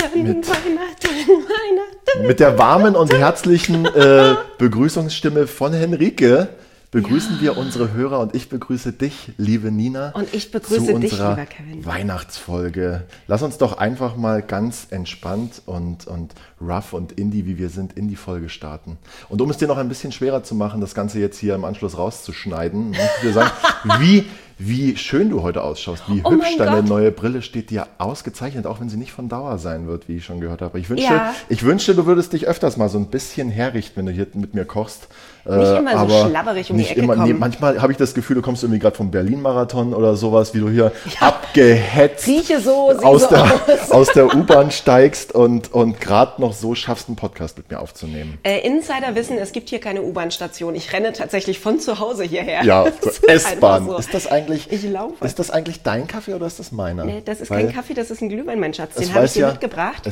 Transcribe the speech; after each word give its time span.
Weihnachten, 0.00 0.22
Mit- 0.22 0.48
Weihnachten, 0.48 1.08
Weihnachten. 1.28 2.26
Mit 2.26 2.40
der 2.40 2.58
warmen 2.58 2.96
und 2.96 3.12
herzlichen 3.12 3.84
äh, 3.86 4.34
Begrüßungsstimme 4.58 5.46
von 5.46 5.72
Henrike 5.72 6.48
begrüßen 6.90 7.40
wir 7.40 7.56
unsere 7.56 7.92
Hörer 7.92 8.18
und 8.18 8.34
ich 8.34 8.48
begrüße 8.48 8.92
dich, 8.92 9.30
liebe 9.36 9.70
Nina. 9.70 10.10
Und 10.10 10.34
ich 10.34 10.50
begrüße 10.50 10.86
zu 10.86 10.98
dich, 10.98 11.12
unserer 11.12 11.30
lieber 11.36 11.46
Kevin. 11.46 11.86
Weihnachtsfolge. 11.86 13.04
Lass 13.28 13.42
uns 13.42 13.58
doch 13.58 13.78
einfach 13.78 14.16
mal 14.16 14.42
ganz 14.42 14.88
entspannt 14.90 15.62
und, 15.66 16.08
und 16.08 16.34
rough 16.60 16.92
und 16.92 17.12
indie, 17.12 17.46
wie 17.46 17.58
wir 17.58 17.68
sind, 17.68 17.92
in 17.92 18.08
die 18.08 18.16
Folge 18.16 18.48
starten. 18.48 18.98
Und 19.28 19.40
um 19.40 19.50
es 19.50 19.58
dir 19.58 19.68
noch 19.68 19.78
ein 19.78 19.88
bisschen 19.88 20.10
schwerer 20.10 20.42
zu 20.42 20.56
machen, 20.56 20.80
das 20.80 20.94
Ganze 20.94 21.20
jetzt 21.20 21.38
hier 21.38 21.54
im 21.54 21.64
Anschluss 21.64 21.96
rauszuschneiden, 21.96 22.88
muss 22.88 22.98
ich 23.16 23.22
dir 23.22 23.32
sagen, 23.34 23.50
wie, 24.00 24.26
wie 24.62 24.96
schön 24.96 25.30
du 25.30 25.42
heute 25.42 25.62
ausschaust, 25.64 26.02
wie 26.08 26.20
Oh 26.22 26.32
hübsch 26.32 26.56
deine 26.58 26.76
Gott. 26.82 26.86
neue 26.88 27.10
Brille 27.10 27.40
steht 27.40 27.70
dir 27.70 27.86
ausgezeichnet, 27.96 28.66
auch 28.66 28.78
wenn 28.78 28.90
sie 28.90 28.98
nicht 28.98 29.10
von 29.12 29.28
Dauer 29.30 29.56
sein 29.58 29.86
wird, 29.86 30.06
wie 30.06 30.16
ich 30.18 30.24
schon 30.26 30.38
gehört 30.40 30.60
habe. 30.60 30.78
Ich 30.78 30.90
wünschte, 30.90 31.10
Ja. 31.12 31.34
ich 31.48 31.62
wünschte, 31.62 31.94
du 31.94 32.04
würdest 32.04 32.34
dich 32.34 32.46
öfters 32.46 32.76
mal 32.76 32.90
so 32.90 32.98
ein 32.98 33.06
bisschen 33.06 33.48
herrichten, 33.50 33.96
wenn 33.96 34.06
du 34.06 34.12
hier 34.12 34.26
mit 34.34 34.52
mir 34.54 34.66
kochst. 34.66 35.08
Nicht 35.44 35.68
Äh, 35.68 35.78
immer 35.78 35.92
so 35.92 35.96
aber 35.98 36.28
schlabberig 36.28 36.70
um 36.70 36.76
die 36.76 36.82
nicht 36.82 36.92
Ecke 36.92 37.00
immer, 37.00 37.16
nee, 37.16 37.32
manchmal 37.32 37.80
habe 37.80 37.92
ich 37.92 37.98
das 37.98 38.14
Gefühl, 38.14 38.36
du 38.36 38.42
kommst 38.42 38.62
irgendwie 38.62 38.78
gerade 38.78 38.96
vom 38.96 39.10
Berlin-Marathon 39.10 39.94
oder 39.94 40.16
sowas, 40.16 40.54
wie 40.54 40.60
du 40.60 40.68
hier 40.68 40.92
abgehetzt 41.20 42.26
Rieche 42.26 42.60
so, 42.60 42.90
aus, 42.90 43.22
so 43.22 43.28
der, 43.28 43.44
aus. 43.44 43.90
aus 43.90 44.08
der 44.12 44.34
U-Bahn 44.34 44.70
steigst 44.70 45.34
und, 45.34 45.72
und 45.72 46.00
gerade 46.00 46.40
noch 46.40 46.52
so 46.52 46.74
schaffst, 46.74 47.08
einen 47.08 47.16
Podcast 47.16 47.56
mit 47.56 47.70
mir 47.70 47.80
aufzunehmen. 47.80 48.38
Äh, 48.42 48.60
Insider 48.66 49.14
wissen, 49.14 49.38
es 49.38 49.52
gibt 49.52 49.68
hier 49.68 49.80
keine 49.80 50.02
U-Bahn-Station. 50.02 50.74
Ich 50.74 50.92
renne 50.92 51.12
tatsächlich 51.12 51.58
von 51.58 51.80
zu 51.80 51.98
Hause 51.98 52.24
hierher. 52.24 52.62
Ja, 52.64 52.84
ist 53.02 53.26
S-Bahn. 53.28 53.82
einfach 53.82 53.92
so. 53.92 53.98
Ist 53.98 54.14
das 54.14 54.26
eigentlich? 54.26 54.70
Ich 54.70 54.82
laufe. 54.84 55.24
Ist 55.24 55.38
das 55.38 55.50
eigentlich 55.50 55.82
dein 55.82 56.06
Kaffee 56.06 56.34
oder 56.34 56.46
ist 56.46 56.58
das 56.58 56.72
meiner? 56.72 57.04
Nee, 57.04 57.22
das 57.24 57.40
ist 57.40 57.50
Weil 57.50 57.66
kein 57.66 57.74
Kaffee, 57.74 57.94
das 57.94 58.10
ist 58.10 58.20
ein 58.22 58.28
Glühwein, 58.28 58.60
mein 58.60 58.74
Schatz. 58.74 58.94
Den 58.94 59.12
habe 59.14 59.26
ich 59.26 59.32
dir 59.32 59.40
ja, 59.40 59.50
mitgebracht, 59.50 60.08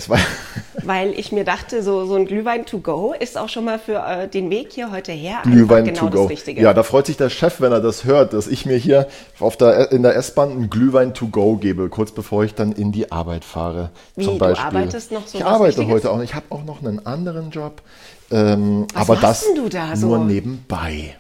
weil 0.85 1.11
ich 1.19 1.33
mir 1.33 1.45
dachte, 1.45 1.83
so, 1.83 2.07
so 2.07 2.15
ein 2.15 2.27
Glühwein 2.27 2.65
to 2.67 2.79
go 2.79 3.15
ist 3.19 3.37
auch 3.37 3.49
schon 3.49 3.65
mal 3.65 3.79
für 3.79 4.05
äh, 4.07 4.29
den 4.29 4.51
Weg 4.51 4.73
hier 4.73 4.91
heute 4.91 5.13
her 5.13 5.28
Glühwein 5.43 5.85
genau 5.85 6.09
to 6.09 6.29
go. 6.29 6.31
Ja, 6.55 6.75
da 6.75 6.83
freut 6.83 7.07
sich 7.07 7.17
der 7.17 7.31
Chef, 7.31 7.61
wenn 7.61 7.73
er 7.73 7.81
das 7.81 8.05
hört, 8.05 8.33
dass 8.33 8.47
ich 8.47 8.67
mir 8.67 8.77
hier 8.77 9.07
auf 9.41 9.57
der, 9.57 9.93
in 9.93 10.03
der 10.03 10.17
S-Bahn 10.17 10.51
einen 10.51 10.71
Glühwein 10.71 11.15
to 11.15 11.29
go 11.29 11.57
gebe, 11.57 11.89
kurz 11.89 12.13
bevor 12.13 12.45
ich 12.45 12.55
dann 12.55 12.73
in 12.73 12.93
die 12.93 13.11
Arbeit 13.13 13.45
fahre. 13.45 13.91
Wie, 14.17 14.25
zum 14.25 14.35
du 14.35 14.39
Beispiel. 14.39 14.67
arbeitest 14.67 15.13
noch 15.13 15.27
so 15.27 15.39
Ich 15.39 15.45
arbeite 15.45 15.79
Richtiges? 15.79 15.93
heute 16.05 16.11
auch. 16.11 16.23
Ich 16.23 16.35
habe 16.35 16.47
auch 16.51 16.65
noch 16.65 16.83
einen 16.83 17.05
anderen 17.07 17.51
Job. 17.51 17.83
Ähm, 18.31 18.87
aber 18.95 19.17
das 19.17 19.45
du 19.55 19.69
da 19.69 19.97
so? 19.97 20.09
nur 20.09 20.19
nebenbei. 20.25 21.17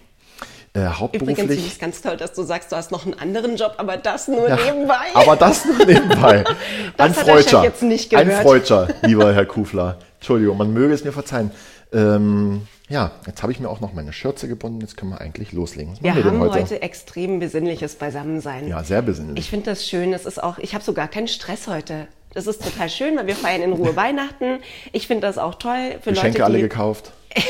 Äh, 0.74 0.80
Übrigens 0.80 1.38
finde 1.40 1.54
ich 1.54 1.60
hauptberuflich. 1.60 1.72
es 1.72 1.78
ganz 1.78 2.02
toll, 2.02 2.16
dass 2.18 2.34
du 2.34 2.42
sagst, 2.42 2.70
du 2.70 2.76
hast 2.76 2.90
noch 2.90 3.04
einen 3.06 3.14
anderen 3.18 3.56
Job, 3.56 3.74
aber 3.78 3.96
das 3.96 4.28
nur 4.28 4.48
Ja, 4.48 4.56
nebenbei. 4.56 4.94
Aber 5.14 5.34
das 5.34 5.64
nur 5.64 5.78
nebenbei. 5.86 6.44
Das 6.96 7.06
ein 7.06 7.14
Freudscher. 7.14 7.62
jetzt 7.62 7.82
nicht 7.82 8.14
Ein. 8.14 8.30
Freudscher, 8.30 8.88
lieber 9.02 9.32
Herr 9.32 9.46
Kufler. 9.46 9.96
Entschuldigung, 10.18 10.58
man 10.58 10.72
möge 10.72 10.92
es 10.92 11.04
mir 11.04 11.12
verzeihen. 11.12 11.50
Ähm, 11.92 12.62
ja, 12.88 13.12
jetzt 13.26 13.42
habe 13.42 13.52
ich 13.52 13.60
mir 13.60 13.68
auch 13.68 13.80
noch 13.80 13.92
meine 13.92 14.12
Schürze 14.12 14.48
gebunden. 14.48 14.80
Jetzt 14.80 14.96
können 14.96 15.10
wir 15.12 15.20
eigentlich 15.20 15.52
loslegen. 15.52 15.92
Was 15.94 16.02
wir 16.02 16.14
wir 16.16 16.24
haben 16.24 16.40
heute? 16.40 16.60
heute? 16.60 16.82
extrem 16.82 17.38
besinnliches 17.38 17.96
Beisammensein. 17.96 18.66
Ja, 18.68 18.82
sehr 18.82 19.02
besinnlich. 19.02 19.38
Ich 19.44 19.50
finde 19.50 19.66
das 19.70 19.86
schön. 19.86 20.12
Es 20.12 20.24
ist 20.26 20.42
auch, 20.42 20.58
ich 20.58 20.74
habe 20.74 20.82
sogar 20.84 21.08
keinen 21.08 21.28
Stress 21.28 21.66
heute. 21.68 22.08
Das 22.34 22.46
ist 22.46 22.62
total 22.62 22.88
schön, 22.90 23.16
weil 23.16 23.26
wir 23.26 23.36
feiern 23.36 23.62
in 23.62 23.72
Ruhe 23.72 23.94
Weihnachten. 23.96 24.60
Ich 24.92 25.06
finde 25.06 25.26
das 25.26 25.38
auch 25.38 25.54
toll 25.56 25.98
für 26.02 26.10
Geschenke 26.10 26.38
Leute, 26.38 26.44
alle 26.44 26.60
gekauft. 26.60 27.12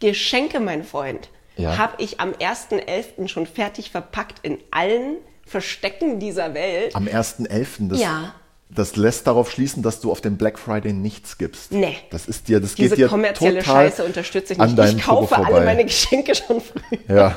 Geschenke, 0.00 0.60
mein 0.60 0.84
Freund, 0.84 1.28
Ja. 1.56 1.78
habe 1.78 1.94
ich 2.02 2.20
am 2.20 2.32
1.11. 2.32 3.28
schon 3.28 3.46
fertig 3.46 3.90
verpackt 3.90 4.40
in 4.42 4.58
allen 4.70 5.16
Verstecken 5.46 6.18
dieser 6.18 6.54
Welt. 6.54 6.94
Am 6.94 7.06
1.11. 7.06 7.88
Das, 7.88 8.00
Ja. 8.00 8.34
Das 8.68 8.96
lässt 8.96 9.26
darauf 9.26 9.50
schließen, 9.50 9.82
dass 9.82 10.00
du 10.00 10.10
auf 10.10 10.20
dem 10.20 10.36
Black 10.36 10.58
Friday 10.58 10.92
nichts 10.92 11.38
gibst. 11.38 11.72
Nee. 11.72 11.96
Das 12.10 12.26
ist 12.26 12.48
dir, 12.48 12.60
das 12.60 12.74
Diese 12.74 12.90
geht 12.90 12.98
dir 13.04 13.08
kommerzielle 13.08 13.60
total 13.60 13.86
Scheiße 13.90 14.04
unterstütze 14.04 14.52
ich 14.54 14.58
nicht. 14.58 14.78
Ich 14.78 15.02
kaufe 15.02 15.36
alle 15.36 15.64
meine 15.64 15.84
Geschenke 15.84 16.34
schon 16.34 16.60
früh. 16.60 16.96
Ja. 17.08 17.36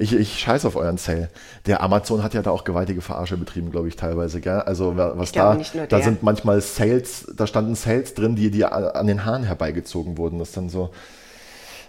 Ich, 0.00 0.12
ich, 0.12 0.38
scheiß 0.38 0.64
auf 0.64 0.76
euren 0.76 0.96
Sale. 0.96 1.28
Der 1.66 1.82
Amazon 1.82 2.22
hat 2.22 2.32
ja 2.32 2.40
da 2.42 2.52
auch 2.52 2.62
gewaltige 2.62 3.00
Verarsche 3.00 3.36
betrieben, 3.36 3.72
glaube 3.72 3.88
ich, 3.88 3.96
teilweise. 3.96 4.40
Gell? 4.40 4.60
Also 4.60 4.96
wa- 4.96 5.14
was 5.16 5.32
da, 5.32 5.54
nicht 5.54 5.74
nur 5.74 5.86
da 5.88 6.00
sind 6.00 6.22
manchmal 6.22 6.60
Sales, 6.60 7.26
da 7.36 7.48
standen 7.48 7.74
Sales 7.74 8.14
drin, 8.14 8.36
die 8.36 8.52
dir 8.52 8.72
an 8.72 9.08
den 9.08 9.24
Haaren 9.24 9.42
herbeigezogen 9.42 10.16
wurden. 10.16 10.38
Das 10.38 10.48
ist 10.48 10.56
dann 10.56 10.68
so. 10.68 10.90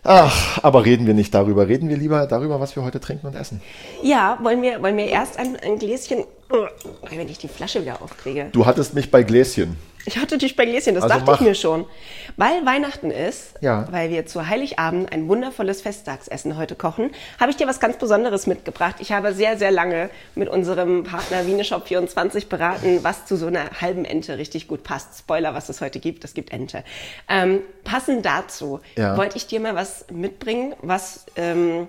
Ach, 0.03 0.63
aber 0.63 0.85
reden 0.85 1.05
wir 1.05 1.13
nicht 1.13 1.35
darüber. 1.35 1.67
Reden 1.67 1.87
wir 1.89 1.97
lieber 1.97 2.25
darüber, 2.25 2.59
was 2.59 2.75
wir 2.75 2.83
heute 2.83 2.99
trinken 2.99 3.27
und 3.27 3.35
essen. 3.35 3.61
Ja, 4.01 4.39
wollen 4.41 4.61
wir, 4.63 4.81
wollen 4.81 4.97
wir 4.97 5.05
erst 5.07 5.37
ein, 5.37 5.55
ein 5.57 5.77
Gläschen, 5.77 6.23
wenn 7.09 7.29
ich 7.29 7.37
die 7.37 7.47
Flasche 7.47 7.81
wieder 7.81 8.01
aufkriege. 8.01 8.49
Du 8.51 8.65
hattest 8.65 8.93
mich 8.93 9.11
bei 9.11 9.23
Gläschen. 9.23 9.77
Ich 10.05 10.17
hatte 10.17 10.37
dich 10.37 10.55
bei 10.55 10.65
Gläschen, 10.65 10.95
das 10.95 11.03
Also 11.03 11.15
dachte 11.15 11.29
mach. 11.31 11.41
ich 11.41 11.45
mir 11.47 11.53
schon. 11.55 11.85
Weil 12.37 12.65
Weihnachten 12.65 13.11
ist, 13.11 13.53
Ja. 13.61 13.85
weil 13.91 14.09
wir 14.09 14.25
zu 14.25 14.47
Heiligabend 14.47 15.11
ein 15.11 15.27
wundervolles 15.27 15.81
Festtagsessen 15.81 16.57
heute 16.57 16.75
kochen, 16.75 17.11
habe 17.39 17.51
ich 17.51 17.57
dir 17.57 17.67
was 17.67 17.79
ganz 17.79 17.97
Besonderes 17.97 18.47
mitgebracht. 18.47 18.95
Ich 18.99 19.11
habe 19.11 19.33
sehr, 19.33 19.57
sehr 19.57 19.71
lange 19.71 20.09
mit 20.35 20.47
unserem 20.49 21.03
Partner 21.03 21.45
Wieneshop 21.45 21.87
24 21.87 22.47
beraten, 22.49 23.03
was 23.03 23.25
zu 23.25 23.35
so 23.35 23.47
einer 23.47 23.69
halben 23.81 24.05
Ente 24.05 24.37
richtig 24.37 24.67
gut 24.67 24.83
passt. 24.83 25.19
Spoiler, 25.19 25.53
was 25.53 25.69
es 25.69 25.81
heute 25.81 25.99
gibt, 25.99 26.23
es 26.23 26.33
gibt 26.33 26.51
Ente. 26.53 26.83
Ähm, 27.27 27.61
passend 27.83 28.25
dazu 28.25 28.79
Ja. 28.95 29.17
wollte 29.17 29.37
ich 29.37 29.45
dir 29.47 29.59
mal 29.59 29.75
was 29.75 30.05
mitbringen, 30.11 30.73
was... 30.81 31.25
Ähm, 31.35 31.87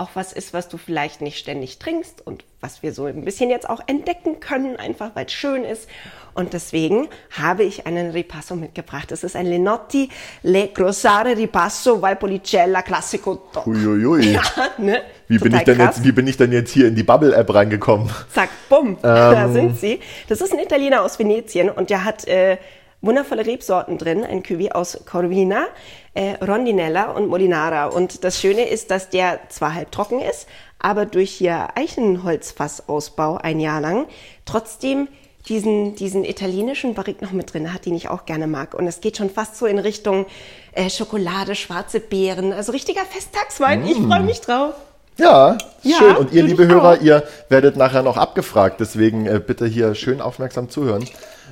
auch 0.00 0.10
was 0.14 0.32
ist, 0.32 0.54
was 0.54 0.68
du 0.68 0.78
vielleicht 0.78 1.20
nicht 1.20 1.38
ständig 1.38 1.78
trinkst 1.78 2.26
und 2.26 2.44
was 2.60 2.82
wir 2.82 2.92
so 2.92 3.04
ein 3.04 3.24
bisschen 3.24 3.50
jetzt 3.50 3.68
auch 3.68 3.80
entdecken 3.86 4.40
können, 4.40 4.76
einfach 4.76 5.10
weil 5.14 5.26
es 5.26 5.32
schön 5.32 5.64
ist. 5.64 5.88
Und 6.34 6.52
deswegen 6.52 7.08
habe 7.38 7.64
ich 7.64 7.86
einen 7.86 8.10
Ripasso 8.10 8.54
mitgebracht. 8.54 9.12
Es 9.12 9.24
ist 9.24 9.36
ein 9.36 9.46
Lenotti 9.46 10.08
Le 10.42 10.68
Grossare 10.68 11.36
Ripasso 11.36 12.00
Valpolicella 12.00 12.82
Classico 12.82 13.42
Doc. 13.52 13.66
Uiuiui. 13.66 14.32
Ja, 14.40 14.42
ne? 14.78 15.02
Wie 15.28 15.38
bin, 15.38 15.54
ich 15.54 15.64
denn 15.64 15.76
krass. 15.76 15.96
jetzt, 15.96 16.04
wie 16.06 16.12
bin 16.12 16.26
ich 16.26 16.36
denn 16.36 16.52
jetzt 16.52 16.72
hier 16.72 16.88
in 16.88 16.94
die 16.94 17.02
Bubble-App 17.02 17.52
reingekommen? 17.54 18.10
Zack, 18.32 18.48
bumm, 18.68 18.96
da 19.02 19.44
Ähm. 19.44 19.52
sind 19.52 19.78
sie. 19.78 20.00
Das 20.28 20.40
ist 20.40 20.52
ein 20.52 20.58
Italiener 20.60 21.02
aus 21.02 21.18
Venetien 21.18 21.68
und 21.70 21.90
der 21.90 22.04
hat 22.04 22.26
äh, 22.26 22.56
wundervolle 23.00 23.46
Rebsorten 23.46 23.98
drin, 23.98 24.24
ein 24.24 24.42
Cuvée 24.42 24.72
aus 24.72 25.00
Corvina, 25.06 25.66
äh, 26.14 26.34
Rondinella 26.44 27.10
und 27.10 27.28
Molinara. 27.28 27.86
Und 27.86 28.24
das 28.24 28.40
Schöne 28.40 28.68
ist, 28.68 28.90
dass 28.90 29.10
der 29.10 29.40
zwar 29.48 29.74
halb 29.74 29.90
trocken 29.90 30.20
ist, 30.20 30.46
aber 30.78 31.06
durch 31.06 31.30
hier 31.30 31.68
Eichenholzfassausbau 31.76 33.36
ein 33.36 33.60
Jahr 33.60 33.80
lang 33.80 34.06
trotzdem 34.44 35.08
diesen, 35.48 35.94
diesen 35.94 36.24
italienischen 36.24 36.94
Barrique 36.94 37.24
noch 37.24 37.32
mit 37.32 37.52
drin 37.52 37.72
hat, 37.72 37.86
den 37.86 37.94
ich 37.94 38.08
auch 38.08 38.26
gerne 38.26 38.46
mag. 38.46 38.74
Und 38.74 38.86
es 38.86 39.00
geht 39.00 39.16
schon 39.16 39.30
fast 39.30 39.56
so 39.56 39.66
in 39.66 39.78
Richtung 39.78 40.26
äh, 40.72 40.90
Schokolade, 40.90 41.54
schwarze 41.54 42.00
Beeren, 42.00 42.52
also 42.52 42.72
richtiger 42.72 43.04
Festtagswein. 43.04 43.86
Ich 43.86 43.96
freue 43.96 44.22
mich 44.22 44.40
drauf. 44.40 44.74
Ja, 45.16 45.58
Ja, 45.82 45.98
schön. 45.98 46.16
Und 46.16 46.32
ihr, 46.32 46.42
liebe 46.42 46.66
Hörer, 46.66 46.98
auch. 46.98 47.02
ihr 47.02 47.24
werdet 47.48 47.76
nachher 47.76 48.02
noch 48.02 48.16
abgefragt. 48.16 48.80
Deswegen 48.80 49.26
äh, 49.26 49.40
bitte 49.44 49.66
hier 49.66 49.94
schön 49.94 50.20
aufmerksam 50.20 50.70
zuhören. 50.70 51.04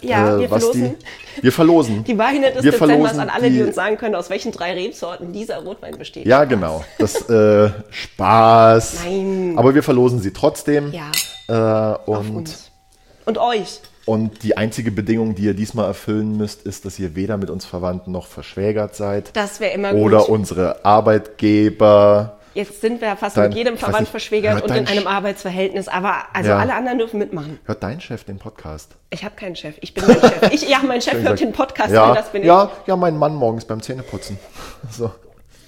Ja, 0.02 0.38
wir 0.38 0.50
was 0.50 0.64
verlosen. 0.64 0.94
Die, 1.38 1.42
wir 1.42 1.52
verlosen. 1.52 2.04
Die 2.08 2.18
Weine 2.18 2.52
des 2.52 2.64
wir 2.64 2.72
Dezembers 2.72 3.18
an 3.18 3.28
alle, 3.30 3.50
die, 3.50 3.56
die- 3.56 3.62
uns 3.62 3.74
sagen 3.74 3.96
können, 3.96 4.14
aus 4.14 4.30
welchen 4.30 4.52
drei 4.52 4.72
Rebsorten 4.74 5.32
dieser 5.32 5.58
Rotwein 5.58 5.96
besteht. 5.98 6.26
Ja, 6.26 6.44
genau. 6.44 6.84
Das 6.98 7.28
äh, 7.28 7.70
Spaß. 7.90 9.04
Nein. 9.04 9.54
Aber 9.56 9.74
wir 9.74 9.82
verlosen 9.82 10.20
sie 10.20 10.32
trotzdem. 10.32 10.92
Ja, 10.92 11.10
Äh, 11.48 12.10
und. 12.10 12.54
Und 13.24 13.38
euch. 13.38 13.80
und 14.06 14.42
die 14.42 14.56
einzige 14.56 14.90
Bedingung, 14.90 15.34
die 15.34 15.42
ihr 15.42 15.54
diesmal 15.54 15.84
erfüllen 15.86 16.36
müsst, 16.36 16.62
ist, 16.62 16.86
dass 16.86 16.98
ihr 16.98 17.14
weder 17.14 17.36
mit 17.36 17.50
uns 17.50 17.66
verwandt 17.66 18.08
noch 18.08 18.26
verschwägert 18.26 18.94
seid. 18.94 19.30
Das 19.36 19.60
wäre 19.60 19.74
immer 19.74 19.92
oder 19.94 20.20
gut. 20.20 20.28
unsere 20.30 20.82
Arbeitgeber. 20.84 22.37
Jetzt 22.58 22.80
sind 22.80 23.00
wir 23.00 23.14
fast 23.14 23.36
Dein- 23.36 23.50
mit 23.50 23.56
jedem 23.56 23.74
ich 23.74 23.80
Verwandt 23.80 24.00
nicht, 24.00 24.10
verschwägert 24.10 24.62
und 24.64 24.74
in 24.74 24.88
einem 24.88 25.06
Arbeitsverhältnis. 25.06 25.86
Aber 25.86 26.24
also 26.32 26.50
Ja. 26.50 26.58
alle 26.58 26.74
anderen 26.74 26.98
dürfen 26.98 27.18
mitmachen. 27.20 27.60
Hört 27.64 27.84
dein 27.84 28.00
Chef 28.00 28.24
den 28.24 28.38
Podcast? 28.38 28.96
Ich 29.10 29.24
habe 29.24 29.36
keinen 29.36 29.54
Chef. 29.54 29.76
Ich 29.80 29.94
bin 29.94 30.04
mein 30.08 30.18
Chef. 30.20 30.52
Ich, 30.52 30.68
ja, 30.68 30.78
mein 30.84 31.00
Chef 31.00 31.22
hört 31.22 31.38
den 31.38 31.52
Podcast, 31.52 31.92
ja, 31.92 32.08
weil 32.08 32.16
das 32.16 32.32
bin 32.32 32.42
ja, 32.42 32.68
ja, 32.88 32.96
mein 32.96 33.16
Mann 33.16 33.36
morgens 33.36 33.64
beim 33.64 33.80
Zähneputzen. 33.80 34.40
So. 34.90 35.12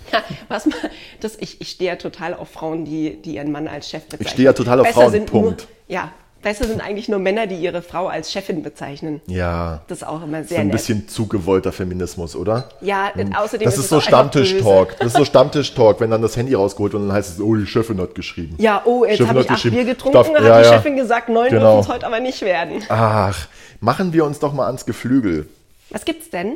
ich. 0.09 0.13
Ja, 0.13 0.25
was 0.49 0.67
man, 0.67 0.75
das, 1.21 1.37
ich, 1.39 1.61
ich 1.61 1.71
stehe 1.71 1.93
ja 1.93 1.97
total 1.97 2.35
auf 2.35 2.49
Frauen, 2.51 2.85
die, 2.85 3.23
die 3.23 3.37
ihren 3.37 3.53
Mann 3.53 3.69
als 3.69 3.89
Chef 3.89 4.03
bezeichnen. 4.07 4.29
stehe 4.29 4.47
ja 4.47 4.53
total 4.53 4.81
auf 4.81 4.87
Besser 4.89 5.01
Frauen, 5.11 5.27
Punkt. 5.27 5.61
Nur, 5.61 5.69
ja, 5.97 6.11
Weißt 6.43 6.61
du, 6.63 6.67
sind 6.67 6.81
eigentlich 6.81 7.09
nur 7.09 7.19
Männer, 7.19 7.47
die 7.47 7.57
ihre 7.57 7.83
Frau 7.83 8.07
als 8.09 8.33
Chefin 8.33 8.63
bezeichnen. 8.63 9.21
Ja. 9.27 9.83
Das 9.89 9.99
ist 9.99 10.05
auch 10.09 10.23
immer 10.23 10.43
So 10.43 10.49
sehr 10.51 10.61
ein 10.61 10.69
nett. 10.69 10.77
bisschen 10.77 11.07
zu 11.07 11.27
gewollter 11.27 11.71
Feminismus, 11.71 12.35
oder? 12.35 12.71
Ja, 12.81 13.13
außerdem 13.37 13.67
Das 13.67 13.75
ist 13.75 13.81
ist 13.85 13.91
so 13.91 14.01
Stammtisch-Talk. 14.01 14.97
Das 14.99 15.09
ist 15.09 15.17
so 15.19 15.25
Stammtisch-Talk, 15.27 16.01
wenn 16.01 16.11
dann 16.11 16.23
das 16.23 16.37
Handy 16.39 16.55
rausgeholt 16.55 16.95
und 16.95 17.09
dann 17.09 17.13
heißt 17.17 17.35
es, 17.35 17.41
oh, 17.43 17.55
die 17.57 17.67
Chefin 17.67 18.01
hat 18.01 18.15
geschrieben. 18.15 18.55
Ja, 18.59 18.81
oh, 18.87 19.05
jetzt 19.05 19.21
habe 19.21 19.41
ich 19.43 19.51
acht 19.51 19.63
Bier 19.65 19.85
getrunken, 19.85 20.15
darf- 20.15 20.29
hat 20.33 20.43
ja, 20.43 20.61
die 20.63 20.67
ja. 20.67 20.73
Chefin 20.75 20.97
gesagt, 20.97 21.29
neun 21.29 21.51
Genau. 21.51 21.75
dürfen 21.77 21.81
es 21.91 21.95
heute 21.95 22.07
aber 22.07 22.21
nicht 22.21 22.41
werden. 22.41 22.83
Ach, 22.89 23.47
machen 23.81 24.13
wir 24.15 24.25
uns 24.25 24.39
doch 24.39 24.55
mal 24.55 24.67
ans 24.67 24.87
Geflügel. 24.87 25.47
Was 25.91 26.05
gibt's 26.07 26.31
denn? 26.31 26.55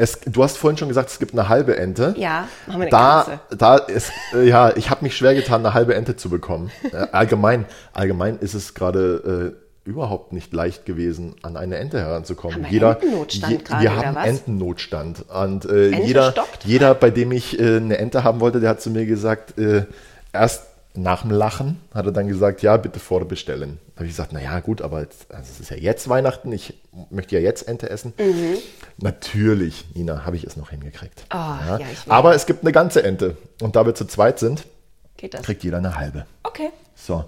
Es, 0.00 0.18
du 0.24 0.42
hast 0.42 0.56
vorhin 0.56 0.78
schon 0.78 0.88
gesagt, 0.88 1.10
es 1.10 1.18
gibt 1.18 1.32
eine 1.34 1.50
halbe 1.50 1.76
Ente. 1.76 2.14
Ja, 2.16 2.48
machen 2.66 2.80
wir 2.80 2.86
eine 2.86 2.90
Da, 2.90 3.26
ganze. 3.26 3.56
da 3.56 3.76
ist, 3.76 4.12
äh, 4.34 4.48
ja, 4.48 4.74
ich 4.74 4.88
habe 4.88 5.04
mich 5.04 5.14
schwer 5.14 5.34
getan, 5.34 5.60
eine 5.60 5.74
halbe 5.74 5.94
Ente 5.94 6.16
zu 6.16 6.30
bekommen. 6.30 6.70
Äh, 6.90 7.06
allgemein, 7.12 7.66
allgemein 7.92 8.38
ist 8.38 8.54
es 8.54 8.72
gerade 8.72 9.54
äh, 9.84 9.88
überhaupt 9.88 10.32
nicht 10.32 10.54
leicht 10.54 10.86
gewesen, 10.86 11.34
an 11.42 11.58
eine 11.58 11.76
Ente 11.76 11.98
heranzukommen. 12.00 12.64
Haben 12.64 12.72
wir 12.72 12.82
Entennotstand 12.92 13.64
gerade, 13.66 13.82
wir 13.82 13.96
haben? 13.96 14.16
Entennotstand. 14.16 15.24
Und 15.28 15.66
äh, 15.66 15.90
jeder, 15.90 16.32
jeder, 16.64 16.94
bei 16.94 17.10
dem 17.10 17.30
ich 17.32 17.60
äh, 17.60 17.76
eine 17.76 17.98
Ente 17.98 18.24
haben 18.24 18.40
wollte, 18.40 18.60
der 18.60 18.70
hat 18.70 18.80
zu 18.80 18.88
mir 18.88 19.04
gesagt, 19.04 19.58
äh, 19.58 19.84
erst 20.32 20.64
nach 20.94 21.22
dem 21.22 21.30
Lachen 21.30 21.80
hat 21.94 22.06
er 22.06 22.12
dann 22.12 22.26
gesagt, 22.26 22.62
ja, 22.62 22.76
bitte 22.76 22.98
vorbestellen. 22.98 23.78
Da 23.94 23.96
habe 24.00 24.06
ich 24.06 24.12
gesagt, 24.12 24.32
naja, 24.32 24.58
gut, 24.60 24.82
aber 24.82 25.00
jetzt, 25.00 25.32
also 25.32 25.48
es 25.52 25.60
ist 25.60 25.70
ja 25.70 25.76
jetzt 25.76 26.08
Weihnachten, 26.08 26.50
ich 26.52 26.74
möchte 27.10 27.36
ja 27.36 27.40
jetzt 27.40 27.68
Ente 27.68 27.88
essen. 27.88 28.12
Mhm. 28.18 28.56
Natürlich, 28.98 29.86
Nina, 29.94 30.24
habe 30.24 30.36
ich 30.36 30.44
es 30.44 30.56
noch 30.56 30.70
hingekriegt. 30.70 31.24
Ah, 31.28 31.58
ja, 31.66 31.78
will. 31.78 31.86
aber 32.08 32.34
es 32.34 32.46
gibt 32.46 32.62
eine 32.62 32.72
ganze 32.72 33.02
Ente. 33.04 33.36
Und 33.60 33.76
da 33.76 33.86
wir 33.86 33.94
zu 33.94 34.04
zweit 34.04 34.38
sind, 34.38 34.66
kriegt 35.16 35.62
jeder 35.62 35.78
eine 35.78 35.96
halbe. 35.96 36.26
Okay. 36.42 36.70
So. 36.94 37.24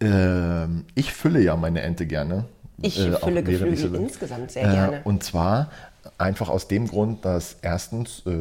Ähm, 0.00 0.84
ich 0.94 1.12
fülle 1.12 1.40
ja 1.40 1.54
meine 1.56 1.82
Ente 1.82 2.06
gerne. 2.06 2.44
Ich 2.82 2.98
Äh, 2.98 3.12
fülle 3.12 3.42
Geflügel 3.42 3.94
insgesamt 3.94 4.50
sehr 4.50 4.64
Äh, 4.68 4.72
gerne. 4.72 5.00
Und 5.04 5.22
zwar 5.22 5.70
einfach 6.18 6.48
aus 6.48 6.68
dem 6.68 6.88
Grund, 6.88 7.24
dass 7.24 7.56
erstens 7.62 8.22
äh, 8.26 8.32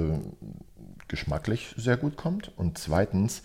geschmacklich 1.07 1.73
sehr 1.77 1.97
gut 1.97 2.18
kommt 2.18 2.51
und 2.57 2.77
zweitens 2.77 3.41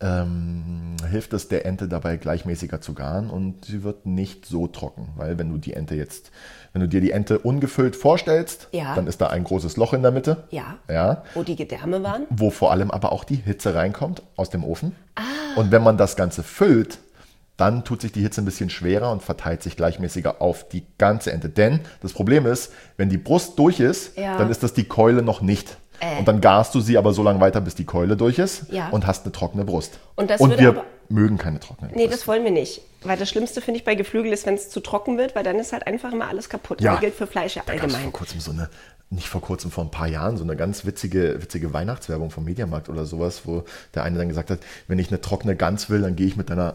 ähm, 0.00 0.96
hilft 1.10 1.32
es 1.32 1.48
der 1.48 1.64
Ente 1.64 1.88
dabei 1.88 2.16
gleichmäßiger 2.18 2.80
zu 2.80 2.92
garen 2.94 3.30
und 3.30 3.64
sie 3.64 3.82
wird 3.82 4.04
nicht 4.06 4.44
so 4.46 4.66
trocken, 4.66 5.08
weil 5.16 5.38
wenn 5.38 5.48
du 5.50 5.56
die 5.58 5.72
Ente 5.72 5.94
jetzt, 5.94 6.30
wenn 6.72 6.82
du 6.82 6.88
dir 6.88 7.00
die 7.00 7.12
Ente 7.12 7.38
ungefüllt 7.38 7.96
vorstellst, 7.96 8.68
Ja. 8.72 8.94
dann 8.94 9.06
ist 9.06 9.20
da 9.20 9.28
ein 9.28 9.44
großes 9.44 9.76
Loch 9.78 9.94
in 9.94 10.02
der 10.02 10.10
Mitte. 10.12 10.44
Ja. 10.50 10.76
Ja 10.90 11.22
Wo 11.34 11.42
die 11.42 11.56
Gedärme 11.56 12.02
waren? 12.02 12.22
wo 12.28 12.50
vor 12.50 12.72
allem 12.72 12.90
aber 12.90 13.10
auch 13.12 13.24
die 13.24 13.36
Hitze 13.36 13.74
reinkommt 13.74 14.22
aus 14.36 14.50
dem 14.50 14.64
Ofen. 14.64 14.92
Und 15.56 15.70
wenn 15.70 15.82
man 15.82 15.96
das 15.96 16.16
Ganze 16.16 16.42
füllt, 16.42 16.98
dann 17.56 17.84
tut 17.84 18.02
sich 18.02 18.12
die 18.12 18.20
Hitze 18.20 18.42
ein 18.42 18.44
bisschen 18.44 18.68
schwerer 18.68 19.10
und 19.10 19.22
verteilt 19.22 19.62
sich 19.62 19.76
gleichmäßiger 19.78 20.42
auf 20.42 20.68
die 20.68 20.84
ganze 20.98 21.32
Ente. 21.32 21.48
Denn 21.48 21.80
das 22.02 22.12
Problem 22.12 22.44
ist, 22.44 22.70
wenn 22.98 23.08
die 23.08 23.16
Brust 23.16 23.58
durch 23.58 23.80
ist, 23.80 24.18
Ja. 24.18 24.36
dann 24.36 24.50
ist 24.50 24.62
das 24.62 24.74
die 24.74 24.84
Keule 24.84 25.22
noch 25.22 25.40
nicht. 25.40 25.78
Äh. 26.00 26.18
Und 26.18 26.28
dann 26.28 26.40
garst 26.40 26.74
du 26.74 26.80
sie 26.80 26.98
aber 26.98 27.12
so 27.12 27.22
lange 27.22 27.40
weiter, 27.40 27.60
bis 27.60 27.74
die 27.74 27.84
Keule 27.84 28.16
durch 28.16 28.38
ist 28.38 28.70
Ja. 28.70 28.88
und 28.90 29.06
hast 29.06 29.24
eine 29.24 29.32
trockene 29.32 29.64
Brust. 29.64 29.98
Und 30.14 30.30
das 30.30 30.40
würde 30.40 30.58
wir 30.58 30.68
aber- 30.70 30.84
mögen 31.08 31.38
keine 31.38 31.60
trockene 31.60 31.90
Nee, 31.94 32.06
Brust. 32.06 32.20
das 32.20 32.28
wollen 32.28 32.44
wir 32.44 32.50
nicht. 32.50 32.80
Weil 33.02 33.16
das 33.16 33.28
Schlimmste 33.28 33.60
finde 33.60 33.78
ich 33.78 33.84
bei 33.84 33.94
Geflügel 33.94 34.32
ist, 34.32 34.44
wenn 34.46 34.54
es 34.54 34.70
zu 34.70 34.80
trocken 34.80 35.16
wird, 35.18 35.36
weil 35.36 35.44
dann 35.44 35.56
ist 35.58 35.72
halt 35.72 35.86
einfach 35.86 36.12
immer 36.12 36.28
alles 36.28 36.48
kaputt. 36.48 36.80
Ja. 36.80 36.92
Das 36.92 37.00
gilt 37.00 37.14
für 37.14 37.26
Fleisch 37.26 37.54
ja 37.56 37.62
Da 37.64 37.72
allgemein. 37.72 38.02
vor 38.02 38.12
kurzem 38.12 38.40
so 38.40 38.50
eine, 38.50 38.68
nicht 39.10 39.28
vor 39.28 39.40
kurzem, 39.40 39.70
vor 39.70 39.84
ein 39.84 39.90
paar 39.92 40.08
Jahren, 40.08 40.36
so 40.36 40.42
eine 40.42 40.56
ganz 40.56 40.84
witzige, 40.84 41.40
witzige 41.40 41.72
Weihnachtswerbung 41.72 42.30
vom 42.30 42.44
Mediamarkt 42.44 42.88
oder 42.88 43.04
sowas, 43.06 43.42
wo 43.44 43.62
der 43.94 44.02
eine 44.02 44.18
dann 44.18 44.28
gesagt 44.28 44.50
hat, 44.50 44.58
wenn 44.88 44.98
ich 44.98 45.08
eine 45.08 45.20
trockene 45.20 45.54
Gans 45.54 45.88
will, 45.88 46.02
dann 46.02 46.16
gehe 46.16 46.26
ich 46.26 46.36
mit 46.36 46.50
deiner. 46.50 46.74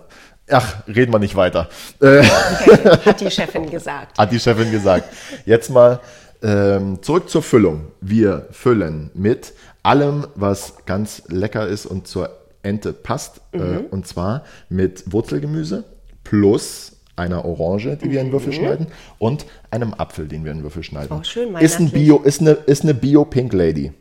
Ach, 0.50 0.75
reden 0.88 1.12
wir 1.13 1.19
nicht 1.19 1.35
weiter. 1.35 1.68
Äh, 2.01 2.19
Okay, 2.19 2.89
hat 3.06 3.19
die 3.21 3.31
Chefin 3.31 3.69
gesagt. 3.69 4.18
hat 4.18 4.31
die 4.31 4.39
Chefin 4.39 4.71
gesagt. 4.71 5.09
Jetzt 5.45 5.69
mal 5.69 6.00
ähm, 6.43 7.01
zurück 7.01 7.29
zur 7.29 7.43
Füllung. 7.43 7.88
Wir 8.01 8.47
füllen 8.51 9.11
mit 9.13 9.53
allem, 9.83 10.27
was 10.35 10.85
ganz 10.85 11.23
lecker 11.27 11.67
ist 11.67 11.85
und 11.85 12.07
zur 12.07 12.29
Ente 12.63 12.93
passt. 12.93 13.41
Mhm. 13.53 13.61
Äh, 13.61 13.77
und 13.91 14.07
zwar 14.07 14.43
mit 14.69 15.11
Wurzelgemüse 15.11 15.83
plus 16.23 16.97
einer 17.15 17.45
Orange, 17.45 17.97
die 17.97 18.09
wir 18.09 18.21
in 18.21 18.31
Würfel 18.31 18.53
schneiden, 18.53 18.88
und 19.19 19.45
einem 19.69 19.93
Apfel, 19.93 20.27
den 20.27 20.43
wir 20.43 20.51
in 20.51 20.63
Würfel 20.63 20.83
schneiden. 20.83 21.15
Mhm. 21.15 21.21
Oh, 21.21 21.23
schön 21.23 21.55
ist 21.55 21.79
ein. 21.79 21.91
Bio, 21.91 22.19
ist 22.19 22.41
eine, 22.41 22.51
ist 22.51 22.83
eine 22.83 22.94
Bio 22.94 23.25
Pink 23.25 23.53
Lady. 23.53 23.91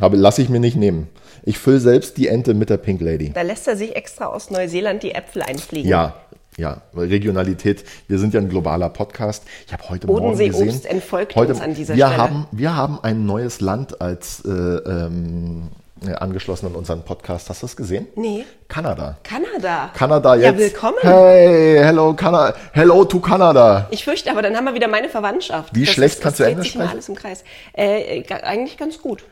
Habe, 0.00 0.16
lasse 0.16 0.42
ich 0.42 0.48
mir 0.48 0.58
nicht 0.58 0.76
nehmen. 0.76 1.08
Ich 1.44 1.58
fülle 1.58 1.78
selbst 1.78 2.16
die 2.16 2.26
Ente 2.26 2.52
mit 2.54 2.68
der 2.68 2.78
Pink 2.78 3.00
Lady. 3.00 3.30
Da 3.32 3.42
lässt 3.42 3.68
er 3.68 3.76
sich 3.76 3.94
extra 3.94 4.26
aus 4.26 4.50
Neuseeland 4.50 5.04
die 5.04 5.12
Äpfel 5.12 5.42
einfliegen. 5.42 5.88
Ja, 5.88 6.16
ja, 6.56 6.82
Regionalität. 6.94 7.84
Wir 8.08 8.18
sind 8.18 8.34
ja 8.34 8.40
ein 8.40 8.48
globaler 8.48 8.88
Podcast. 8.88 9.44
Ich 9.66 9.72
habe 9.72 9.88
heute 9.88 10.06
Morgen 10.06 10.20
Bodensee 10.20 10.48
gesehen. 10.48 10.68
Obst 10.68 10.86
entfolgt 10.86 11.34
heute, 11.36 11.52
uns 11.52 11.60
an 11.60 11.74
dieser 11.74 11.96
wir 11.96 12.06
Stelle. 12.06 12.22
Haben, 12.22 12.46
wir 12.52 12.76
haben 12.76 12.98
ein 13.02 13.26
neues 13.26 13.60
Land 13.60 14.00
als 14.00 14.44
äh, 14.44 14.50
ähm, 14.50 15.68
äh, 16.06 16.12
angeschlossen 16.14 16.66
an 16.66 16.74
unseren 16.74 17.02
Podcast. 17.02 17.50
Hast 17.50 17.62
du 17.62 17.66
das 17.66 17.76
gesehen? 17.76 18.06
Nee. 18.14 18.44
Kanada. 18.68 19.16
Kanada. 19.22 19.90
Kanada 19.94 20.34
jetzt. 20.36 20.44
Ja, 20.44 20.58
willkommen. 20.58 20.98
Hey, 21.00 21.78
hello, 21.82 22.14
Kanada. 22.14 22.54
Hello 22.72 23.04
to 23.04 23.18
Kanada. 23.20 23.88
Ich 23.90 24.04
fürchte 24.04 24.30
aber, 24.30 24.42
dann 24.42 24.56
haben 24.56 24.64
wir 24.64 24.74
wieder 24.74 24.88
meine 24.88 25.08
Verwandtschaft. 25.08 25.74
Wie 25.74 25.86
schlecht 25.86 26.16
ist, 26.16 26.22
kannst 26.22 26.40
das 26.40 26.46
du 26.46 26.50
Englisch 26.50 26.70
sprechen? 26.70 26.88
alles 26.88 27.08
im 27.08 27.14
Kreis. 27.16 27.42
Äh, 27.76 28.20
äh, 28.20 28.32
eigentlich 28.42 28.76
ganz 28.76 29.00
gut. 29.00 29.24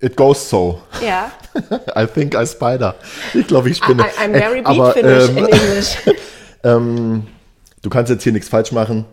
It 0.00 0.16
goes 0.16 0.48
so. 0.48 0.80
Ja. 1.04 1.32
I 1.96 2.06
think 2.06 2.34
I 2.34 2.46
spider. 2.46 2.94
Ich 3.34 3.46
glaube, 3.48 3.70
ich. 3.70 3.80
I, 3.80 3.92
I'm 3.92 4.32
very 4.32 4.58
Äh, 4.58 4.62
beat 4.62 4.66
aber, 4.66 4.92
finish 4.92 5.28
ähm, 5.28 5.38
in 5.38 5.46
English. 5.46 5.96
ähm, 6.64 7.26
du 7.82 7.90
kannst 7.90 8.10
jetzt 8.10 8.22
hier 8.22 8.32
nichts 8.32 8.48
falsch 8.48 8.72
machen. 8.72 9.04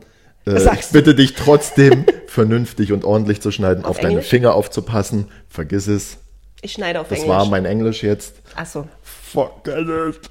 Äh, 0.45 0.61
ich 0.79 0.87
bitte 0.91 1.15
dich 1.15 1.33
trotzdem, 1.33 2.05
vernünftig 2.27 2.91
und 2.91 3.03
ordentlich 3.03 3.41
zu 3.41 3.51
schneiden, 3.51 3.85
auf, 3.85 3.97
deine 3.97 4.09
Englisch? 4.09 4.27
Finger 4.27 4.53
aufzupassen. 4.53 5.27
Vergiss 5.49 5.87
es. 5.87 6.17
Ich 6.61 6.73
schneide 6.73 6.99
auf 6.99 7.07
Das 7.09 7.19
Englisch. 7.19 7.35
war 7.35 7.45
mein 7.45 7.65
Englisch 7.65 8.03
jetzt. 8.03 8.35
Achso. 8.55 8.87
Forget 9.01 9.87
it. 9.87 10.29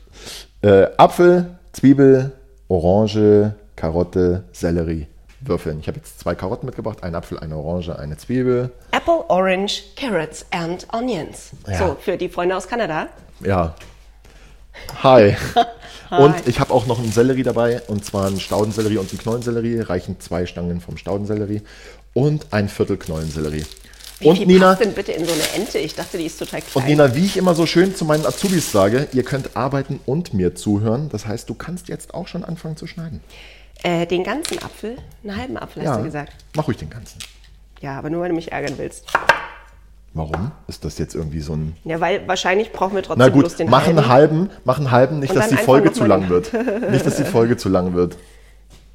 Äh, 0.62 0.88
Apfel, 0.96 1.58
Zwiebel, 1.72 2.32
Orange, 2.68 3.54
Karotte, 3.76 4.44
Sellerie. 4.52 5.06
Würfeln. 5.46 5.78
Ich 5.80 5.88
habe 5.88 5.98
jetzt 5.98 6.20
zwei 6.20 6.34
Karotten 6.34 6.64
mitgebracht, 6.64 7.02
einen 7.02 7.14
Apfel, 7.14 7.38
eine 7.38 7.56
Orange, 7.56 7.98
eine 7.98 8.16
Zwiebel. 8.16 8.70
Apple, 8.92 9.28
Orange, 9.28 9.82
Carrots 9.94 10.46
and 10.50 10.86
Onions. 10.92 11.50
Ja. 11.66 11.76
So, 11.78 11.96
für 12.00 12.16
die 12.16 12.30
Freunde 12.30 12.56
aus 12.56 12.66
Kanada. 12.66 13.08
Ja. 13.40 13.74
Hi. 15.02 15.36
Und 16.10 16.46
ich 16.46 16.60
habe 16.60 16.72
auch 16.72 16.86
noch 16.86 16.98
einen 16.98 17.12
Sellerie 17.12 17.42
dabei, 17.42 17.82
und 17.88 18.04
zwar 18.04 18.26
einen 18.26 18.38
Staudensellerie 18.38 18.98
und 18.98 19.10
einen 19.10 19.18
Knollensellerie. 19.18 19.80
Reichen 19.80 20.20
zwei 20.20 20.46
Stangen 20.46 20.80
vom 20.80 20.96
Staudensellerie 20.96 21.62
und 22.12 22.46
ein 22.52 22.68
Viertel 22.68 22.96
Knollensellerie. 22.96 23.64
Wie 24.20 24.28
Und 24.28 24.46
Nina, 24.46 24.68
passt 24.68 24.84
denn 24.84 24.92
bitte 24.92 25.12
in 25.12 25.24
so 25.24 25.32
eine 25.32 25.42
Ente? 25.54 25.78
Ich 25.78 25.94
dachte, 25.94 26.18
die 26.18 26.26
ist 26.26 26.38
total 26.38 26.60
klein. 26.60 26.84
und 26.84 26.88
Nina, 26.88 27.14
wie 27.16 27.24
ich 27.24 27.36
immer 27.36 27.54
so 27.54 27.66
schön 27.66 27.96
zu 27.96 28.04
meinen 28.04 28.24
Azubis 28.24 28.70
sage, 28.70 29.08
ihr 29.12 29.24
könnt 29.24 29.56
arbeiten 29.56 29.98
und 30.06 30.34
mir 30.34 30.54
zuhören. 30.54 31.08
Das 31.08 31.26
heißt, 31.26 31.48
du 31.48 31.54
kannst 31.54 31.88
jetzt 31.88 32.14
auch 32.14 32.28
schon 32.28 32.44
anfangen 32.44 32.76
zu 32.76 32.86
schneiden. 32.86 33.20
Äh, 33.82 34.06
den 34.06 34.22
ganzen 34.22 34.62
Apfel? 34.62 34.96
Einen 35.24 35.36
halben 35.36 35.56
Apfel, 35.56 35.86
hast 35.86 35.98
du 35.98 36.04
gesagt. 36.04 36.32
mach 36.54 36.68
ruhig 36.68 36.76
den 36.76 36.90
ganzen. 36.90 37.18
Ja, 37.80 37.98
aber 37.98 38.08
nur, 38.08 38.22
weil 38.22 38.28
du 38.28 38.34
mich 38.34 38.52
ärgern 38.52 38.74
willst. 38.78 39.04
Warum? 40.14 40.52
Ist 40.68 40.84
das 40.84 40.98
jetzt 40.98 41.14
irgendwie 41.16 41.40
so 41.40 41.54
ein. 41.54 41.76
Ja, 41.84 42.00
weil 42.00 42.26
wahrscheinlich 42.28 42.70
brauchen 42.72 42.94
wir 42.94 43.02
trotzdem 43.02 43.18
Na 43.26 43.28
bloß 43.28 43.50
gut, 43.52 43.58
den 43.58 43.68
mach 43.68 43.86
einen 43.86 44.08
halben. 44.08 44.38
halben, 44.48 44.50
mach 44.64 44.78
einen 44.78 44.90
halben, 44.92 45.18
nicht, 45.18 45.34
dass 45.34 45.48
die 45.48 45.56
Folge 45.56 45.92
zu 45.92 46.04
lang 46.04 46.28
wird. 46.28 46.52
Nicht, 46.90 47.04
dass 47.04 47.16
die 47.16 47.24
Folge 47.24 47.56
zu 47.56 47.68
lang 47.68 47.94
wird. 47.94 48.16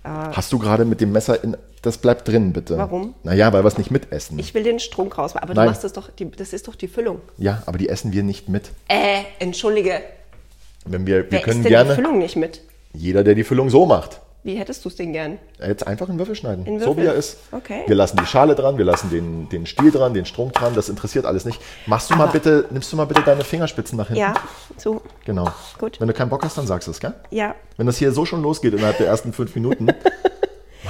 Hast 0.04 0.54
du 0.54 0.60
gerade 0.60 0.86
mit 0.86 1.02
dem 1.02 1.12
Messer 1.12 1.44
in. 1.44 1.58
Das 1.82 1.98
bleibt 1.98 2.28
drin, 2.28 2.52
bitte. 2.54 2.78
Warum? 2.78 3.14
Naja, 3.24 3.54
weil 3.54 3.64
wir 3.64 3.68
es 3.68 3.78
nicht 3.78 3.92
mitessen. 3.92 4.40
Ich 4.40 4.54
will 4.54 4.64
den 4.64 4.80
Strunk 4.80 5.18
raus, 5.18 5.36
aber 5.36 5.54
Nein. 5.54 5.66
du 5.66 5.72
machst 5.72 5.84
das 5.84 5.94
doch, 5.94 6.10
die, 6.10 6.30
das 6.32 6.52
ist 6.52 6.68
doch 6.68 6.76
die 6.76 6.88
Füllung. 6.90 7.22
ja, 7.38 7.64
aber 7.66 7.78
die 7.78 7.88
essen 7.90 8.12
wir 8.12 8.24
nicht 8.24 8.50
mit. 8.50 8.72
Äh, 8.88 9.24
entschuldige, 9.40 10.02
Wenn 10.86 11.06
wir, 11.06 11.24
wir 11.24 11.32
wer 11.32 11.42
können 11.42 11.58
isst 11.60 11.66
denn 11.66 11.72
gerne. 11.72 11.90
die 11.92 11.96
Füllung 11.96 12.18
nicht 12.18 12.36
mit? 12.36 12.62
Jeder, 12.94 13.24
der 13.24 13.36
die 13.36 13.44
Füllung 13.44 13.70
so 13.70 13.86
macht. 13.86 14.20
Wie 14.50 14.56
hättest 14.58 14.84
du 14.84 14.89
es 14.89 14.96
denn 14.96 15.13
gern? 15.13 15.38
Jetzt 15.60 15.86
einfach 15.86 16.10
in 16.10 16.18
Würfel 16.18 16.34
schneiden. 16.34 16.65
In 16.65 16.79
So 16.79 16.88
Würfel? 16.88 17.03
wie 17.03 17.08
er 17.08 17.13
ist. 17.13 17.38
Okay. 17.51 17.84
Wir 17.86 17.96
lassen 17.96 18.18
die 18.18 18.25
Schale 18.25 18.56
dran, 18.56 18.79
wir 18.79 18.86
lassen 18.86 19.12
den, 19.12 19.48
den 19.50 19.68
Stiel 19.68 19.91
dran, 19.91 20.15
den 20.15 20.25
Strunk 20.25 20.53
dran, 20.53 20.74
das 20.74 20.89
interessiert 20.89 21.25
alles 21.27 21.46
nicht. 21.46 21.62
Machst 21.86 22.10
du 22.10 22.15
mal 22.15 22.24
Aber- 22.24 22.32
bitte, 22.34 22.65
nimmst 22.72 22.91
du 22.91 22.98
mal 22.98 23.06
bitte 23.06 23.22
deine 23.22 23.44
Fingerspitzen 23.44 23.96
nach 23.96 24.08
hinten? 24.08 24.22
Ja, 24.22 24.34
so, 24.75 25.03
Genau. 25.24 25.50
Gut. 25.77 26.00
Wenn 26.00 26.08
du 26.08 26.15
keinen 26.15 26.29
Bock 26.29 26.44
hast, 26.44 26.58
dann 26.58 26.65
sagst 26.65 26.88
du 26.88 26.91
es, 26.91 27.00
gell? 27.00 27.13
ja. 27.29 27.53
Wenn 27.77 27.86
das 27.86 27.98
hier 28.00 28.12
so 28.12 28.25
schon 28.25 28.41
losgeht 28.41 28.74
innerhalb 28.74 28.98
der 28.98 29.06
ersten 29.06 29.34
fünf 29.34 29.53
Minuten. 29.53 29.88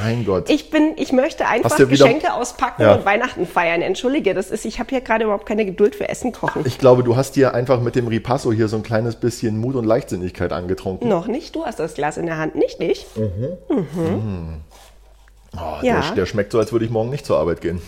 mein 0.02 0.26
Gott. 0.26 0.50
Ich 0.50 0.70
bin, 0.70 0.94
ich 0.98 1.12
möchte 1.12 1.48
einfach 1.48 1.76
Geschenke 1.78 2.34
auspacken 2.34 2.82
Ja. 2.84 2.96
und 2.96 3.06
Weihnachten 3.06 3.46
feiern. 3.48 3.82
Entschuldige, 3.82 4.34
das 4.34 4.52
ist, 4.52 4.66
ich 4.66 4.80
habe 4.80 4.90
hier 4.90 5.02
gerade 5.02 5.24
überhaupt 5.26 5.46
keine 5.46 5.66
Geduld 5.66 5.96
für 5.96 6.08
Essen 6.10 6.32
kochen. 6.32 6.64
Ich 6.66 6.78
glaube, 6.78 7.04
du 7.04 7.16
hast 7.16 7.36
dir 7.36 7.54
einfach 7.54 7.80
mit 7.82 7.96
dem 7.96 8.08
Ripasso 8.08 8.52
hier 8.52 8.68
so 8.68 8.78
ein 8.78 8.84
kleines 8.84 9.16
bisschen 9.16 9.58
Mut 9.60 9.76
und 9.76 9.86
Leichtsinnigkeit 9.86 10.52
angetrunken. 10.54 11.08
Noch 11.10 11.28
nicht, 11.28 11.56
du 11.56 11.66
hast 11.66 11.80
das 11.80 11.94
Glas 11.94 12.18
in 12.18 12.26
der 12.26 12.38
Hand, 12.38 12.56
nicht 12.56 12.80
ich. 12.82 13.06
Oh, 15.54 15.80
Ja. 15.82 16.02
der, 16.02 16.12
der 16.16 16.26
schmeckt 16.26 16.52
so, 16.52 16.60
als 16.60 16.72
würde 16.72 16.86
ich 16.86 16.92
morgen 16.92 17.10
nicht 17.10 17.26
zur 17.26 17.38
Arbeit 17.40 17.62
gehen. 17.62 17.82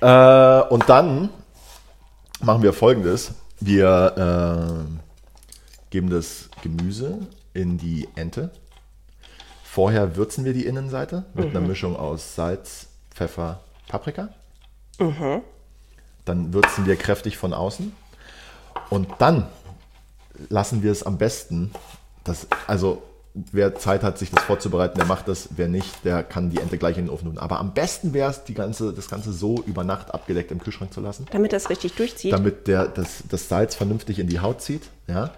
Ja. 0.00 0.62
Äh, 0.62 0.68
und 0.72 0.88
dann 0.88 1.28
machen 2.40 2.62
wir 2.62 2.72
folgendes. 2.72 3.32
Wir 3.60 4.86
äh, 4.88 5.90
geben 5.90 6.08
das 6.10 6.48
Gemüse 6.62 7.18
in 7.52 7.76
die 7.76 8.08
Ente 8.16 8.50
Vorher 9.72 10.16
würzen 10.16 10.44
wir 10.44 10.52
die 10.52 10.66
Innenseite 10.66 11.26
mit 11.32 11.50
einer 11.50 11.60
Mischung 11.60 11.94
aus 11.94 12.34
Salz, 12.34 12.88
Pfeffer, 13.14 13.60
Paprika. 13.86 14.30
Dann 16.24 16.52
würzen 16.52 16.86
wir 16.86 16.96
kräftig 16.96 17.38
von 17.38 17.52
außen. 17.52 17.92
Und 18.88 19.06
dann 19.18 19.46
lassen 20.48 20.82
wir 20.82 20.90
es 20.90 21.04
am 21.04 21.18
besten, 21.18 21.70
das, 22.24 22.48
also 22.66 23.04
wer 23.34 23.76
Zeit 23.76 24.02
hat, 24.02 24.18
sich 24.18 24.32
das 24.32 24.42
vorzubereiten, 24.42 24.98
der 24.98 25.06
macht 25.06 25.28
das. 25.28 25.50
Wer 25.54 25.68
nicht, 25.68 26.04
der 26.04 26.24
kann 26.24 26.50
die 26.50 26.58
Ente 26.58 26.76
gleich 26.76 26.98
in 26.98 27.04
den 27.04 27.10
Ofen 27.10 27.26
tun. 27.28 27.38
Aber 27.38 27.60
am 27.60 27.72
besten 27.72 28.12
wäre 28.12 28.28
es, 28.28 28.42
ganze, 28.52 28.92
das 28.92 29.08
Ganze 29.08 29.32
so 29.32 29.62
über 29.68 29.84
Nacht 29.84 30.12
abgedeckt 30.12 30.50
im 30.50 30.58
Kühlschrank 30.58 30.92
zu 30.92 31.00
lassen 31.00 31.28
Damit 31.30 31.52
das 31.52 31.70
richtig 31.70 31.94
durchzieht. 31.94 32.32
damit 32.32 32.66
der, 32.66 32.88
das, 32.88 33.22
das 33.28 33.48
Salz 33.48 33.76
vernünftig 33.76 34.18
in 34.18 34.26
die 34.26 34.40
Haut 34.40 34.62
zieht. 34.62 34.90
Ja? 35.06 35.30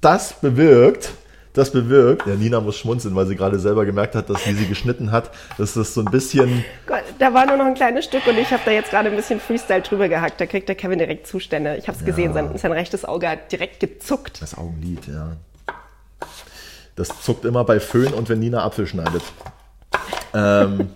Das 0.00 0.32
bewirkt, 0.40 1.10
das 1.52 1.72
bewirkt, 1.72 2.26
ja, 2.26 2.34
Nina 2.36 2.60
muss 2.60 2.76
schmunzeln, 2.78 3.14
weil 3.16 3.26
sie 3.26 3.34
gerade 3.36 3.58
selber 3.58 3.84
gemerkt 3.84 4.14
hat, 4.14 4.30
dass 4.30 4.46
wie 4.46 4.52
sie 4.52 4.66
geschnitten 4.66 5.10
hat, 5.10 5.30
dass 5.58 5.74
das 5.74 5.94
so 5.94 6.00
ein 6.02 6.10
bisschen, 6.10 6.64
Gott, 6.86 7.02
da 7.18 7.34
war 7.34 7.46
nur 7.46 7.56
noch 7.56 7.66
ein 7.66 7.74
kleines 7.74 8.04
Stück 8.04 8.26
und 8.26 8.38
ich 8.38 8.50
habe 8.52 8.62
da 8.64 8.70
jetzt 8.70 8.90
gerade 8.90 9.10
ein 9.10 9.16
bisschen 9.16 9.40
Freestyle 9.40 9.82
drüber 9.82 10.08
gehackt. 10.08 10.40
Da 10.40 10.46
kriegt 10.46 10.68
der 10.68 10.76
Kevin 10.76 10.98
direkt 10.98 11.26
Zustände. 11.26 11.76
Ich 11.76 11.88
habe 11.88 11.98
es 11.98 12.04
gesehen, 12.04 12.32
sein, 12.32 12.56
sein 12.56 12.72
rechtes 12.72 13.04
Auge 13.04 13.28
hat 13.28 13.50
direkt 13.50 13.80
gezuckt. 13.80 14.40
das 14.42 14.56
Augenlid, 14.56 15.06
ja. 15.08 15.32
Das 16.96 17.08
zuckt 17.22 17.44
immer 17.44 17.64
bei 17.64 17.80
Föhn 17.80 18.12
und 18.12 18.28
wenn 18.28 18.40
Nina 18.40 18.62
Apfel 18.64 18.86
schneidet. 18.86 19.22
Ähm, 20.34 20.90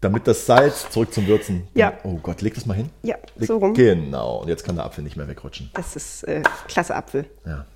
damit 0.00 0.26
das 0.26 0.46
Salz 0.46 0.88
zurück 0.90 1.12
zum 1.12 1.26
Würzen. 1.26 1.68
Ja. 1.74 1.92
Oh 2.04 2.14
Gott, 2.22 2.40
leg 2.42 2.54
das 2.54 2.64
mal 2.66 2.74
hin. 2.74 2.88
Ja, 3.02 3.16
Leg- 3.36 3.46
so 3.46 3.58
rum. 3.58 3.74
Genau, 3.74 4.38
und 4.38 4.48
jetzt 4.48 4.64
kann 4.64 4.76
der 4.76 4.84
Apfel 4.86 5.04
nicht 5.04 5.16
mehr 5.16 5.28
wegrutschen. 5.28 5.70
Das 5.74 5.94
ist 5.94 6.24
äh, 6.24 6.42
klasse 6.68 6.94
Apfel. 6.96 7.26
Ja. 7.46 7.66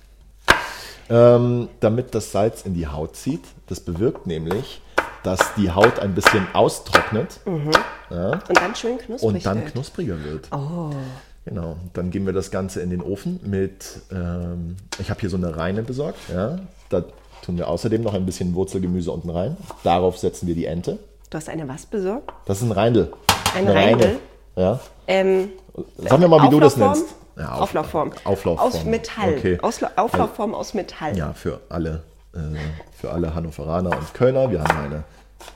Ähm, 1.09 1.69
damit 1.81 2.15
das 2.15 2.31
Salz 2.31 2.63
in 2.63 2.73
die 2.73 2.87
Haut 2.87 3.15
zieht. 3.15 3.43
Das 3.67 3.79
bewirkt 3.79 4.25
nämlich, 4.27 4.81
dass 5.23 5.53
die 5.55 5.71
Haut 5.71 5.99
ein 5.99 6.15
bisschen 6.15 6.47
austrocknet 6.53 7.39
Und 7.45 7.71
dann 8.09 8.75
schön 8.75 8.97
knusprig. 8.97 9.23
und 9.23 9.45
dann 9.45 9.59
wird. 9.61 9.71
knuspriger 9.73 10.23
wird. 10.23 10.49
Genau. 11.45 11.75
Dann 11.93 12.09
geben 12.09 12.25
wir 12.25 12.33
das 12.33 12.49
Ganze 12.49 12.81
in 12.81 12.89
den 12.89 13.01
Ofen 13.01 13.39
mit, 13.43 13.99
ähm, 14.11 14.77
ich 14.99 15.09
habe 15.11 15.19
hier 15.19 15.29
so 15.29 15.37
eine 15.37 15.55
Reine 15.55 15.83
besorgt. 15.83 16.17
Ja. 16.33 16.57
Da 16.89 17.03
tun 17.43 17.57
wir 17.57 17.67
außerdem 17.67 18.01
noch 18.01 18.15
ein 18.15 18.25
bisschen 18.25 18.55
Wurzelgemüse 18.55 19.11
unten 19.11 19.29
rein. 19.29 19.57
Darauf 19.83 20.17
setzen 20.17 20.47
wir 20.47 20.55
die 20.55 20.65
Ente. 20.65 20.97
Du 21.29 21.37
hast 21.37 21.49
eine 21.49 21.67
was 21.67 21.85
besorgt? 21.85 22.31
Das 22.45 22.57
ist 22.57 22.63
ein 22.63 22.71
Reindl. 22.71 23.11
Ein. 23.55 23.67
Reindl? 23.67 24.17
Ja. 24.55 24.79
Ähm, 25.07 25.49
Sag 25.97 26.19
mir 26.19 26.27
mal, 26.27 26.41
wie 26.43 26.49
du 26.49 26.59
das 26.59 26.73
Auflaufform? 26.73 26.99
nennst. 26.99 27.15
Ja, 27.37 27.53
auf- 27.53 27.61
Auflaufform. 27.61 28.11
Auflaufform. 28.23 28.67
Aus 28.73 28.83
Metall. 28.85 29.33
Okay. 29.37 29.57
Ausla 29.61 29.91
Auflaufform 29.97 30.53
aus 30.53 30.73
Metall. 30.73 31.17
Ja, 31.17 31.33
für 31.33 31.59
alle, 31.69 32.03
äh, 32.33 32.39
für 32.97 33.11
alle 33.11 33.35
Hannoveraner 33.35 33.91
und 33.97 34.13
Kölner. 34.13 34.51
Wir 34.51 34.63
haben 34.63 34.85
eine 34.85 35.03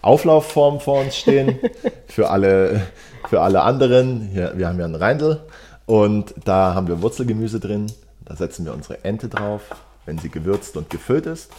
Auflaufform 0.02 0.80
vor 0.80 1.02
uns 1.02 1.16
stehen. 1.18 1.60
für, 2.08 2.30
alle, 2.30 2.82
für 3.30 3.42
alle 3.42 3.62
anderen, 3.62 4.22
hier, 4.32 4.54
wir 4.58 4.68
haben 4.68 4.80
ja 4.80 4.86
einen 4.86 4.96
Reindl 4.96 5.40
und 5.86 6.34
da 6.46 6.74
haben 6.74 6.88
wir 6.88 7.02
Wurzelgemüse 7.02 7.60
drin. 7.60 7.88
Da 8.26 8.36
setzen 8.36 8.66
wir 8.66 8.74
unsere 8.74 9.04
Ente 9.04 9.28
drauf, 9.30 9.62
wenn 10.06 10.18
sie 10.20 10.30
gewürzt 10.30 10.78
und 10.78 10.90
gefüllt 10.90 11.26
ist. 11.26 11.50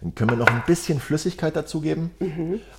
Dann 0.00 0.14
können 0.14 0.30
wir 0.30 0.36
noch 0.38 0.46
ein 0.48 0.62
bisschen 0.66 0.98
Flüssigkeit 0.98 1.54
dazugeben. 1.54 2.10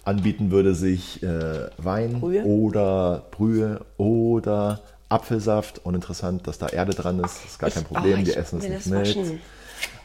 Anbieten 0.03 0.49
würde 0.51 0.73
sich 0.73 1.21
äh, 1.21 1.69
Wein 1.77 2.19
Brühe? 2.19 2.43
oder 2.43 3.23
Brühe 3.29 3.81
oder 3.97 4.79
Apfelsaft. 5.11 5.81
Und 5.83 5.95
interessant, 5.95 6.47
dass 6.47 6.57
da 6.57 6.67
Erde 6.67 6.93
dran 6.93 7.19
ist. 7.23 7.43
ist 7.45 7.59
gar 7.59 7.69
kein 7.69 7.83
Ich- 7.83 7.87
Problem. 7.87 8.19
oh, 8.21 8.25
wir 8.25 8.37
essen 8.37 8.59
es 8.59 8.67
nicht 8.67 8.85
mit. 8.87 8.99
waschen. 9.01 9.41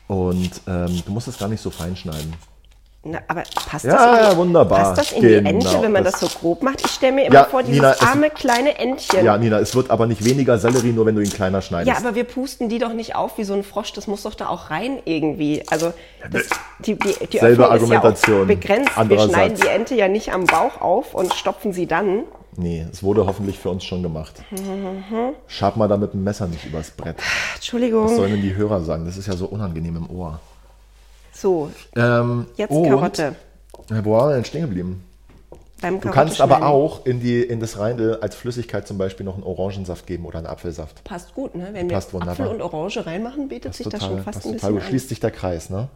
Und 0.09 0.51
ähm, 0.69 1.03
du 1.05 1.13
musst 1.13 1.29
es 1.29 1.39
gar 1.39 1.49
nicht 1.49 1.61
so 1.61 1.71
fein 1.71 1.97
schneiden. 1.97 2.33
Na, 3.09 3.19
aber 3.29 3.45
passt 3.71 3.85
Ja, 3.85 3.93
das 3.93 4.03
in 4.03 4.25
ja, 4.25 4.31
die, 4.31 4.37
wunderbar. 4.37 4.79
Passt 4.81 4.99
das 4.99 5.13
in 5.13 5.23
die 5.23 5.29
Genau, 5.29 5.49
Ente, 5.51 5.83
wenn 5.83 5.93
man 5.93 6.03
das, 6.03 6.19
das- 6.19 6.33
so 6.33 6.39
grob 6.41 6.63
macht? 6.65 6.81
Ich 6.85 6.91
stelle 6.91 7.13
mir 7.13 7.27
immer 7.27 7.35
Ja, 7.37 7.45
vor, 7.45 7.63
dieses 7.63 7.77
Nina, 7.77 7.93
es- 7.93 8.01
arme 8.01 8.31
kleine 8.31 8.79
Entchen. 8.79 9.25
Ja, 9.25 9.39
Nina, 9.39 9.61
es 9.61 9.77
wird 9.77 9.91
aber 9.93 10.07
nicht 10.07 10.25
weniger 10.25 10.59
Sellerie, 10.59 10.91
nur 10.91 11.07
wenn 11.07 11.15
du 11.15 11.23
ihn 11.23 11.31
kleiner 11.31 11.63
schneidest. 11.63 11.89
Ja, 12.01 12.05
aber 12.05 12.17
wir 12.17 12.25
pusten 12.25 12.69
die 12.69 12.81
doch 12.81 12.93
nicht 12.93 13.15
auf 13.15 13.39
wie 13.39 13.45
so 13.45 13.55
ein 13.55 13.63
Frosch. 13.63 13.93
Das 13.93 14.09
muss 14.09 14.25
doch 14.25 14.35
da 14.35 14.49
auch 14.49 14.71
rein 14.71 14.99
irgendwie. 15.05 15.63
Also 15.71 15.93
das, 16.33 16.49
die, 16.81 16.97
die, 16.99 17.15
die 17.29 17.39
Selbe 17.39 17.71
Argumentation. 17.71 18.47
begrenzt. 18.49 18.91
Wir 18.91 18.99
Anderer 18.99 19.29
schneiden 19.29 19.57
Satz. 19.57 19.67
die 19.67 19.73
Ente 19.73 19.95
ja 19.95 20.09
nicht 20.09 20.33
am 20.33 20.45
Bauch 20.47 20.81
auf 20.81 21.15
und 21.15 21.33
stopfen 21.35 21.73
sie 21.73 21.87
dann. 21.87 22.25
Nee, 22.59 22.87
es 22.91 23.03
wurde 23.03 23.27
hoffentlich 23.27 23.59
für 23.59 23.71
uns 23.71 23.85
schon 23.85 24.03
gemacht. 24.03 24.35
Schab 25.47 25.77
mal 25.77 25.89
da 25.89 25.97
mit 25.97 26.13
dem 26.15 26.25
Messer 26.25 26.47
nicht 26.47 26.65
übers 26.65 26.91
Brett. 26.91 27.17
Was 27.19 27.57
Entschuldigung. 27.57 28.09
sollen 28.09 28.33
denn 28.33 28.43
die 28.43 28.55
Hörer 28.55 28.81
sagen? 28.83 29.05
Das 29.05 29.17
ist 29.17 29.27
ja 29.27 29.37
so 29.37 29.47
unangenehm 29.47 29.97
im 29.97 30.11
Ohr. 30.11 30.41
So, 31.33 31.71
Ähm, 31.95 32.47
jetzt 32.57 32.71
Karotte. 32.71 33.35
Ja, 33.91 34.05
Wo 34.05 34.13
waren 34.13 34.31
wir 34.31 34.35
denn 34.37 34.45
stehen 34.45 34.63
geblieben? 34.63 35.05
Beim 35.81 36.01
Du 36.01 36.11
kannst 36.11 36.41
aber 36.41 36.67
auch 36.67 37.05
in, 37.05 37.21
die, 37.21 37.43
in 37.43 37.61
das 37.61 37.79
Reindl 37.79 38.19
als 38.23 38.35
Flüssigkeit 38.35 38.89
zum 38.89 38.97
Beispiel 38.97 39.27
noch 39.27 39.35
einen 39.35 39.43
Orangensaft 39.43 40.07
geben 40.07 40.25
oder 40.25 40.39
einen 40.39 40.47
Apfelsaft. 40.47 41.05
Passt 41.05 41.35
gut, 41.35 41.55
ne? 41.55 41.69
Wenn 41.73 41.89
wir 41.89 41.97
Passt. 41.97 42.15
Apfel 42.15 42.47
und 42.47 42.63
Orange 42.63 43.05
reinmachen, 43.05 43.49
bietet 43.49 43.75
sich 43.75 43.87
das 43.89 44.05
schon 44.05 44.23
fast 44.23 44.25
passt 44.25 44.47
ein 44.47 44.53
total 44.55 44.73
bisschen 44.73 44.83
an. 44.83 44.89
Schließt 44.89 45.09
sich 45.11 45.21
der 45.21 45.31
Kreis, 45.31 45.69
ne? 45.69 45.89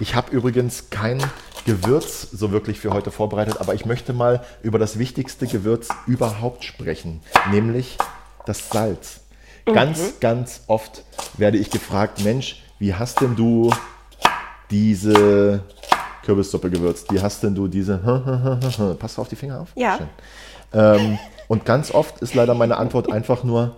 Ich 0.00 0.14
habe 0.14 0.32
übrigens 0.32 0.88
kein 0.88 1.22
Gewürz 1.66 2.28
so 2.32 2.50
wirklich 2.50 2.80
für 2.80 2.92
heute 2.92 3.10
vorbereitet, 3.10 3.58
aber 3.60 3.74
ich 3.74 3.84
möchte 3.84 4.12
mal 4.12 4.42
über 4.62 4.78
das 4.78 4.98
wichtigste 4.98 5.46
Gewürz 5.46 5.88
überhaupt 6.06 6.64
sprechen, 6.64 7.20
nämlich 7.50 7.98
das 8.46 8.70
Salz. 8.70 9.20
Mhm. 9.66 9.74
Ganz, 9.74 10.20
ganz 10.20 10.62
oft 10.66 11.04
werde 11.36 11.58
ich 11.58 11.70
gefragt, 11.70 12.24
Mensch, 12.24 12.62
wie 12.78 12.94
hast 12.94 13.20
denn 13.20 13.36
du 13.36 13.70
diese 14.70 15.62
Kürbissuppe 16.24 16.70
gewürzt? 16.70 17.12
Wie 17.12 17.20
hast 17.20 17.42
denn 17.42 17.54
du 17.54 17.68
diese... 17.68 17.98
Passt 18.98 19.18
du 19.18 19.22
auf 19.22 19.28
die 19.28 19.36
Finger 19.36 19.60
auf? 19.60 19.68
Ja. 19.74 19.98
Ähm, 20.72 21.18
und 21.48 21.64
ganz 21.64 21.90
oft 21.92 22.20
ist 22.22 22.34
leider 22.34 22.54
meine 22.54 22.76
Antwort 22.78 23.12
einfach 23.12 23.44
nur 23.44 23.76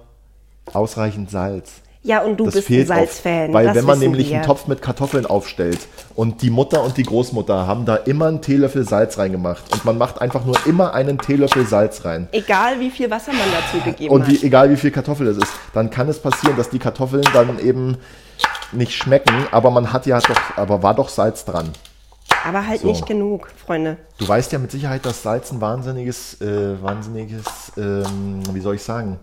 ausreichend 0.73 1.31
Salz. 1.31 1.73
Ja, 2.07 2.21
und 2.21 2.37
du 2.39 2.45
Das 2.45 2.55
bist 2.55 2.71
ein 2.71 2.87
Salzfan. 2.87 3.53
weil 3.55 3.65
das 3.65 3.77
wenn 3.77 3.87
man 3.87 3.99
nämlich 3.99 4.29
wir. 4.29 4.37
einen 4.37 4.45
Topf 4.45 4.67
mit 4.67 4.83
Kartoffeln 4.83 5.25
aufstellt 5.25 5.79
und 6.15 6.43
die 6.43 6.51
Mutter 6.51 6.83
und 6.85 6.99
die 6.99 7.03
Großmutter 7.03 7.67
haben 7.67 7.87
da 7.87 7.97
immer 7.97 8.27
einen 8.27 8.43
Teelöffel 8.43 8.87
Salz 8.87 9.17
reingemacht 9.17 9.73
und 9.73 9.87
man 9.87 9.97
macht 9.97 10.21
einfach 10.21 10.45
nur 10.45 10.55
immer 10.67 10.93
einen 10.93 11.17
Teelöffel 11.19 11.65
Salz 11.67 12.05
rein. 12.05 12.29
Egal 12.33 12.79
wie 12.79 12.91
viel 12.91 13.11
Wasser 13.11 13.33
man 13.33 13.41
dazu 13.51 13.83
gegeben 13.83 14.13
Und 14.15 14.23
hat. 14.25 14.29
wie, 14.29 14.47
egal 14.47 14.71
wie 14.71 14.77
viel 14.77 14.91
Kartoffel 14.91 15.27
es 15.29 15.39
ist, 15.39 15.53
dann 15.73 15.89
kann 15.89 16.07
es 16.11 16.19
passieren, 16.19 16.59
dass 16.59 16.69
die 16.69 16.79
Kartoffeln 16.79 17.25
dann 17.33 17.59
eben 17.59 17.97
nicht 18.73 18.93
schmecken, 18.93 19.47
aber 19.51 19.71
man 19.71 19.91
hat 19.95 20.05
ja 20.05 20.19
doch, 20.21 20.57
aber 20.57 20.83
war 20.83 20.95
doch 20.95 21.09
Salz 21.09 21.47
dran. 21.47 21.71
Aber 22.45 22.67
halt 22.67 22.81
So. 22.83 22.89
nicht 22.89 23.07
genug, 23.07 23.49
Freunde. 23.57 23.97
Du 24.19 24.29
weißt 24.29 24.53
ja 24.53 24.59
mit 24.59 24.71
Sicherheit, 24.71 25.07
dass 25.07 25.23
Salz 25.23 25.51
ein 25.51 25.61
wahnsinniges, 25.61 26.41
äh, 26.41 26.81
wahnsinniges, 26.83 27.73
ähm, 27.77 28.41
wie 28.53 28.61
soll 28.61 28.75
ich 28.75 28.83
sagen, 28.83 29.19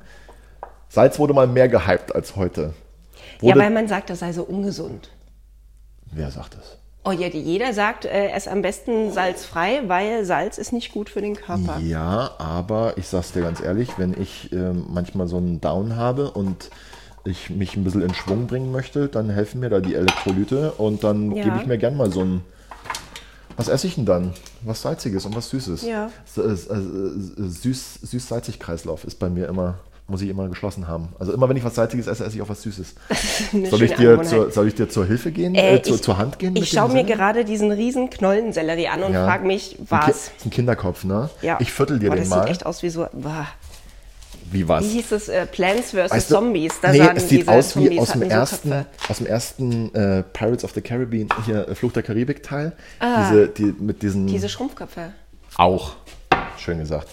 Salz 0.90 1.20
wurde 1.20 1.34
mal 1.34 1.48
mehr 1.48 1.70
gehypt 1.70 2.14
als 2.16 2.36
heute. 2.36 2.74
Ja, 3.42 3.50
Wurde, 3.50 3.60
weil 3.60 3.70
man 3.72 3.88
sagt, 3.88 4.10
das 4.10 4.20
sei 4.20 4.34
so 4.34 4.44
ungesund. 4.44 5.10
wer 6.12 6.30
sagt 6.32 6.56
das? 6.56 6.78
Oh 7.04 7.12
ja, 7.12 7.28
jeder 7.28 7.74
sagt, 7.74 8.06
äh, 8.06 8.30
es 8.32 8.48
am 8.48 8.62
besten 8.62 9.12
salzfrei, 9.12 9.82
weil 9.88 10.24
Salz 10.26 10.58
ist 10.60 10.72
nicht 10.72 10.92
gut 10.92 11.10
für 11.10 11.22
den 11.22 11.36
Körper. 11.36 11.80
Ja, 11.80 12.32
aber 12.38 12.94
ich 12.98 13.08
sag's 13.08 13.32
dir 13.32 13.42
ganz 13.42 13.60
ehrlich, 13.62 13.98
wenn 13.98 14.20
ich 14.20 14.52
ähm, 14.54 14.86
manchmal 14.90 15.28
so 15.28 15.38
einen 15.38 15.60
Down 15.62 15.96
habe 15.96 16.30
und 16.30 16.70
ich 17.24 17.50
mich 17.50 17.76
ein 17.76 17.84
bisschen 17.84 18.02
in 18.04 18.14
Schwung 18.14 18.46
bringen 18.48 18.72
möchte, 18.72 19.08
dann 19.08 19.30
helfen 19.32 19.62
mir 19.62 19.70
da 19.70 19.80
die 19.80 19.96
Elektrolyte 19.96 20.74
und 20.74 21.04
dann 21.04 21.32
Ja. 21.36 21.44
gebe 21.44 21.58
ich 21.58 21.66
mir 21.66 21.78
gern 21.80 21.96
mal 21.98 22.12
so 22.12 22.22
ein. 22.22 22.42
Was 23.58 23.68
esse 23.68 23.88
ich 23.88 23.96
denn 23.96 24.06
dann? 24.06 24.34
Was 24.64 24.82
Salziges 24.82 25.26
und 25.26 25.36
was 25.36 25.50
Süßes. 25.50 25.84
Ja. 25.84 26.10
Äh, 26.38 26.42
äh, 26.42 26.56
Süß, 27.38 28.00
Süß-Salzig-Kreislauf 28.04 29.04
ist 29.04 29.20
bei 29.20 29.30
mir 29.30 29.48
immer, 29.48 29.76
muss 30.08 30.22
ich 30.22 30.30
immer 30.30 30.48
geschlossen 30.50 30.88
haben. 30.88 31.10
Also 31.20 31.34
immer 31.34 31.48
wenn 31.50 31.58
ich 31.58 31.64
was 31.64 31.76
Salziges 31.76 32.08
esse, 32.08 32.26
esse 32.26 32.36
ich 32.36 32.42
auch 32.42 32.50
was 32.50 32.62
Süßes. 32.64 32.96
Soll 33.70 33.84
ich, 33.84 33.94
dir 33.94 34.22
zur, 34.24 34.52
soll 34.52 34.68
ich 34.68 34.76
dir 34.76 34.90
zur 34.90 35.06
Hilfe 35.06 35.32
gehen? 35.32 35.56
Äh, 35.56 35.76
Äh, 35.76 35.82
zur, 35.82 35.96
ich- 35.96 36.02
zur 36.02 36.18
Hand 36.18 36.40
gehen? 36.40 36.56
Ich 36.56 36.70
schaue 36.70 36.92
mir 36.92 37.04
gerade 37.04 37.46
diesen 37.46 37.72
riesen 37.72 38.10
Knollensellerie 38.10 38.88
an 38.88 39.04
und 39.04 39.14
Ja. 39.14 39.26
frage 39.26 39.46
mich, 39.46 39.78
Ein 39.80 39.86
Ki- 39.86 39.92
was? 39.92 40.10
ist 40.10 40.32
ein 40.46 40.50
Kinderkopf, 40.50 41.04
ne? 41.04 41.30
Ja. 41.42 41.58
Ich 41.60 41.72
viertel 41.72 42.00
dir 42.00 42.10
Boah, 42.10 42.16
den 42.16 42.22
das 42.24 42.30
mal. 42.30 42.42
sieht 42.44 42.52
echt 42.52 42.66
aus 42.66 42.84
wie 42.84 42.90
so. 42.90 43.08
Boah. 43.14 43.48
Wie 44.52 44.68
was? 44.68 44.84
Wie 44.84 44.90
hieß 44.90 45.12
es? 45.14 45.30
Äh, 45.30 45.46
Plants 45.46 45.92
vs. 45.92 46.12
Weißt 46.12 46.30
du, 46.30 46.36
Zombies. 46.36 46.74
Da 46.82 46.92
nee, 46.92 46.98
sagen 46.98 47.18
es 47.18 47.30
sieht 47.30 47.48
aus 47.48 47.76
wie 47.78 47.86
Zombies 47.86 48.00
aus 48.00 48.12
dem 48.12 48.22
so 48.22 48.28
ersten, 48.28 48.86
aus 49.08 49.18
dem 49.18 49.28
ersten 49.28 49.96
äh, 49.96 50.24
Pirates 50.24 50.64
of 50.66 50.72
the 50.72 50.82
Caribbean, 50.82 51.30
hier 51.46 51.68
äh, 51.70 51.76
Fluch 51.76 51.94
der 51.94 52.04
Karibik 52.04 52.44
Teil. 52.44 52.74
Ah. 53.00 53.30
Diese, 53.30 53.48
die, 53.48 53.76
mit 53.80 54.02
diesen 54.04 54.28
Diese 54.28 54.50
Schrumpfköpfe. 54.50 55.14
auch. 55.58 55.94
Schön 56.58 56.80
gesagt. 56.80 57.08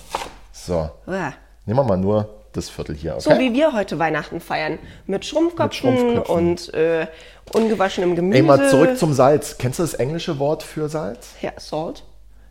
So, 0.53 0.91
Uah. 1.07 1.33
nehmen 1.65 1.79
wir 1.79 1.85
mal 1.85 1.97
nur 1.97 2.29
das 2.53 2.69
Viertel 2.69 2.97
hier. 2.97 3.13
Okay? 3.15 3.21
So 3.23 3.31
wie 3.39 3.53
wir 3.55 3.73
heute 3.73 3.99
Weihnachten 3.99 4.41
feiern. 4.41 4.79
Mit 5.07 5.25
Schrumpfköpfen, 5.25 5.95
Mit 5.95 5.99
Schrumpfköpfen. 5.99 6.35
und 6.35 6.75
äh, 6.75 7.07
ungewaschenem 7.53 8.17
Gemüse. 8.17 8.39
Ey, 8.39 8.43
mal 8.43 8.69
zurück 8.69 8.99
zum 8.99 9.15
Salz. 9.15 9.57
Kennst 9.59 9.79
du 9.79 9.85
das 9.85 9.95
englische 9.95 10.39
Wort 10.39 10.63
für 10.63 10.89
Salz? 10.89 11.31
Ja, 11.41 11.53
Salt. 11.57 12.05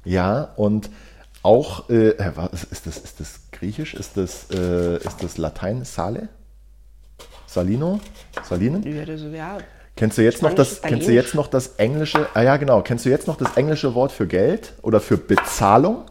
Ja, 0.05 0.53
und 0.55 0.89
auch, 1.43 1.89
äh, 1.89 2.13
was 2.35 2.63
ist 2.63 2.87
das, 2.87 2.97
ist 2.97 3.19
das 3.19 3.39
griechisch? 3.59 3.93
Ist 3.93 4.17
das, 4.17 4.49
äh, 4.51 4.97
ist 4.97 5.23
das 5.23 5.37
Latein? 5.37 5.83
Sale? 5.83 6.29
Salino? 7.47 7.99
Salinen? 8.43 8.83
Ja, 8.83 9.05
das, 9.05 9.21
ja. 9.21 9.57
Kennst 9.95 10.17
du 10.17 10.21
jetzt 10.21 10.43
noch 10.43 10.53
das, 10.53 10.81
kennst 10.81 11.07
du 11.07 11.11
jetzt 11.11 11.33
noch 11.33 11.47
das 11.47 11.69
englische, 11.77 12.27
ah 12.35 12.43
ja 12.43 12.57
genau, 12.57 12.83
kennst 12.83 13.05
du 13.05 13.09
jetzt 13.09 13.25
noch 13.25 13.35
das 13.35 13.57
englische 13.57 13.95
Wort 13.95 14.11
für 14.11 14.27
Geld 14.27 14.73
oder 14.83 14.99
für 14.99 15.17
Bezahlung? 15.17 16.03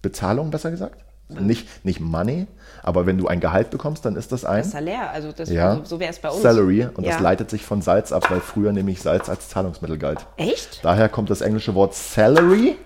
Bezahlung 0.00 0.50
besser 0.50 0.70
gesagt? 0.70 1.02
Nicht, 1.28 1.84
nicht 1.84 1.98
Money, 1.98 2.46
aber 2.84 3.04
wenn 3.04 3.18
du 3.18 3.26
ein 3.26 3.40
Gehalt 3.40 3.70
bekommst, 3.70 4.04
dann 4.04 4.14
ist 4.14 4.30
das 4.30 4.44
ein 4.44 4.62
Salär, 4.62 5.10
also 5.10 5.32
das, 5.32 5.50
ja, 5.50 5.70
also 5.70 5.84
so 5.84 5.98
wäre 5.98 6.12
es 6.12 6.20
bei 6.20 6.28
uns. 6.28 6.40
Salary 6.40 6.86
und 6.94 7.02
ja. 7.02 7.14
das 7.14 7.20
leitet 7.20 7.50
sich 7.50 7.64
von 7.64 7.82
Salz 7.82 8.12
ab, 8.12 8.30
weil 8.30 8.38
früher 8.38 8.72
nämlich 8.72 9.02
Salz 9.02 9.28
als 9.28 9.48
Zahlungsmittel 9.48 9.98
galt. 9.98 10.24
Echt? 10.36 10.84
Daher 10.84 11.08
kommt 11.08 11.28
das 11.28 11.40
englische 11.40 11.74
Wort 11.74 11.94
Salary, 11.94 12.76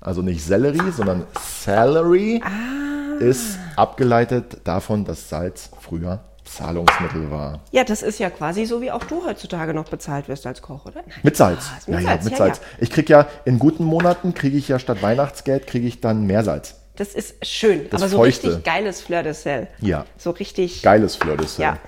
also 0.00 0.22
nicht 0.22 0.44
Sellerie, 0.44 0.92
sondern 0.92 1.24
Salary, 1.40 2.40
Ah. 2.44 2.83
Ist 3.20 3.58
abgeleitet 3.76 4.58
davon, 4.64 5.04
dass 5.04 5.28
Salz 5.28 5.70
früher 5.80 6.20
Zahlungsmittel 6.44 7.30
war. 7.30 7.60
Ja, 7.72 7.84
das 7.84 8.02
ist 8.02 8.18
ja 8.18 8.30
quasi 8.30 8.66
so, 8.66 8.80
wie 8.80 8.90
auch 8.90 9.04
du 9.04 9.24
heutzutage 9.24 9.72
noch 9.74 9.88
bezahlt 9.88 10.28
wirst 10.28 10.46
als 10.46 10.62
Koch, 10.62 10.84
oder? 10.84 11.02
Nein. 11.06 11.18
Mit 11.22 11.36
Salz. 11.36 11.70
Ah, 11.70 11.78
mit 11.86 12.00
ja, 12.00 12.06
Salz, 12.06 12.24
ja, 12.24 12.30
mit 12.30 12.38
Salz. 12.38 12.60
Ich 12.78 12.90
kriege 12.90 13.12
ja 13.12 13.26
in 13.44 13.58
guten 13.58 13.84
Monaten 13.84 14.34
kriege 14.34 14.56
ich 14.56 14.68
ja 14.68 14.78
statt 14.78 15.02
Weihnachtsgeld 15.02 15.66
kriege 15.66 15.86
ich 15.86 16.00
dann 16.00 16.26
Meersalz. 16.26 16.80
Das 16.96 17.14
ist 17.14 17.44
schön, 17.44 17.88
Das 17.90 18.02
aber 18.02 18.08
so 18.08 18.18
Feuchte. 18.18 18.48
richtig 18.48 18.64
geiles 18.64 19.00
Fleur 19.00 19.22
de 19.22 19.32
Sel. 19.32 19.66
Ja. 19.80 20.06
So 20.16 20.30
richtig. 20.30 20.82
Geiles 20.82 21.16
Fleur 21.16 21.36
de 21.36 21.46
Sel. 21.46 21.64
Ja. 21.64 21.78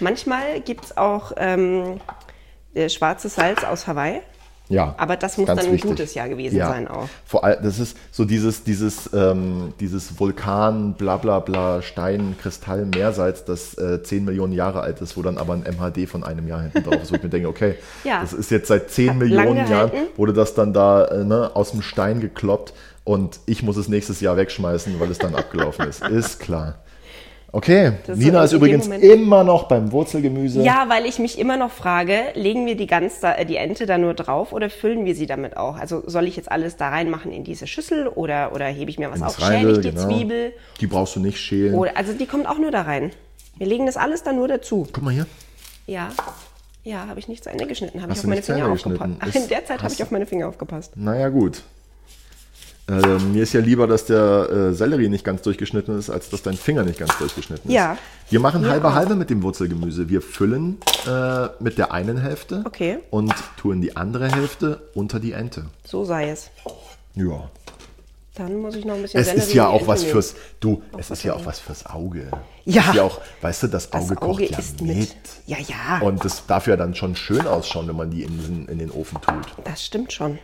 Manchmal 0.00 0.60
gibt 0.60 0.84
es 0.86 0.96
auch 0.96 1.32
ähm, 1.36 2.00
äh, 2.74 2.88
schwarzes 2.88 3.36
Salz 3.36 3.64
aus 3.64 3.86
Hawaii. 3.86 4.20
Ja, 4.68 4.94
Aber 4.96 5.16
das 5.16 5.36
muss 5.36 5.46
dann 5.46 5.58
ein 5.58 5.72
wichtig. 5.72 5.90
gutes 5.90 6.14
Jahr 6.14 6.26
gewesen 6.28 6.56
sein 6.58 6.88
auch. 6.88 7.06
Vor 7.26 7.44
allem, 7.44 7.62
das 7.62 7.78
ist 7.78 7.98
so 8.10 8.24
dieses, 8.24 8.64
dieses, 8.64 9.10
ähm, 9.12 9.74
dieses 9.78 10.18
Vulkan, 10.18 10.94
bla 10.94 11.18
bla 11.18 11.40
bla, 11.40 11.82
Stein, 11.82 12.34
Kristall, 12.40 12.86
Meersalz, 12.86 13.44
das 13.44 13.76
äh, 13.76 14.02
10 14.02 14.24
Millionen 14.24 14.54
Jahre 14.54 14.80
alt 14.80 15.02
ist, 15.02 15.18
wo 15.18 15.22
dann 15.22 15.36
aber 15.36 15.52
ein 15.52 15.64
MHD 15.64 16.08
von 16.08 16.24
einem 16.24 16.48
Jahr 16.48 16.62
hinten 16.62 16.82
drauf 16.82 17.02
ist, 17.02 17.12
wo 17.12 17.16
ich 17.16 17.22
mir 17.22 17.28
denke, 17.28 17.48
okay, 17.48 17.74
Ja. 18.04 18.22
das 18.22 18.32
ist 18.32 18.50
jetzt 18.50 18.68
seit 18.68 18.90
10 18.90 19.10
Hat 19.10 19.16
Millionen 19.18 19.68
Jahren, 19.70 19.90
wurde 20.16 20.32
das 20.32 20.54
dann 20.54 20.72
da 20.72 21.04
äh, 21.08 21.24
ne, 21.24 21.50
aus 21.54 21.72
dem 21.72 21.82
Stein 21.82 22.20
gekloppt 22.20 22.72
und 23.04 23.40
ich 23.44 23.62
muss 23.62 23.76
es 23.76 23.88
nächstes 23.88 24.22
Jahr 24.22 24.38
wegschmeißen, 24.38 24.98
weil 24.98 25.10
es 25.10 25.18
dann 25.18 25.34
abgelaufen 25.34 25.86
ist. 25.86 26.02
Ist 26.08 26.40
klar. 26.40 26.76
Okay, 27.54 27.92
Das 28.04 28.18
Nina 28.18 28.42
ist 28.42 28.52
übrigens 28.52 28.88
immer 28.88 29.44
noch 29.44 29.68
beim 29.68 29.92
Wurzelgemüse. 29.92 30.60
Ja, 30.62 30.86
weil 30.88 31.06
ich 31.06 31.20
mich 31.20 31.38
immer 31.38 31.56
noch 31.56 31.70
frage, 31.70 32.18
legen 32.34 32.66
wir 32.66 32.76
die, 32.76 32.88
ganz, 32.88 33.22
äh, 33.22 33.44
die 33.44 33.54
Ente 33.54 33.86
da 33.86 33.96
nur 33.96 34.12
drauf 34.14 34.52
oder 34.52 34.68
füllen 34.68 35.04
wir 35.04 35.14
sie 35.14 35.26
damit 35.26 35.56
auch? 35.56 35.76
Also 35.76 36.02
soll 36.04 36.26
ich 36.26 36.34
jetzt 36.34 36.50
alles 36.50 36.76
da 36.76 36.88
reinmachen 36.88 37.30
in 37.30 37.44
diese 37.44 37.68
Schüssel 37.68 38.08
oder, 38.08 38.52
oder 38.52 38.66
hebe 38.66 38.90
ich 38.90 38.98
mir 38.98 39.08
was 39.12 39.22
auf? 39.22 39.38
Schäle 39.38 39.70
ich 39.70 39.78
die 39.82 39.90
genau. 39.90 40.02
Zwiebel? 40.02 40.52
Die 40.80 40.88
brauchst 40.88 41.14
du 41.14 41.20
nicht 41.20 41.38
schälen. 41.38 41.74
Oder, 41.74 41.96
also 41.96 42.12
die 42.12 42.26
kommt 42.26 42.48
auch 42.48 42.58
nur 42.58 42.72
da 42.72 42.82
rein. 42.82 43.12
Wir 43.56 43.68
legen 43.68 43.86
das 43.86 43.96
alles 43.96 44.24
dann 44.24 44.34
nur 44.34 44.48
dazu. 44.48 44.88
Guck 44.92 45.04
mal 45.04 45.14
hier. 45.14 45.28
Ja. 45.86 46.08
Ja, 46.82 47.06
habe 47.06 47.20
ich 47.20 47.28
nicht 47.28 47.44
zu 47.44 47.50
Ende 47.50 47.68
geschnitten, 47.68 48.02
habe 48.02 48.12
ich 48.14 48.18
auf 48.18 48.24
meine 48.24 48.42
Finger 48.42 48.68
aufgepasst. 48.68 49.12
Ach, 49.20 49.32
in 49.32 49.46
der 49.46 49.64
Zeit 49.64 49.80
habe 49.80 49.94
ich 49.94 50.02
auf 50.02 50.10
meine 50.10 50.26
Finger 50.26 50.48
aufgepasst. 50.48 50.96
Naja, 50.96 51.28
gut. 51.28 51.62
Äh, 52.86 52.92
mir 53.18 53.42
ist 53.42 53.54
ja 53.54 53.60
lieber, 53.60 53.86
dass 53.86 54.04
der 54.04 54.50
äh, 54.50 54.72
Sellerie 54.74 55.08
nicht 55.08 55.24
ganz 55.24 55.40
durchgeschnitten 55.42 55.98
ist, 55.98 56.10
als 56.10 56.28
dass 56.28 56.42
dein 56.42 56.54
Finger 56.56 56.82
nicht 56.82 56.98
ganz 56.98 57.16
durchgeschnitten 57.16 57.70
ist. 57.70 57.74
Ja. 57.74 57.96
Wir 58.28 58.40
machen 58.40 58.60
Mir 58.60 58.70
halbe 58.70 58.88
auch. 58.88 58.94
halbe 58.94 59.14
mit 59.14 59.30
dem 59.30 59.42
Wurzelgemüse. 59.42 60.10
Wir 60.10 60.20
füllen 60.20 60.76
äh, 61.06 61.48
mit 61.60 61.78
der 61.78 61.92
einen 61.92 62.18
Hälfte 62.18 62.62
Okay. 62.66 62.98
und 63.10 63.32
tun 63.56 63.80
die 63.80 63.96
andere 63.96 64.30
Hälfte 64.30 64.82
unter 64.94 65.18
die 65.18 65.32
Ente. 65.32 65.64
So 65.84 66.04
sei 66.04 66.28
es. 66.28 66.50
Ja. 67.14 67.48
Dann 68.34 68.56
muss 68.60 68.74
ich 68.74 68.84
noch 68.84 68.96
ein 68.96 69.02
bisschen 69.02 69.20
Es 69.20 69.28
Sellerie 69.28 69.46
ist 69.46 69.54
ja 69.54 69.68
auch 69.68 69.86
was 69.86 70.02
fürs, 70.04 70.34
du, 70.60 70.82
es 70.98 71.08
was 71.10 71.18
ist 71.20 71.24
ja 71.24 71.34
auch 71.34 71.46
was 71.46 71.60
fürs 71.60 71.86
Auge. 71.86 72.28
Ja. 72.66 72.82
Ist 72.82 72.94
ja 72.94 73.02
auch, 73.04 73.20
weißt 73.40 73.62
du, 73.62 73.66
das 73.68 73.92
Auge, 73.94 74.08
Das 74.08 74.16
kocht 74.16 74.30
Auge 74.30 74.46
ja 74.50 74.58
ist 74.58 74.82
mit. 74.82 74.96
mit. 74.98 75.16
Ja, 75.46 75.56
ja. 75.58 76.00
Und 76.06 76.22
das 76.24 76.44
darf 76.46 76.66
ja 76.66 76.76
dann 76.76 76.94
schon 76.94 77.14
schön 77.16 77.46
ausschauen, 77.46 77.86
wenn 77.88 77.96
man 77.96 78.10
die 78.10 78.24
in, 78.24 78.36
den- 78.42 78.68
in 78.68 78.78
den 78.78 78.90
Ofen 78.90 79.18
tut. 79.22 79.46
Das 79.64 79.84
stimmt 79.84 80.12
schon. 80.12 80.38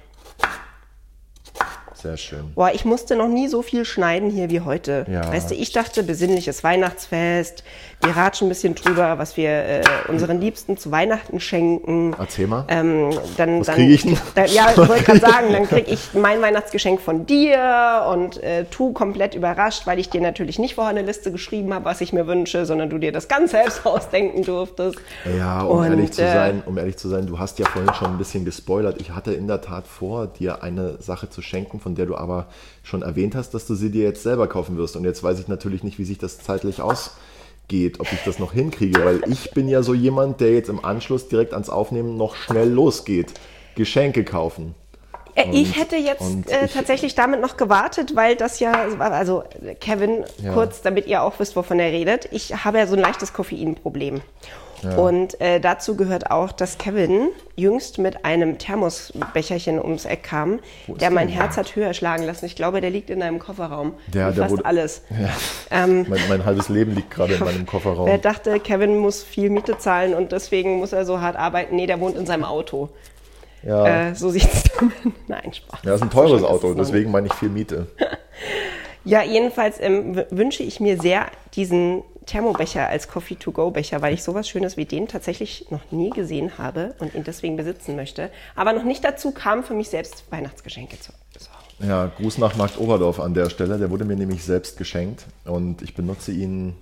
Sehr 2.03 2.17
schön. 2.17 2.53
Boah, 2.55 2.71
ich 2.73 2.85
musste 2.85 3.17
noch 3.17 3.29
nie 3.29 3.49
so 3.49 3.63
viel 3.63 3.85
schneiden 3.85 4.31
hier 4.31 4.51
wie 4.51 4.61
heute. 4.61 5.05
Ja. 5.11 5.31
Weißt 5.31 5.51
du, 5.51 5.55
ich 5.55 5.73
dachte, 5.73 6.03
besinnliches 6.03 6.65
Weihnachtsfest. 6.65 7.63
Wir 8.03 8.17
ratschen 8.17 8.47
ein 8.47 8.49
bisschen 8.49 8.75
drüber, 8.75 9.19
was 9.19 9.37
wir 9.37 9.51
äh, 9.51 9.83
unseren 10.09 10.41
Liebsten 10.41 10.79
zu 10.79 10.91
Weihnachten 10.91 11.39
schenken. 11.39 12.15
Erzähl 12.19 12.47
mal. 12.47 12.65
Ähm, 12.69 13.11
dann, 13.37 13.61
Was 13.61 13.67
dann, 13.67 13.77
krieg 13.77 13.91
ich 13.91 14.03
denn? 14.03 14.19
Da, 14.35 14.47
ja, 14.47 14.71
ich 14.71 14.79
wollte 14.79 15.05
gerade 15.05 15.21
sagen, 15.21 15.53
dann 15.53 15.69
krieg 15.69 15.87
ich 15.87 16.01
mein 16.15 16.41
Weihnachtsgeschenk 16.41 17.01
von 17.03 17.27
dir 17.27 18.07
und 18.11 18.43
äh, 18.43 18.65
tu 18.65 18.95
komplett 18.95 19.35
überrascht, 19.35 19.87
weil 19.87 19.99
ich 19.99 20.09
dir 20.09 20.23
natürlich 20.23 20.59
nicht 20.59 20.77
vorher 20.77 20.97
eine 20.97 21.03
Liste 21.03 21.31
geschrieben 21.31 21.75
habe, 21.75 21.85
was 21.85 22.01
ich 22.01 22.15
mir 22.15 22.27
wünsche, 22.27 22.65
sondern 22.65 22.89
du 22.89 22.97
dir 22.97 23.13
das 23.13 23.29
ganz 23.29 23.51
selbst 23.51 23.85
ausdenken 23.87 24.45
durftest. 24.45 24.97
Ja, 25.37 25.61
um 25.63 25.81
Und, 25.81 25.85
ehrlich 25.85 26.13
zu 26.13 26.23
äh, 26.23 26.33
sein, 26.33 26.63
um 26.65 26.79
ehrlich 26.79 26.97
zu 26.97 27.09
sein, 27.09 27.27
du 27.27 27.39
hast 27.39 27.59
ja 27.59 27.67
vorhin 27.67 27.93
schon 27.93 28.13
ein 28.13 28.19
bisschen 28.19 28.47
gespoilert. 28.47 28.99
Ich 28.99 29.11
hatte 29.11 29.35
in 29.35 29.47
der 29.47 29.61
Tat 29.61 29.87
vor, 29.87 30.27
dir 30.27 30.63
eine 30.63 30.97
Sache 31.03 31.29
zu 31.29 31.43
schenken, 31.43 31.81
von 31.81 31.90
der 31.95 32.07
du 32.07 32.17
aber 32.17 32.47
schon 32.83 33.03
erwähnt 33.03 33.35
hast, 33.35 33.55
dass 33.55 33.67
du 33.67 33.75
sie 33.75 33.91
dir 33.91 34.05
jetzt 34.05 34.23
selber 34.23 34.47
kaufen 34.49 34.77
wirst. 34.77 34.97
Und 34.97 35.05
jetzt 35.05 35.23
weiß 35.23 35.39
ich 35.41 35.49
natürlich 35.49 35.83
nicht, 35.85 35.99
wie 35.99 36.05
sich 36.05 36.19
das 36.19 36.39
zeitlich 36.39 36.81
ausgeht, 36.81 38.01
ob 38.01 38.13
ich 38.13 38.19
das 38.25 38.39
noch 38.39 38.53
hinkriege, 38.53 39.05
weil 39.05 39.21
ich 39.31 39.51
bin 39.53 39.69
ja 39.69 39.83
so 39.83 39.95
jemand, 39.95 40.41
der 40.41 40.53
jetzt 40.53 40.69
im 40.69 40.85
Anschluss 40.85 41.29
direkt 41.29 41.53
ans 41.53 41.71
Aufnehmen 41.71 42.17
noch 42.17 42.35
schnell 42.35 42.69
losgeht. 42.71 43.33
Geschenke 43.77 44.25
kaufen. 44.25 44.75
Äh, 45.37 45.51
ich 45.53 45.79
hätte 45.79 45.95
jetzt 45.97 46.21
und 46.23 46.51
äh, 46.51 46.65
ich- 46.67 46.73
tatsächlich 46.73 47.15
damit 47.15 47.41
noch 47.41 47.57
gewartet, 47.57 48.17
weil 48.17 48.35
das 48.35 48.59
ja, 48.59 48.73
also 48.99 49.45
Kevin, 49.81 50.25
Ja. 50.43 50.53
kurz, 50.53 50.83
damit 50.83 51.07
ihr 51.07 51.23
auch 51.23 51.39
wisst, 51.39 51.55
wovon 51.55 51.79
er 51.79 51.93
redet. 51.93 52.29
Ich 52.33 52.65
habe 52.65 52.79
ja 52.79 52.87
so 52.89 52.95
ein 52.97 53.01
leichtes 53.01 53.33
Koffeinproblem. 53.33 54.21
Und 54.97 55.41
äh, 55.41 55.61
dazu 55.61 55.97
gehört 55.97 56.31
auch, 56.31 56.53
dass 56.53 56.79
Kevin 56.79 57.29
jüngst 57.57 57.99
mit 57.99 58.25
einem 58.25 58.59
Thermosbecherchen 58.59 59.79
ums 59.83 60.05
Eck 60.05 60.23
kam, 60.25 60.61
der 60.89 61.11
mein? 61.11 61.29
Herz 61.29 61.57
hat 61.57 61.77
höher 61.77 61.93
schlagen 61.95 62.25
lassen. 62.25 62.47
Ich 62.47 62.57
glaube, 62.57 62.81
der 62.81 62.91
liegt 62.91 63.11
in 63.11 63.21
deinem 63.21 63.39
Kofferraum. 63.39 63.95
Der- 64.07 64.33
der 64.33 64.43
fast 64.45 64.53
wurde- 64.53 64.65
alles. 64.65 65.03
Mein, 65.71 66.07
mein 66.29 66.45
halbes 66.45 66.69
Leben 66.69 66.95
liegt 66.95 67.11
gerade 67.11 67.35
in 67.35 67.41
meinem 67.41 67.67
Kofferraum. 67.67 68.07
Wer 68.07 68.19
dachte, 68.19 68.59
Kevin 68.61 68.97
muss 68.99 69.23
viel 69.23 69.51
Miete 69.51 69.77
zahlen 69.79 70.15
und 70.15 70.33
deswegen 70.33 70.79
muss 70.79 70.93
er 70.93 71.05
so 71.05 71.21
hart 71.21 71.37
arbeiten? 71.37 71.77
Nee, 71.77 71.87
der 71.87 72.01
wohnt 72.01 72.17
in 72.17 72.27
seinem 72.27 72.45
Auto. 72.45 72.89
Ja, 73.63 74.09
Äh, 74.11 74.15
so 74.15 74.31
sieht's 74.31 74.63
damit. 74.79 74.95
Nein, 75.29 75.53
Spaß. 75.53 75.81
ja, 75.85 75.95
ist 75.95 76.03
ein 76.03 76.11
So 76.11 76.17
teures 76.21 76.41
ist 76.41 76.47
Auto, 76.47 76.71
es 76.71 76.77
deswegen 76.77 77.11
meine 77.11 77.27
ich 77.27 77.35
viel 77.35 77.51
Miete. 77.51 77.87
Ja, 79.03 79.23
jedenfalls 79.23 79.81
ähm, 79.81 80.23
wünsche 80.31 80.63
ich 80.63 80.79
mir 80.79 81.01
sehr 81.01 81.27
diesen 81.55 82.03
Thermobecher 82.31 82.89
als 82.89 83.09
Coffee-to-go-Becher, 83.09 84.03
weil 84.03 84.15
ich 84.15 84.23
sowas 84.23 84.49
Schönes 84.49 84.77
wie 84.77 84.85
den 84.85 85.09
tatsächlich 85.09 85.67
noch 85.71 85.91
nie 85.91 86.11
gesehen 86.11 86.59
habe 86.59 86.95
und 87.01 87.15
ihn 87.15 87.25
deswegen 87.25 87.57
besitzen 87.57 87.97
möchte. 87.97 88.31
Aber 88.55 88.73
noch 88.73 88.85
nicht 88.85 89.05
dazu 89.05 89.33
kam, 89.33 89.65
für 89.65 89.75
mich 89.75 89.89
selbst 89.89 90.25
Weihnachtsgeschenke 90.31 91.01
zu 91.01 91.11
besorgen. 91.35 91.59
Ja, 91.81 92.07
Gruß 92.07 92.39
nach 92.39 92.55
Markt 92.57 92.79
Oberdorf 92.79 93.19
an 93.19 93.35
der 93.35 93.51
Stelle. 93.51 93.79
Der 93.79 93.91
wurde 93.91 94.05
mir 94.05 94.15
nämlich 94.15 94.45
selbst 94.45 94.77
geschenkt 94.77 95.25
und 95.45 95.83
ich 95.83 95.95
benutze 95.95 96.31
ihn 96.31 96.75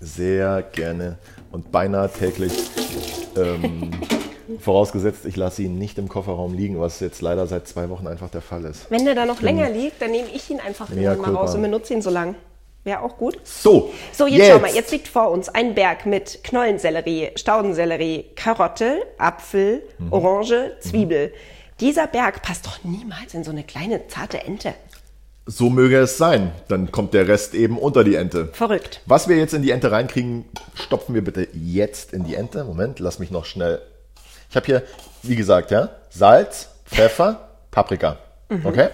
sehr 0.00 0.62
gerne 0.62 1.18
und 1.52 1.70
beinahe 1.70 2.10
täglich. 2.10 2.52
Ähm, 3.36 3.92
vorausgesetzt, 4.58 5.26
ich 5.26 5.36
lasse 5.36 5.62
ihn 5.62 5.78
nicht 5.78 5.96
im 5.98 6.08
Kofferraum 6.08 6.54
liegen, 6.54 6.80
was 6.80 6.98
jetzt 6.98 7.22
leider 7.22 7.46
seit 7.46 7.68
zwei 7.68 7.88
Wochen 7.88 8.08
einfach 8.08 8.30
der 8.30 8.42
Fall 8.42 8.64
ist. 8.64 8.90
Wenn 8.90 9.04
der 9.04 9.14
da 9.14 9.26
noch 9.26 9.42
länger 9.42 9.70
liegt, 9.70 10.02
dann 10.02 10.10
nehme 10.10 10.28
ich 10.34 10.50
ihn 10.50 10.58
einfach 10.58 10.90
irgendwann 10.90 11.34
mal 11.34 11.40
raus 11.40 11.54
und 11.54 11.62
benutze 11.62 11.94
ihn 11.94 12.02
so 12.02 12.10
lang. 12.10 12.34
Wäre 12.84 13.00
auch 13.02 13.16
gut. 13.16 13.38
So, 13.44 13.92
So, 14.12 14.26
jetzt, 14.26 14.48
schau 14.50 14.58
mal, 14.58 14.74
jetzt 14.74 14.90
liegt 14.90 15.06
vor 15.06 15.30
uns 15.30 15.48
ein 15.48 15.74
Berg 15.74 16.04
mit 16.04 16.42
Knollensellerie, 16.42 17.30
Staudensellerie, 17.36 18.26
Karotte, 18.34 19.02
Apfel, 19.18 19.82
Mhm. 19.98 20.12
Orange, 20.12 20.72
Zwiebel. 20.80 21.32
Dieser 21.78 22.06
Berg 22.08 22.42
passt 22.42 22.66
doch 22.66 22.82
niemals 22.84 23.34
in 23.34 23.44
so 23.44 23.50
eine 23.52 23.62
kleine, 23.62 24.08
zarte 24.08 24.42
Ente. 24.42 24.74
So 25.46 25.70
möge 25.70 25.98
es 25.98 26.18
sein. 26.18 26.52
Dann 26.68 26.92
kommt 26.92 27.14
der 27.14 27.26
Rest 27.28 27.54
eben 27.54 27.78
unter 27.78 28.04
die 28.04 28.14
Ente. 28.16 28.48
Verrückt. 28.52 29.00
Was 29.06 29.28
wir 29.28 29.36
jetzt 29.36 29.54
in 29.54 29.62
die 29.62 29.70
Ente 29.72 29.90
reinkriegen, 29.90 30.44
stopfen 30.74 31.14
wir 31.14 31.22
bitte 31.24 31.48
jetzt 31.52 32.12
in 32.12 32.24
die 32.24 32.34
Ente. 32.36 32.64
Moment, 32.64 32.98
lass 33.00 33.18
mich 33.18 33.30
noch 33.30 33.44
schnell. 33.44 33.80
Ich 34.50 34.56
habe 34.56 34.66
hier, 34.66 34.82
wie 35.22 35.34
gesagt, 35.36 35.70
ja, 35.70 35.88
Salz, 36.10 36.68
Pfeffer, 36.86 37.48
Paprika. 37.70 38.18
Okay? 38.64 38.88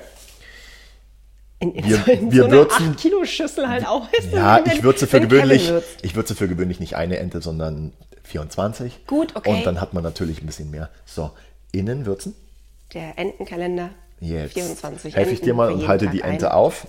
In, 1.60 1.74
in 1.74 1.84
Wir- 1.88 1.96
so, 2.04 2.10
in 2.12 2.32
wir 2.32 2.42
so 2.44 2.50
würzen- 2.50 2.94
8-Kilo-Schüssel 2.94 3.68
halt 3.68 3.86
auch. 3.86 4.06
Du, 4.30 4.36
Ja, 4.36 4.60
wenn- 4.64 4.72
ich 4.76 4.82
würze 4.82 5.06
für 5.06 5.20
gewöhnlich, 5.20 5.72
ich 6.02 6.14
würze 6.14 6.34
für 6.34 6.46
gewöhnlich 6.48 6.78
nicht 6.80 6.94
eine 6.96 7.18
Ente, 7.18 7.40
sondern 7.40 7.92
24. 8.24 9.06
Gut, 9.06 9.34
okay. 9.34 9.50
Und 9.50 9.66
dann 9.66 9.80
hat 9.80 9.92
man 9.94 10.02
natürlich 10.04 10.40
ein 10.42 10.46
bisschen 10.46 10.70
mehr. 10.70 10.88
So, 11.04 11.30
innen 11.72 12.06
würzen. 12.06 12.34
Der 12.94 13.18
Entenkalender. 13.18 13.90
Jetzt 14.20 14.54
24. 14.54 15.14
helfe 15.16 15.32
ich 15.32 15.40
dir 15.40 15.54
mal 15.54 15.72
und 15.72 15.86
halte 15.88 16.06
Tag 16.06 16.14
die 16.14 16.22
ein. 16.22 16.32
Ente 16.34 16.54
auf. 16.54 16.86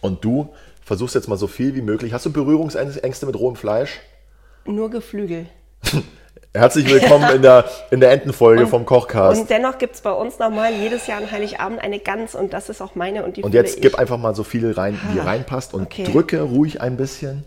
Und 0.00 0.24
du 0.24 0.52
versuchst 0.84 1.14
jetzt 1.14 1.28
mal 1.28 1.36
so 1.36 1.46
viel 1.46 1.74
wie 1.74 1.82
möglich. 1.82 2.12
Hast 2.12 2.26
du 2.26 2.32
Berührungsängste 2.32 3.26
mit 3.26 3.36
rohem 3.38 3.56
Fleisch? 3.56 4.00
Nur 4.66 4.90
Geflügel. 4.90 5.46
Herzlich 6.52 6.90
willkommen 6.90 7.30
in 7.30 7.42
der, 7.42 7.64
in 7.92 8.00
der 8.00 8.10
Entenfolge 8.10 8.66
vom 8.66 8.84
Kochcast. 8.84 9.40
Und 9.40 9.50
dennoch 9.50 9.78
gibt 9.78 9.94
es 9.94 10.00
bei 10.00 10.10
uns 10.10 10.40
nochmal 10.40 10.72
jedes 10.72 11.06
Jahr 11.06 11.18
an 11.18 11.30
Heiligabend 11.30 11.80
eine 11.80 12.00
Gans 12.00 12.34
und 12.34 12.52
das 12.52 12.68
ist 12.68 12.80
auch 12.80 12.96
meine 12.96 13.24
und 13.24 13.36
die 13.36 13.44
Und 13.44 13.54
jetzt 13.54 13.76
ich. 13.76 13.82
gib 13.82 13.94
einfach 13.94 14.18
mal 14.18 14.34
so 14.34 14.42
viel 14.42 14.72
rein, 14.72 14.98
wie 15.12 15.20
Ah, 15.20 15.24
reinpasst 15.24 15.74
und 15.74 15.82
okay. 15.82 16.04
drücke 16.04 16.42
ruhig 16.42 16.80
ein 16.80 16.96
bisschen. 16.96 17.44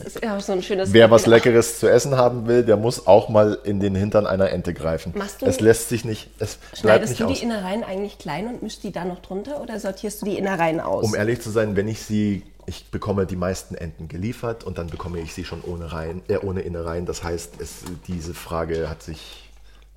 Es 0.00 0.14
ist 0.14 0.24
ja 0.24 0.36
auch 0.36 0.40
so 0.40 0.52
ein 0.52 0.62
schönes 0.62 0.92
Wer 0.92 1.10
was. 1.10 1.26
Leckeres 1.26 1.78
zu 1.78 1.90
essen 1.90 2.16
haben 2.16 2.46
will, 2.46 2.64
der 2.64 2.76
muss 2.76 3.06
auch 3.06 3.28
mal 3.28 3.58
in 3.64 3.80
den 3.80 3.94
Hintern 3.94 4.26
einer 4.26 4.50
Ente 4.50 4.74
greifen. 4.74 5.12
Machst 5.16 5.42
du- 5.42 5.46
es 5.46 5.60
lässt 5.60 5.88
sich 5.88 6.04
nicht, 6.04 6.30
es 6.38 6.56
bleibt 6.56 6.78
Schneidest 6.78 7.10
nicht 7.10 7.20
du 7.20 7.26
aus. 7.26 7.38
die 7.38 7.44
Innereien 7.44 7.84
eigentlich 7.84 8.18
klein 8.18 8.46
und 8.46 8.62
mischst 8.62 8.82
die 8.82 8.92
da 8.92 9.04
noch 9.04 9.20
drunter 9.20 9.60
oder 9.60 9.78
sortierst 9.78 10.22
du 10.22 10.26
die 10.26 10.38
Innereien 10.38 10.80
aus? 10.80 11.04
Um 11.04 11.14
ehrlich 11.14 11.40
zu 11.40 11.50
sein, 11.50 11.76
wenn 11.76 11.88
ich 11.88 12.02
sie, 12.02 12.42
ich 12.66 12.90
bekomme 12.90 13.26
die 13.26 13.36
meisten 13.36 13.74
Enten 13.74 14.08
geliefert 14.08 14.64
und 14.64 14.78
dann 14.78 14.88
bekomme 14.88 15.20
ich 15.20 15.34
sie 15.34 15.44
schon 15.44 15.62
ohne 15.62 15.92
Reihen, 15.92 16.22
äh, 16.28 16.38
ohne 16.38 16.60
Innereien. 16.62 17.06
Das 17.06 17.22
heißt, 17.24 17.54
es, 17.60 17.78
diese 18.06 18.34
Frage 18.34 18.88
hat 18.88 19.02
sich, 19.02 19.50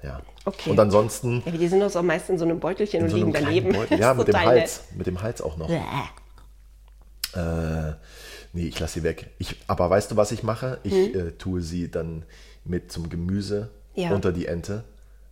ja. 0.04 0.20
Okay. 0.46 0.72
Und 0.72 0.80
ansonsten 0.80 1.42
ja, 1.46 1.52
die 1.52 1.68
sind 1.68 1.80
doch 1.80 1.90
so 1.90 2.02
meist 2.04 2.30
in 2.30 2.38
so 2.38 2.46
einem 2.46 2.60
Beutelchen 2.60 3.04
und 3.04 3.10
so 3.10 3.18
liegen 3.18 3.34
daneben. 3.34 3.74
Beutel. 3.74 4.00
Ja, 4.00 4.14
mit 4.14 4.28
dem 4.28 4.40
Hals, 4.40 4.84
mit 4.96 5.08
dem 5.08 5.22
Hals 5.22 5.42
auch 5.42 5.58
noch. 5.58 5.70
Äh, 5.70 5.80
nee, 8.56 8.66
ich 8.68 8.80
lasse 8.80 8.96
sie 8.96 9.04
weg. 9.04 9.30
Ich, 9.38 9.58
aber 9.68 9.90
weißt 9.90 10.10
du, 10.12 10.16
was 10.16 10.32
ich 10.32 10.42
mache? 10.42 10.80
Ich 10.84 10.94
äh, 10.94 11.32
tue 11.38 11.62
sie 11.62 11.92
dann 11.92 12.24
mit 12.64 12.92
zum 12.92 13.10
Gemüse 13.10 13.70
Hm? 13.94 14.04
Ja. 14.04 14.12
unter 14.14 14.32
die 14.34 14.48
Ente 14.48 14.84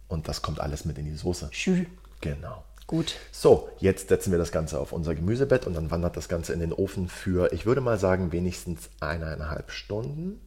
und 0.08 0.28
das 0.30 0.42
kommt 0.42 0.62
alles 0.62 0.86
mit 0.86 0.98
in 0.98 1.06
die 1.06 1.16
Soße. 1.16 1.50
Schü. 1.52 1.86
Genau. 2.22 2.64
Gut. 2.88 3.16
So, 3.32 3.70
jetzt 3.80 4.08
setzen 4.10 4.32
wir 4.32 4.38
das 4.38 4.52
Ganze 4.54 4.80
auf 4.80 4.92
unser 4.94 5.16
Gemüsebett 5.16 5.66
und 5.68 5.74
dann 5.74 5.90
wandert 5.92 6.16
das 6.16 6.30
Ganze 6.30 6.54
in 6.54 6.60
den 6.62 6.72
Ofen 6.72 7.08
für, 7.10 7.52
ich 7.52 7.66
würde 7.66 7.82
mal 7.82 7.98
sagen, 7.98 8.32
wenigstens 8.32 8.90
eineinhalb 9.02 9.72
Stunden 9.72 10.40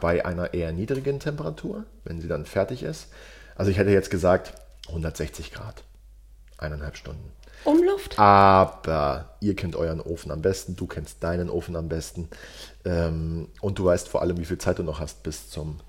bei 0.00 0.24
einer 0.24 0.54
eher 0.54 0.72
niedrigen 0.72 1.20
Temperatur, 1.20 1.84
wenn 2.04 2.20
sie 2.20 2.26
dann 2.28 2.44
fertig 2.46 2.82
ist. 2.82 3.08
Also 3.56 3.70
ich 3.70 3.78
hätte 3.78 3.90
jetzt 3.90 4.10
gesagt 4.10 4.54
160 4.88 5.52
Grad. 5.52 5.84
Eineinhalb 6.58 6.96
Stunden. 6.96 7.30
Umluft? 7.64 8.18
Aber 8.18 9.36
ihr 9.40 9.54
kennt 9.56 9.76
euren 9.76 10.00
Ofen 10.00 10.30
am 10.30 10.42
besten, 10.42 10.76
du 10.76 10.86
kennst 10.86 11.22
deinen 11.22 11.50
Ofen 11.50 11.76
am 11.76 11.88
besten 11.88 12.28
ähm, 12.84 13.48
und 13.60 13.78
du 13.78 13.84
weißt 13.84 14.08
vor 14.08 14.22
allem, 14.22 14.38
wie 14.38 14.44
viel 14.44 14.58
Zeit 14.58 14.78
du 14.78 14.82
noch 14.82 15.00
hast 15.00 15.22
bis 15.22 15.50
zum 15.50 15.80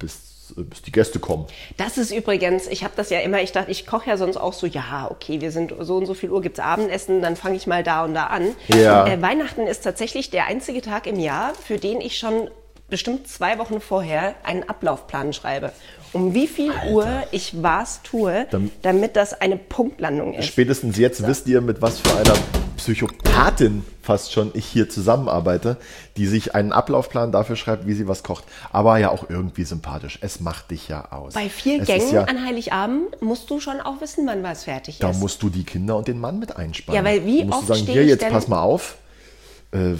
bis, 0.00 0.54
äh, 0.56 0.62
bis 0.62 0.82
die 0.82 0.90
Gäste 0.90 1.20
kommen. 1.20 1.46
Das 1.76 1.96
ist 1.96 2.10
übrigens, 2.10 2.66
ich 2.66 2.82
habe 2.82 2.94
das 2.96 3.10
ja 3.10 3.20
immer, 3.20 3.40
ich 3.40 3.52
dachte, 3.52 3.70
ich 3.70 3.86
koche 3.86 4.10
ja 4.10 4.16
sonst 4.16 4.36
auch 4.36 4.52
so, 4.52 4.66
ja, 4.66 5.08
okay, 5.08 5.40
wir 5.40 5.52
sind 5.52 5.72
so 5.80 5.96
und 5.96 6.06
so 6.06 6.14
viel 6.14 6.30
Uhr, 6.30 6.42
gibt's 6.42 6.58
Abendessen, 6.58 7.22
dann 7.22 7.36
fange 7.36 7.56
ich 7.56 7.68
mal 7.68 7.84
da 7.84 8.04
und 8.04 8.14
da 8.14 8.26
an. 8.26 8.56
Ja. 8.68 9.06
Äh, 9.06 9.22
Weihnachten 9.22 9.68
ist 9.68 9.84
tatsächlich 9.84 10.30
der 10.30 10.46
einzige 10.46 10.80
Tag 10.80 11.06
im 11.06 11.20
Jahr, 11.20 11.54
für 11.54 11.78
den 11.78 12.00
ich 12.00 12.18
schon 12.18 12.50
bestimmt 12.90 13.28
zwei 13.28 13.58
Wochen 13.58 13.80
vorher 13.80 14.34
einen 14.42 14.68
Ablaufplan 14.68 15.32
schreibe. 15.32 15.72
Um 16.12 16.34
wie 16.34 16.48
viel 16.48 16.72
Uhr 16.90 17.06
ich 17.30 17.62
was 17.62 18.02
tue, 18.02 18.46
Dam- 18.50 18.70
damit 18.82 19.14
das 19.14 19.40
eine 19.40 19.56
Punktlandung 19.56 20.34
ist. 20.34 20.46
Spätestens 20.46 20.98
jetzt 20.98 21.24
wisst 21.26 21.46
ihr, 21.46 21.60
mit 21.60 21.80
was 21.80 22.00
für 22.00 22.12
einer 22.16 22.34
Psychopathin 22.76 23.84
fast 24.02 24.32
schon 24.32 24.50
ich 24.54 24.66
hier 24.66 24.88
zusammenarbeite, 24.88 25.76
die 26.16 26.26
sich 26.26 26.54
einen 26.54 26.72
Ablaufplan 26.72 27.30
dafür 27.30 27.54
schreibt, 27.54 27.86
wie 27.86 27.92
sie 27.94 28.08
was 28.08 28.22
kocht. 28.24 28.44
Aber 28.72 28.98
ja 28.98 29.10
auch 29.10 29.30
irgendwie 29.30 29.62
sympathisch. 29.64 30.18
Es 30.20 30.40
macht 30.40 30.72
dich 30.72 30.88
ja 30.88 31.12
aus. 31.12 31.34
Bei 31.34 31.48
vier 31.48 31.82
es 31.82 31.86
Gängen 31.86 32.12
ja, 32.12 32.24
an 32.24 32.44
Heiligabend 32.44 33.22
musst 33.22 33.48
du 33.50 33.60
schon 33.60 33.80
auch 33.80 34.00
wissen, 34.00 34.26
wann 34.26 34.42
was 34.42 34.64
fertig 34.64 34.98
Da 34.98 35.10
ist. 35.10 35.20
musst 35.20 35.40
du 35.42 35.48
die 35.48 35.62
Kinder 35.64 35.96
und 35.96 36.08
den 36.08 36.18
Mann 36.18 36.38
mit 36.40 36.56
einspannen. 36.56 36.96
Ja, 37.04 37.08
weil 37.08 37.24
wie 37.24 37.44
musst 37.44 37.58
oft 37.60 37.68
du 37.68 37.74
sagen, 37.74 37.86
hier, 37.86 38.04
jetzt 38.04 38.28
pass 38.28 38.48
mal 38.48 38.60
auf. 38.62 38.96
Äh, 39.72 39.94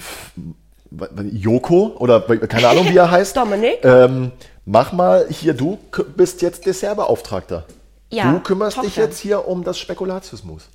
Joko 1.33 1.94
oder 1.98 2.20
keine 2.20 2.68
Ahnung, 2.68 2.87
wie 2.88 2.96
er 2.96 3.11
heißt. 3.11 3.37
Dominik? 3.37 3.79
Ähm, 3.85 4.33
mach 4.64 4.92
mal 4.92 5.26
hier, 5.31 5.55
du 5.55 5.79
bist 6.16 6.42
jetzt 6.42 6.66
Dessertbeauftragter. 6.66 7.64
Ja, 8.12 8.33
du 8.33 8.40
kümmerst 8.40 8.79
dich 8.79 8.94
Tochter. 8.94 9.03
jetzt 9.03 9.18
hier 9.20 9.46
um 9.46 9.62
das 9.62 9.79
Spekulatiusmus. 9.79 10.68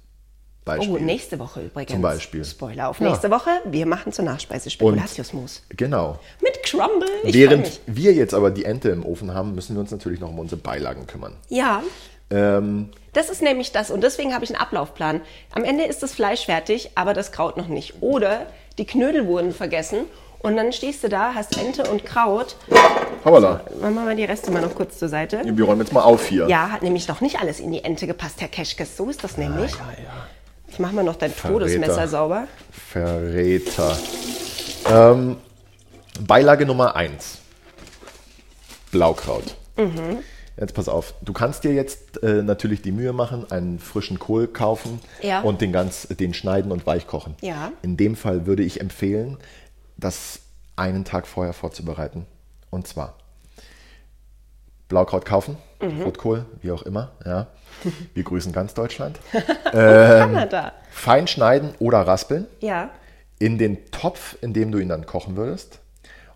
Beispiel. 0.63 0.95
Oh, 0.95 0.97
nächste 0.97 1.38
Woche 1.38 1.62
übrigens. 1.62 1.91
Zum 1.91 2.01
Beispiel. 2.01 2.43
Spoiler 2.43 2.89
auf 2.89 2.99
Ja. 2.99 3.10
nächste 3.10 3.30
Woche. 3.30 3.51
Wir 3.65 3.86
machen 3.86 4.12
zur 4.13 4.25
Nachspeise 4.25 4.69
Spekulatiusmus. 4.71 5.62
Genau. 5.69 6.17
Mit 6.41 6.63
Crumble. 6.63 7.08
Ich 7.23 7.36
Während 7.36 7.82
wir 7.86 8.13
jetzt 8.13 8.34
aber 8.34 8.49
die 8.49 8.65
Ente 8.65 8.89
im 8.89 9.06
Ofen 9.06 9.34
haben, 9.34 9.54
müssen 9.54 9.75
wir 9.75 9.82
uns 9.82 9.91
natürlich 9.91 10.19
noch 10.19 10.30
um 10.30 10.39
unsere 10.39 10.60
Beilagen 10.60 11.06
kümmern. 11.08 11.36
Ja, 11.49 11.84
Ähm, 12.32 12.89
das 13.13 13.30
ist 13.30 13.43
nämlich 13.43 13.71
das. 13.71 13.91
Und 13.91 14.01
deswegen 14.01 14.34
habe 14.34 14.43
ich 14.43 14.49
einen 14.49 14.60
Ablaufplan. 14.60 15.21
Am 15.54 15.63
Ende 15.63 15.84
ist 15.84 16.01
das 16.01 16.13
Fleisch 16.15 16.45
fertig, 16.45 16.89
aber 16.95 17.13
das 17.13 17.32
Kraut 17.32 17.56
noch 17.58 17.67
nicht. 17.67 18.01
Oder 18.01 18.47
die 18.78 18.86
Knödel 18.86 19.28
wurden 19.28 19.52
vergessen. 19.54 20.06
Und 20.40 20.58
dann 20.58 20.72
stehst 20.74 21.04
du 21.04 21.10
da, 21.10 21.34
hast 21.34 21.58
Ente 21.58 21.90
und 21.90 22.06
Kraut. 22.06 22.56
hoppala. 23.24 23.62
Machen 23.82 23.96
wir 23.96 24.02
mal 24.02 24.16
die 24.16 24.26
Reste 24.26 24.52
mal 24.52 24.62
noch 24.62 24.76
kurz 24.76 25.00
zur 25.00 25.10
Seite. 25.10 25.42
Wir 25.44 25.66
räumen 25.66 25.82
jetzt 25.82 25.92
mal 25.92 26.04
auf 26.04 26.28
hier. 26.28 26.48
Ja, 26.48 26.70
hat 26.70 26.84
nämlich 26.84 27.08
noch 27.08 27.20
nicht 27.22 27.40
alles 27.40 27.60
in 27.60 27.72
die 27.72 27.84
Ente 27.84 28.06
gepasst, 28.06 28.42
Herr 28.42 28.48
Keschkes. 28.48 28.96
So 28.96 29.10
ist 29.10 29.24
das 29.24 29.38
nämlich. 29.38 29.72
ja, 29.72 29.78
ja. 29.78 30.28
Ich 30.68 30.78
mache 30.80 30.94
mal 30.94 31.04
noch 31.04 31.16
dein 31.16 31.32
Verräter. 31.32 31.60
Todesmesser 31.60 32.08
sauber. 32.08 32.48
Verräter. 32.72 33.98
Ähm, 34.92 35.38
Beilage 36.28 36.66
Nummer 36.66 36.96
1. 36.96 37.40
Blaukraut. 38.92 39.56
Mhm. 39.78 40.20
Jetzt 40.58 40.74
pass 40.74 40.88
auf, 40.88 41.13
du 41.22 41.34
kannst 41.34 41.63
dir 41.65 41.74
jetzt 41.74 42.24
äh, 42.24 42.41
natürlich 42.41 42.82
die 42.82 42.94
Mühe 42.94 43.12
machen, 43.12 43.52
einen 43.52 43.78
frischen 43.80 44.20
Kohl 44.20 44.48
kaufen 44.48 45.02
Ja. 45.22 45.41
und 45.41 45.60
den 45.62 45.74
ganz, 45.74 46.08
den 46.08 46.34
schneiden 46.34 46.72
und 46.72 46.86
weich 46.88 47.08
kochen. 47.08 47.36
Ja. 47.41 47.72
In 47.82 47.98
dem 47.98 48.15
Fall 48.15 48.46
würde 48.46 48.63
ich 48.63 48.80
empfehlen, 48.80 49.38
das 49.98 50.39
einen 50.78 51.04
Tag 51.04 51.28
vorher 51.28 51.54
vorzubereiten. 51.54 52.26
Und 52.70 52.88
zwar 52.88 53.18
Blaukraut 54.88 55.26
kaufen, 55.26 55.58
Mhm. 55.82 56.04
Rotkohl, 56.04 56.46
wie 56.62 56.72
auch 56.72 56.84
immer. 56.84 57.12
Ja. 57.26 57.48
Wir 58.13 58.24
grüßen 58.24 58.54
ganz 58.54 58.74
Deutschland. 58.74 59.20
Kanada. 59.72 60.72
Fein 60.89 61.28
schneiden 61.28 61.76
oder 61.80 62.00
raspeln 62.08 62.46
Ja. 62.62 62.91
in 63.39 63.58
den 63.58 63.91
Topf, 63.91 64.38
in 64.41 64.54
dem 64.54 64.72
du 64.72 64.78
ihn 64.78 64.88
dann 64.89 65.06
kochen 65.06 65.36
würdest. 65.36 65.80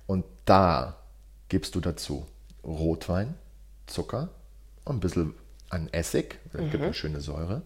Und 0.08 0.26
da 0.46 0.96
gibst 1.48 1.76
du 1.76 1.80
dazu 1.80 2.26
Rotwein, 2.66 3.36
Zucker 3.90 4.30
und 4.86 4.98
ein 4.98 5.00
bisschen 5.00 5.34
an 5.70 5.90
Essig, 5.92 6.40
das 6.54 6.62
gibt 6.72 6.84
eine 6.84 6.94
schöne 6.94 7.22
Säure. 7.22 7.62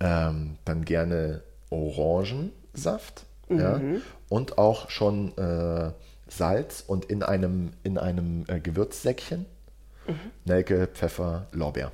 Ähm, 0.00 0.56
dann 0.64 0.84
gerne 0.84 1.42
Orangensaft 1.70 3.24
ja, 3.48 3.80
und 4.28 4.58
auch 4.58 4.90
schon 4.90 5.36
äh, 5.36 5.92
Salz 6.28 6.84
und 6.86 7.04
in 7.06 7.22
einem, 7.22 7.72
in 7.82 7.98
einem 7.98 8.44
äh, 8.48 8.60
Gewürzsäckchen 8.60 9.46
Nelke, 10.44 10.88
Pfeffer, 10.88 11.46
Lorbeer. 11.52 11.92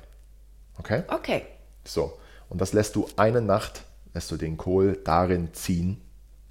Okay? 0.79 1.03
Okay. 1.07 1.43
So, 1.83 2.17
und 2.49 2.61
das 2.61 2.73
lässt 2.73 2.95
du 2.95 3.07
eine 3.15 3.41
Nacht, 3.41 3.83
lässt 4.13 4.31
du 4.31 4.37
den 4.37 4.57
Kohl 4.57 4.97
darin 5.03 5.53
ziehen 5.53 6.01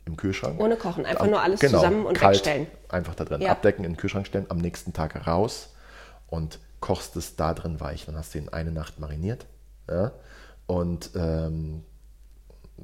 im 0.04 0.16
Kühlschrank. 0.16 0.60
Ohne 0.60 0.76
kochen, 0.76 1.04
einfach 1.04 1.24
Am- 1.24 1.30
nur 1.30 1.40
alles 1.40 1.58
zusammen 1.60 2.06
und 2.06 2.16
kalt, 2.16 2.36
wegstellen. 2.36 2.66
Einfach 2.88 3.14
da 3.16 3.24
drin 3.24 3.40
Ja. 3.40 3.50
abdecken, 3.52 3.84
in 3.84 3.92
den 3.92 3.96
Kühlschrank 3.96 4.26
stellen, 4.26 4.46
am 4.48 4.58
nächsten 4.58 4.92
Tag 4.92 5.26
raus 5.26 5.74
und 6.28 6.60
kochst 6.86 7.16
es 7.16 7.34
da 7.34 7.52
drin 7.52 7.80
weich. 7.80 8.06
Dann 8.06 8.16
hast 8.16 8.34
du 8.34 8.38
ihn 8.38 8.48
eine 8.48 8.70
Nacht 8.70 9.00
mariniert. 9.00 9.46
Ja? 9.90 10.12
Und 10.66 11.10
ähm, 11.16 11.82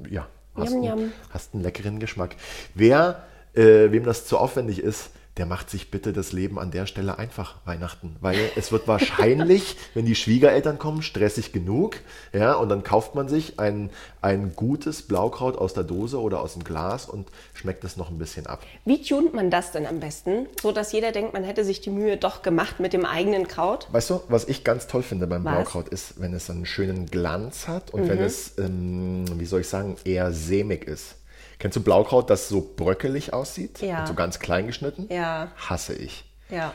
ja, 0.09 0.27
hast, 0.55 0.71
Yum, 0.73 0.83
einen, 0.83 0.99
yum. 0.99 1.11
hast 1.29 1.53
einen 1.53 1.63
leckeren 1.63 1.99
Geschmack. 1.99 2.35
Wer, 2.75 3.23
äh, 3.53 3.91
wem 3.91 4.03
das 4.03 4.27
zu 4.27 4.37
aufwendig 4.37 4.79
ist, 4.79 5.11
der 5.37 5.47
macht 5.47 5.69
sich 5.69 5.89
bitte 5.89 6.13
das 6.13 6.31
Leben 6.31 6.59
an 6.59 6.69
der 6.69 6.85
Stelle 6.85 7.17
einfach 7.17 7.55
Weihnachten. 7.65 8.15
Weil 8.21 8.51
es 8.55 8.71
wird 8.71 8.87
wahrscheinlich, 8.87 9.77
wenn 9.95 10.05
die 10.05 10.13
Schwiegereltern 10.15 10.77
kommen, 10.77 11.01
stressig 11.01 11.51
genug. 11.51 11.97
Ja, 12.33 12.53
und 12.53 12.69
dann 12.69 12.83
kauft 12.83 13.15
man 13.15 13.27
sich 13.27 13.59
ein, 13.59 13.89
ein 14.21 14.55
gutes 14.55 15.01
Blaukraut 15.01 15.57
aus 15.57 15.73
der 15.73 15.83
Dose 15.83 16.21
oder 16.21 16.39
aus 16.39 16.53
dem 16.53 16.63
Glas 16.63 17.09
und 17.09 17.29
schmeckt 17.55 17.83
es 17.83 17.97
noch 17.97 18.11
ein 18.11 18.19
bisschen 18.19 18.45
ab. 18.45 18.63
Wie 18.85 19.01
tunt 19.01 19.33
man 19.33 19.49
das 19.49 19.71
denn 19.71 19.87
am 19.87 19.99
besten, 19.99 20.47
so 20.61 20.71
dass 20.71 20.91
jeder 20.91 21.11
denkt, 21.11 21.33
man 21.33 21.43
hätte 21.43 21.65
sich 21.65 21.81
die 21.81 21.89
Mühe 21.89 22.17
doch 22.17 22.43
gemacht 22.43 22.79
mit 22.79 22.93
dem 22.93 23.05
eigenen 23.05 23.47
Kraut? 23.47 23.87
Weißt 23.91 24.11
du, 24.11 24.21
was 24.27 24.47
ich 24.47 24.63
ganz 24.63 24.85
toll 24.85 25.01
finde 25.01 25.25
beim 25.25 25.43
Was? 25.43 25.51
Mhm. 25.51 25.55
Blaukraut 25.55 25.89
ist, 25.89 26.21
wenn 26.21 26.33
es 26.33 26.49
einen 26.49 26.67
schönen 26.67 27.07
Glanz 27.07 27.67
hat 27.67 27.91
und 27.91 28.07
wenn 28.07 28.19
es, 28.19 28.57
ähm, 28.59 29.25
wie 29.39 29.45
soll 29.45 29.61
ich 29.61 29.67
sagen, 29.67 29.95
eher 30.05 30.31
sämig 30.31 30.85
ist. 30.85 31.15
Kennst 31.59 31.75
du 31.77 31.81
Blaukraut, 31.81 32.29
das 32.29 32.49
so 32.49 32.61
bröckelig 32.75 33.33
aussieht? 33.33 33.81
Ja. 33.81 34.01
Und 34.01 34.07
so 34.07 34.13
ganz 34.13 34.39
klein 34.39 34.67
geschnitten? 34.67 35.07
Ja. 35.09 35.51
Hasse 35.55 35.93
ich. 35.93 36.25
Ja. 36.49 36.73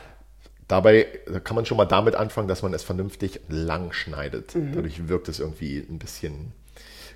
Dabei 0.67 1.05
kann 1.43 1.55
man 1.55 1.65
schon 1.65 1.77
mal 1.77 1.85
damit 1.85 2.15
anfangen, 2.15 2.47
dass 2.47 2.61
man 2.61 2.73
es 2.73 2.83
vernünftig 2.83 3.41
lang 3.47 3.91
schneidet. 3.91 4.53
Mhm. 4.55 4.73
Dadurch 4.75 5.07
wirkt 5.07 5.27
es 5.27 5.39
irgendwie 5.39 5.79
ein 5.79 5.97
bisschen 5.99 6.53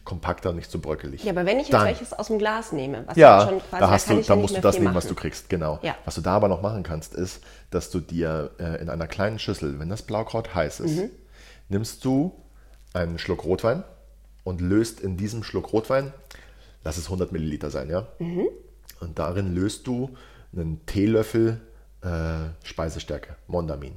kompakter 0.03 0.49
und 0.49 0.57
nicht 0.57 0.69
so 0.69 0.79
bröckelig. 0.79 1.23
Ja, 1.23 1.31
aber 1.31 1.45
wenn 1.45 1.57
ich 1.59 1.67
jetzt 1.67 1.73
Dann- 1.73 1.85
welches 1.85 2.11
aus 2.13 2.27
dem 2.27 2.37
Glas 2.39 2.73
nehme, 2.73 3.03
was 3.07 3.15
ja, 3.15 3.47
schon 3.47 3.59
quasi, 3.59 3.79
da, 3.79 3.89
hast 3.89 4.07
kann 4.07 4.17
du, 4.17 4.23
da 4.23 4.33
ja 4.33 4.41
musst 4.41 4.57
du 4.57 4.61
das 4.61 4.75
nehmen, 4.79 4.93
was 4.95 5.05
machen. 5.05 5.15
du 5.15 5.21
kriegst, 5.21 5.49
genau. 5.49 5.79
Ja. 5.81 5.95
Was 6.03 6.15
du 6.15 6.21
da 6.21 6.33
aber 6.35 6.47
noch 6.49 6.61
machen 6.61 6.83
kannst, 6.83 7.13
ist, 7.15 7.41
dass 7.69 7.89
du 7.89 7.99
dir 8.01 8.51
äh, 8.59 8.81
in 8.81 8.89
einer 8.89 9.07
kleinen 9.07 9.39
Schüssel, 9.39 9.79
wenn 9.79 9.87
das 9.89 10.01
Blaukraut 10.01 10.53
heiß 10.55 10.81
ist, 10.81 10.97
Mhm. 10.97 11.09
nimmst 11.69 12.03
du 12.03 12.33
einen 12.93 13.17
Schluck 13.17 13.45
Rotwein 13.45 13.83
und 14.43 14.59
löst 14.59 14.99
in 14.99 15.15
diesem 15.15 15.43
Schluck 15.43 15.71
Rotwein, 15.71 16.11
lass 16.83 16.97
es 16.97 17.05
100 17.05 17.31
Milliliter 17.31 17.69
sein, 17.69 17.89
ja? 17.89 18.07
Mhm. 18.19 18.47
Und 18.99 19.19
darin 19.19 19.53
löst 19.53 19.87
du 19.87 20.11
einen 20.55 20.85
Teelöffel 20.85 21.61
äh, 22.01 22.49
Speisestärke, 22.63 23.35
Mondamin. 23.47 23.93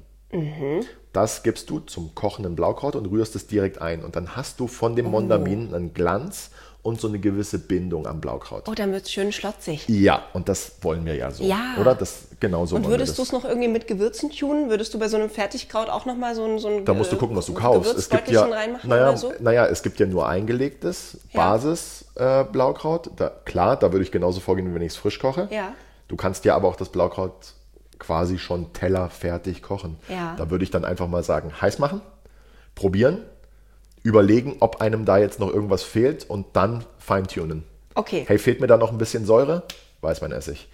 Das 1.13 1.43
gibst 1.43 1.71
du 1.71 1.81
zum 1.81 2.15
kochenden 2.15 2.57
Blaukraut 2.57 2.97
und 2.97 3.07
rührst 3.07 3.37
es 3.37 3.47
direkt 3.47 3.81
ein. 3.81 4.05
Und 4.05 4.17
dann 4.17 4.37
hast 4.37 4.61
du 4.61 4.67
von 4.67 4.97
dem 4.97 5.07
Mondamin 5.07 5.75
einen 5.75 5.95
Glanz 5.95 6.51
und 6.87 7.01
so 7.01 7.09
eine 7.09 7.19
gewisse 7.19 7.59
Bindung 7.59 8.07
am 8.07 8.21
Blaukraut. 8.21 8.69
Oh, 8.69 8.75
dann 8.75 8.93
wird 8.93 9.07
es 9.07 9.13
schön 9.13 9.33
schlotzig. 9.33 9.89
Ja, 9.89 10.23
und 10.35 10.49
das 10.49 10.77
wollen 10.83 11.05
wir 11.05 11.17
ja 11.17 11.33
so. 11.33 11.43
Ja. 11.43 11.75
Oder? 11.81 11.97
Das, 11.97 12.29
genau 12.39 12.65
so 12.65 12.77
Und 12.77 12.87
würdest 12.87 13.19
du 13.19 13.23
es 13.23 13.33
noch 13.33 13.45
irgendwie 13.45 13.67
mit 13.67 13.89
Gewürzen 13.89 14.31
tunen? 14.31 14.71
Würdest 14.71 14.95
du 14.95 14.99
bei 15.01 15.09
so 15.09 15.17
einem 15.17 15.29
Fertigkraut 15.29 15.89
auch 15.89 16.07
nochmal 16.07 16.37
so 16.37 16.45
ein, 16.45 16.61
so 16.61 16.69
ein 16.69 16.85
Da 16.85 16.95
musst 16.95 17.11
du 17.11 17.17
gucken, 17.17 17.37
was 17.37 17.47
du 17.47 17.55
kaufst. 17.55 17.93
Es 17.97 18.09
gibt 18.09 18.29
ja, 18.29 18.47
naja, 18.85 19.17
so? 19.17 19.33
naja, 19.41 19.67
es 19.67 19.83
gibt 19.83 19.99
ja 19.99 20.07
nur 20.07 20.29
eingelegtes 20.29 21.19
Ja. 21.33 21.51
Basis 21.51 22.05
äh, 22.15 22.45
Blaukraut. 22.45 23.11
Da, 23.17 23.33
klar, 23.45 23.77
da 23.77 23.91
würde 23.93 24.05
ich 24.05 24.13
genauso 24.13 24.39
vorgehen, 24.39 24.71
wie 24.71 24.75
wenn 24.75 24.83
ich 24.83 24.93
es 24.93 24.97
frisch 24.97 25.19
koche. 25.19 25.49
Ja. 25.51 25.73
Du 26.07 26.15
kannst 26.15 26.45
ja 26.45 26.55
aber 26.55 26.69
auch 26.69 26.77
das 26.77 26.91
Blaukraut 26.91 27.55
quasi 27.99 28.39
schon 28.39 28.73
tellerfertig 28.73 29.61
kochen. 29.61 29.97
Ja. 30.09 30.37
Da 30.39 30.51
würde 30.51 30.63
ich 30.63 30.71
dann 30.71 30.85
einfach 30.85 31.09
mal 31.09 31.25
sagen, 31.25 31.51
heiß 31.61 31.81
machen, 31.81 32.01
probieren, 32.77 33.25
überlegen, 34.07 34.57
ob 34.61 34.81
einem 34.81 35.05
da 35.05 35.19
jetzt 35.19 35.39
noch 35.41 35.53
irgendwas 35.53 35.83
fehlt 35.83 36.29
und 36.29 36.47
dann 36.55 36.85
feintunen. 36.99 37.65
Okay. 37.95 38.25
Hey, 38.27 38.39
fehlt 38.39 38.61
mir 38.61 38.67
da 38.67 38.77
noch 38.77 38.93
ein 38.93 38.99
bisschen 38.99 39.25
Säure? 39.27 39.63
Weißweinessig. 40.03 40.69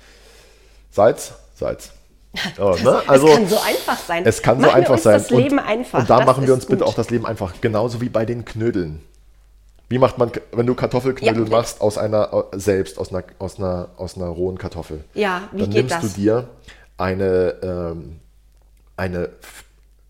Salz? 0.90 1.32
Salz. 1.54 1.92
Oh, 2.58 2.74
ne? 2.82 3.02
Also, 3.06 3.28
es 3.28 3.34
kann 3.36 3.46
so 3.48 3.58
einfach 3.60 3.98
sein. 3.98 4.22
es 4.24 4.42
kann 4.42 4.56
so 4.56 4.62
Machen 4.62 4.70
wir 4.70 4.74
einfach 4.76 4.98
sein. 4.98 5.18
das 5.18 5.30
Leben 5.30 5.58
einfach. 5.58 5.98
Und 6.00 6.08
da 6.10 6.16
Das 6.18 6.26
machen 6.26 6.46
wir 6.46 6.54
uns 6.54 6.64
bitte 6.64 6.78
gut. 6.78 6.88
auch 6.88 6.94
das 6.94 7.10
Leben 7.10 7.26
einfach. 7.26 7.52
Genauso 7.60 8.00
wie 8.00 8.08
bei 8.08 8.24
den 8.24 8.46
Knödeln. 8.46 9.02
Wie 9.90 9.98
macht 9.98 10.16
man, 10.16 10.32
wenn 10.52 10.66
du 10.66 10.74
Kartoffelknödel 10.74 11.44
Ja. 11.44 11.50
machst 11.50 11.82
aus 11.82 11.98
einer 11.98 12.46
selbst 12.54 12.98
aus 12.98 13.10
einer 13.12 13.24
aus 13.38 13.58
einer 13.58 13.90
aus 13.98 14.16
einer 14.16 14.28
rohen 14.28 14.56
Kartoffel? 14.56 15.04
Ja, 15.12 15.42
wie 15.52 15.60
dann 15.60 15.70
geht 15.70 15.90
nimmst 15.90 15.94
das? 16.04 16.14
du 16.14 16.20
dir 16.20 16.48
eine 16.96 17.54
ähm, 17.62 18.20
eine 18.96 19.28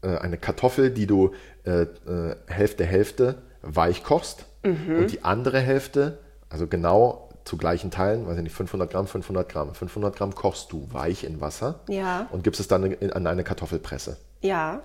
äh, 0.03 0.17
eine 0.19 0.37
Kartoffel, 0.39 0.91
die 0.91 1.07
du 1.07 1.33
äh, 1.65 1.83
äh, 1.83 2.37
Hälfte 2.47 2.85
Hälfte 2.85 3.37
weich 3.63 4.03
kochst 4.05 4.47
Mhm. 4.65 4.97
und 4.99 5.11
die 5.13 5.25
andere 5.25 5.59
Hälfte, 5.59 6.19
also 6.49 6.69
genau 6.69 7.29
zu 7.45 7.57
gleichen 7.57 7.91
Teilen, 7.91 8.27
weiß 8.29 8.37
ich 8.37 8.43
nicht, 8.45 8.55
500 8.55 8.89
Gramm, 8.91 9.09
500 9.09 9.49
Gramm, 9.49 9.75
500 9.75 10.15
Gramm 10.15 10.33
kochst 10.37 10.71
du 10.71 10.87
weich 10.93 11.25
in 11.25 11.41
Wasser 11.41 11.81
Ja. 11.89 12.29
und 12.31 12.45
gibst 12.45 12.61
es 12.61 12.69
dann 12.69 12.85
in, 12.93 13.13
an 13.13 13.27
eine 13.27 13.43
Kartoffelpresse. 13.43 14.19
Ja. 14.41 14.81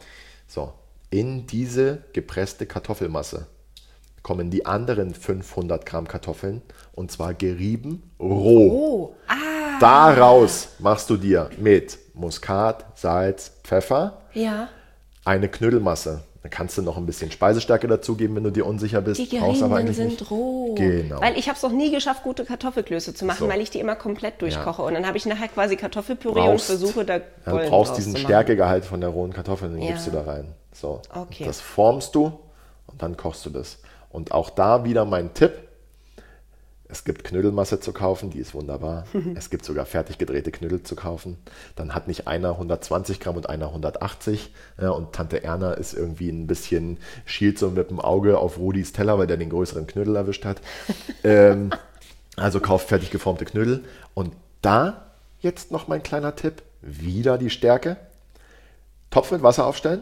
So, 0.47 0.73
in 1.11 1.45
diese 1.45 1.99
gepresste 2.13 2.65
Kartoffelmasse 2.65 3.45
kommen 4.23 4.49
die 4.49 4.65
anderen 4.65 5.13
500 5.13 5.85
Gramm 5.85 6.07
Kartoffeln 6.07 6.63
und 6.93 7.11
zwar 7.11 7.35
gerieben 7.35 8.01
roh. 8.19 8.71
Oh. 8.71 9.15
Ah. 9.27 9.33
Daraus 9.79 10.69
machst 10.79 11.07
du 11.11 11.17
dir 11.17 11.51
mit 11.57 11.99
Muskat, 12.15 12.85
Salz, 12.95 13.51
Pfeffer 13.63 14.21
Ja. 14.33 14.69
Eine 15.27 15.49
Knödelmasse. 15.49 16.21
Dann 16.41 16.51
kannst 16.51 16.77
du 16.77 16.81
noch 16.81 16.95
ein 16.97 17.05
bisschen 17.05 17.29
Speisestärke 17.29 17.87
dazugeben, 17.87 18.35
wenn 18.37 18.43
du 18.43 18.51
dir 18.51 18.65
unsicher 18.65 19.01
bist. 19.01 19.19
Die 19.19 19.37
eigentlich 19.39 19.97
sind 19.97 20.31
roh. 20.31 20.73
Genau. 20.75 21.19
Weil 21.19 21.37
ich 21.37 21.49
habe 21.49 21.57
es 21.57 21.63
noch 21.63 21.71
nie 21.71 21.91
geschafft, 21.91 22.23
gute 22.23 22.45
Kartoffelklöße 22.45 23.13
zu 23.13 23.25
machen, 23.25 23.39
So. 23.39 23.49
weil 23.49 23.59
ich 23.59 23.69
die 23.69 23.79
immer 23.79 23.95
komplett 23.95 24.41
durchkoche. 24.41 24.81
Und 24.83 24.93
dann 24.93 25.05
habe 25.05 25.17
ich 25.17 25.25
nachher 25.25 25.49
quasi 25.49 25.75
Kartoffelpüree 25.75 26.33
brauchst, 26.39 26.69
und 26.69 26.77
versuche 26.79 27.03
da 27.05 27.15
ja, 27.15 27.21
du 27.45 27.69
brauchst 27.69 27.97
diesen. 27.97 28.15
Stärkegehalt 28.15 28.85
von 28.85 29.01
der 29.01 29.09
rohen 29.09 29.33
Kartoffel, 29.33 29.69
den 29.69 29.81
Ja. 29.81 29.89
gibst 29.89 30.07
du 30.07 30.11
da 30.11 30.21
rein. 30.21 30.53
So, 30.71 31.01
Okay. 31.13 31.43
das 31.45 31.59
formst 31.59 32.15
du 32.15 32.39
und 32.85 33.01
dann 33.01 33.17
kochst 33.17 33.45
du 33.45 33.49
das. 33.49 33.79
Und 34.09 34.31
auch 34.31 34.49
da 34.49 34.85
wieder 34.85 35.03
mein 35.03 35.33
Tipp. 35.33 35.51
Es 36.89 37.03
gibt 37.03 37.23
Knödelmasse 37.23 37.79
zu 37.79 37.91
kaufen, 37.91 38.29
die 38.29 38.39
ist 38.39 38.53
wunderbar. 38.53 39.05
es 39.35 39.49
gibt 39.49 39.65
sogar 39.65 39.85
fertig 39.85 40.17
gedrehte 40.17 40.51
Knödel 40.51 40.83
zu 40.83 40.95
kaufen. 40.95 41.37
Dann 41.75 41.93
hat 41.93 42.07
nicht 42.07 42.27
einer 42.27 42.51
120 42.51 43.19
Gramm 43.19 43.35
und 43.35 43.49
einer 43.49 43.67
180. 43.67 44.53
Ja, 44.81 44.91
und 44.91 45.13
Tante 45.13 45.43
Erna 45.43 45.73
ist 45.73 45.93
irgendwie 45.93 46.29
ein 46.29 46.47
bisschen, 46.47 46.97
schielt 47.25 47.59
so 47.59 47.69
mit 47.69 47.89
dem 47.89 47.99
Auge 47.99 48.37
auf 48.37 48.57
Rudis 48.57 48.93
Teller, 48.93 49.17
weil 49.17 49.27
der 49.27 49.37
den 49.37 49.49
größeren 49.49 49.87
Knödel 49.87 50.15
erwischt 50.15 50.45
hat. 50.45 50.61
ähm, 51.23 51.71
also 52.37 52.59
kauft 52.59 52.87
fertig 52.87 53.11
geformte 53.11 53.45
Knödel. 53.45 53.83
Und 54.13 54.33
da 54.61 55.07
jetzt 55.41 55.71
noch 55.71 55.87
mein 55.87 56.03
kleiner 56.03 56.35
Tipp. 56.35 56.63
Wieder 56.81 57.37
die 57.37 57.49
Stärke. 57.49 57.97
Topf 59.09 59.31
mit 59.31 59.41
Wasser 59.41 59.65
aufstellen, 59.65 60.01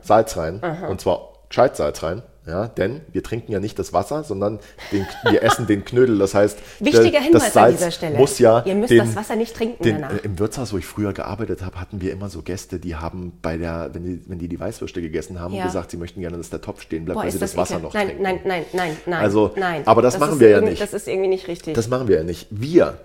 Salz 0.00 0.36
rein. 0.36 0.60
Und 0.88 1.00
zwar 1.00 1.32
Scheitsalz 1.50 2.02
rein. 2.02 2.22
Ja, 2.46 2.66
denn 2.66 3.02
wir 3.12 3.22
trinken 3.22 3.52
ja 3.52 3.60
nicht 3.60 3.78
das 3.78 3.92
Wasser, 3.92 4.24
sondern 4.24 4.58
den, 4.90 5.06
wir 5.28 5.42
essen 5.42 5.66
den 5.66 5.84
Knödel. 5.84 6.16
Das 6.18 6.32
heißt, 6.34 6.58
Wichtiger 6.80 7.10
der- 7.10 7.20
Hinweis 7.20 7.42
das 7.42 7.52
Salz 7.52 7.66
an 7.72 7.76
dieser 7.76 7.90
Stelle. 7.90 8.16
muss 8.16 8.38
ja 8.38 8.62
Ihr 8.64 8.74
müsst 8.74 8.90
den, 8.90 8.98
das 9.00 9.14
Wasser 9.16 9.36
nicht 9.36 9.54
trinken 9.54 9.82
den, 9.82 10.00
danach. 10.00 10.14
äh, 10.14 10.20
Im 10.22 10.38
Wirtshaus, 10.38 10.72
wo 10.72 10.78
ich 10.78 10.86
früher 10.86 11.12
gearbeitet 11.12 11.60
habe, 11.62 11.78
hatten 11.78 12.00
wir 12.00 12.10
immer 12.10 12.30
so 12.30 12.40
Gäste, 12.40 12.78
die 12.78 12.96
haben 12.96 13.34
bei 13.42 13.58
der, 13.58 13.90
wenn 13.92 14.02
die, 14.04 14.22
wenn 14.30 14.38
die 14.38 14.48
die 14.48 14.58
Weißwürste 14.58 15.02
gegessen 15.02 15.38
haben, 15.38 15.52
Ja. 15.52 15.66
gesagt, 15.66 15.90
sie 15.90 15.98
möchten 15.98 16.22
gerne, 16.22 16.38
dass 16.38 16.48
der 16.48 16.62
Topf 16.62 16.80
stehen 16.80 17.04
bleibt, 17.04 17.16
Boah, 17.18 17.24
weil 17.24 17.30
sie 17.32 17.38
das, 17.38 17.50
das, 17.52 17.58
Wasser 17.58 17.80
noch 17.80 17.92
nein, 17.92 18.06
trinken. 18.06 18.22
Nein, 18.22 18.40
nein, 18.46 18.64
nein, 18.72 18.96
nein. 19.04 19.20
Also, 19.20 19.52
nein. 19.54 19.82
aber 19.84 20.00
das 20.00 20.18
machen 20.18 20.32
ist 20.34 20.40
wir 20.40 20.48
ja 20.48 20.60
nicht. 20.62 20.80
Das 20.80 20.94
ist 20.94 21.06
irgendwie 21.06 21.28
nicht 21.28 21.48
richtig. 21.48 21.74
Das 21.74 21.88
machen 21.88 22.08
wir 22.08 22.16
ja 22.16 22.24
nicht. 22.24 22.46
Wir, 22.48 22.96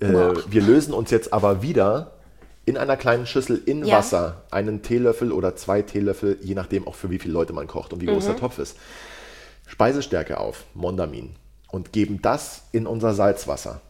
äh, 0.00 0.06
wir 0.50 0.60
lösen 0.60 0.92
uns 0.92 1.10
jetzt 1.10 1.32
aber 1.32 1.62
wieder 1.62 2.12
in 2.66 2.76
einer 2.76 2.96
kleinen 2.98 3.26
Schüssel 3.26 3.62
in 3.64 3.84
Ja. 3.84 3.98
Wasser 3.98 4.42
einen 4.50 4.82
Teelöffel 4.82 5.32
oder 5.32 5.56
zwei 5.56 5.80
Teelöffel, 5.82 6.38
je 6.42 6.54
nachdem 6.54 6.86
auch 6.86 6.94
für 6.96 7.08
wie 7.10 7.18
viele 7.18 7.32
Leute 7.32 7.52
man 7.54 7.66
kocht 7.68 7.92
und 7.94 8.00
wie 8.02 8.06
groß 8.06 8.24
Mhm. 8.24 8.28
der 8.28 8.36
Topf 8.36 8.58
ist, 8.58 8.76
Speisestärke 9.66 10.38
auf, 10.38 10.64
Mondamin, 10.74 11.34
und 11.70 11.92
geben 11.92 12.20
das 12.22 12.62
in 12.72 12.86
unser 12.86 13.14
Salzwasser. 13.14 13.80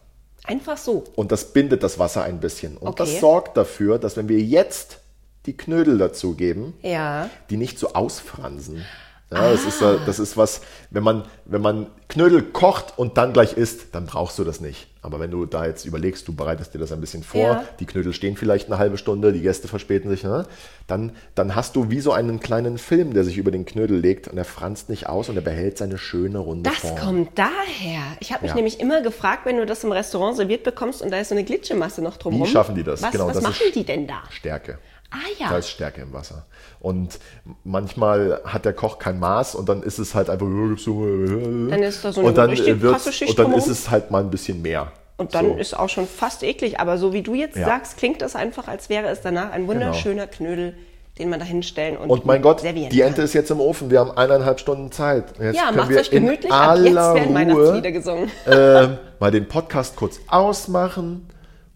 Einfach 0.43 0.77
so. 0.77 1.03
Und 1.15 1.31
das 1.31 1.53
bindet 1.53 1.83
das 1.83 1.99
Wasser 1.99 2.23
ein 2.23 2.39
bisschen. 2.39 2.77
Und 2.77 2.87
Okay. 2.89 3.03
das 3.03 3.19
sorgt 3.19 3.57
dafür, 3.57 3.99
dass 3.99 4.15
wenn 4.17 4.29
wir 4.29 4.39
jetzt 4.39 4.99
die 5.45 5.55
Knödel 5.57 5.97
dazugeben, 5.97 6.73
Ja. 6.81 7.29
die 7.49 7.57
nicht 7.57 7.77
so 7.79 7.93
ausfransen. 7.93 8.85
Ja, 9.29 9.51
das, 9.51 9.65
ist, 9.65 9.81
äh, 9.81 9.97
das 10.05 10.19
ist 10.19 10.37
was, 10.37 10.61
wenn 10.89 11.03
man, 11.03 11.25
wenn 11.45 11.61
man 11.61 11.87
Knödel 12.07 12.41
kocht 12.43 12.97
und 12.97 13.17
dann 13.17 13.33
gleich 13.33 13.53
isst, 13.53 13.93
dann 13.93 14.05
brauchst 14.05 14.39
du 14.39 14.45
das 14.45 14.61
nicht. 14.61 14.87
Aber 15.07 15.19
wenn 15.19 15.31
du 15.31 15.45
da 15.45 15.65
jetzt 15.65 15.85
überlegst, 15.85 16.27
du 16.27 16.35
bereitest 16.35 16.73
dir 16.73 16.77
das 16.79 16.91
ein 16.91 17.01
bisschen 17.01 17.23
vor, 17.23 17.41
Ja. 17.41 17.63
die 17.79 17.85
Knödel 17.87 18.13
stehen 18.13 18.37
vielleicht 18.37 18.67
eine 18.67 18.77
halbe 18.77 18.97
Stunde, 18.97 19.33
die 19.33 19.41
Gäste 19.41 19.67
verspäten 19.67 20.09
sich, 20.11 20.23
ne? 20.23 20.45
dann, 20.85 21.13
dann 21.33 21.55
hast 21.55 21.75
du 21.75 21.89
wie 21.89 21.99
so 21.99 22.11
einen 22.11 22.39
kleinen 22.39 22.77
Film, 22.77 23.13
der 23.13 23.23
sich 23.23 23.37
über 23.37 23.49
den 23.51 23.65
Knödel 23.65 23.97
legt 23.99 24.27
und 24.27 24.37
er 24.37 24.45
franzt 24.45 24.89
nicht 24.89 25.07
aus 25.09 25.29
und 25.29 25.35
er 25.37 25.41
behält 25.41 25.77
seine 25.77 25.97
schöne 25.97 26.37
runde 26.37 26.69
Das 26.69 26.79
Form. 26.79 26.95
kommt 26.99 27.39
daher. 27.39 28.01
Ich 28.19 28.31
habe 28.33 28.43
mich 28.43 28.49
Ja. 28.51 28.55
nämlich 28.55 28.79
immer 28.79 29.01
gefragt, 29.01 29.45
wenn 29.45 29.57
du 29.57 29.65
das 29.65 29.83
im 29.83 29.91
Restaurant 29.91 30.35
serviert 30.37 30.63
bekommst 30.63 31.01
und 31.01 31.09
da 31.11 31.17
ist 31.19 31.29
so 31.29 31.35
eine 31.35 31.43
Glitschemasse 31.43 32.01
noch 32.03 32.17
drumherum. 32.17 32.45
Wie 32.47 32.51
schaffen 32.51 32.75
die 32.75 32.83
das? 32.83 33.01
Was, 33.01 33.11
Genau, 33.11 33.27
was 33.27 33.33
das 33.35 33.43
machen 33.43 33.55
die 33.73 33.83
denn 33.85 34.05
da? 34.07 34.21
Stärke. 34.29 34.77
Ah 35.09 35.15
ja. 35.39 35.49
Da 35.49 35.57
ist 35.59 35.69
Stärke 35.69 36.01
im 36.01 36.11
Wasser. 36.11 36.45
Und 36.81 37.17
manchmal 37.63 38.41
hat 38.43 38.65
der 38.65 38.73
Koch 38.73 38.99
kein 38.99 39.19
Maß 39.19 39.55
und 39.55 39.69
dann 39.69 39.81
ist 39.81 39.99
es 39.99 40.13
halt 40.15 40.29
einfach. 40.29 40.45
Dann 40.45 40.77
ist 41.83 42.03
da 42.03 42.11
so 42.11 42.19
eine 42.19 42.29
und 42.29 42.37
dann 42.37 42.49
wird's- 42.51 43.21
Und 43.21 43.39
dann 43.39 43.53
ist 43.53 43.67
es 43.67 43.89
halt 43.89 44.11
mal 44.11 44.21
ein 44.23 44.29
bisschen 44.29 44.61
mehr. 44.61 44.91
Und 45.17 45.33
dann 45.33 45.47
so. 45.47 45.55
ist 45.55 45.77
auch 45.77 45.89
schon 45.89 46.07
fast 46.07 46.43
eklig. 46.43 46.79
Aber 46.79 46.97
so 46.97 47.11
wie 47.13 47.21
du 47.23 47.33
jetzt 47.33 47.57
Ja. 47.57 47.65
sagst, 47.65 47.97
klingt 47.97 48.21
das 48.21 48.35
einfach, 48.35 48.67
als 48.67 48.87
wäre 48.89 49.07
es 49.07 49.21
danach 49.21 49.51
ein 49.51 49.67
wunderschöner 49.67 50.27
Knödel, 50.27 50.75
den 51.17 51.29
man 51.31 51.39
da 51.39 51.45
hinstellen 51.45 51.97
und, 51.97 52.11
Und 52.11 52.25
mein 52.27 52.43
Gott, 52.43 52.61
die 52.63 52.67
Ente 53.01 53.15
kann. 53.15 53.25
ist 53.25 53.33
jetzt 53.33 53.49
im 53.49 53.59
Ofen. 53.59 53.89
Wir 53.89 53.99
haben 53.99 54.11
eineinhalb 54.11 54.59
Stunden 54.59 54.91
Zeit. 54.91 55.25
Jetzt 55.39 55.55
Ja, 55.55 55.65
können 55.65 55.77
macht 55.77 55.89
wir 55.89 55.99
euch 55.99 56.11
gemütlich. 56.11 56.51
Ab 56.51 56.77
jetzt 56.77 56.93
werden 56.95 57.33
Weihnachtslieder 57.33 57.91
gesungen. 57.91 58.31
ähm, 58.45 58.97
mal 59.19 59.31
den 59.31 59.47
Podcast 59.47 59.95
kurz 59.95 60.19
ausmachen, 60.27 61.27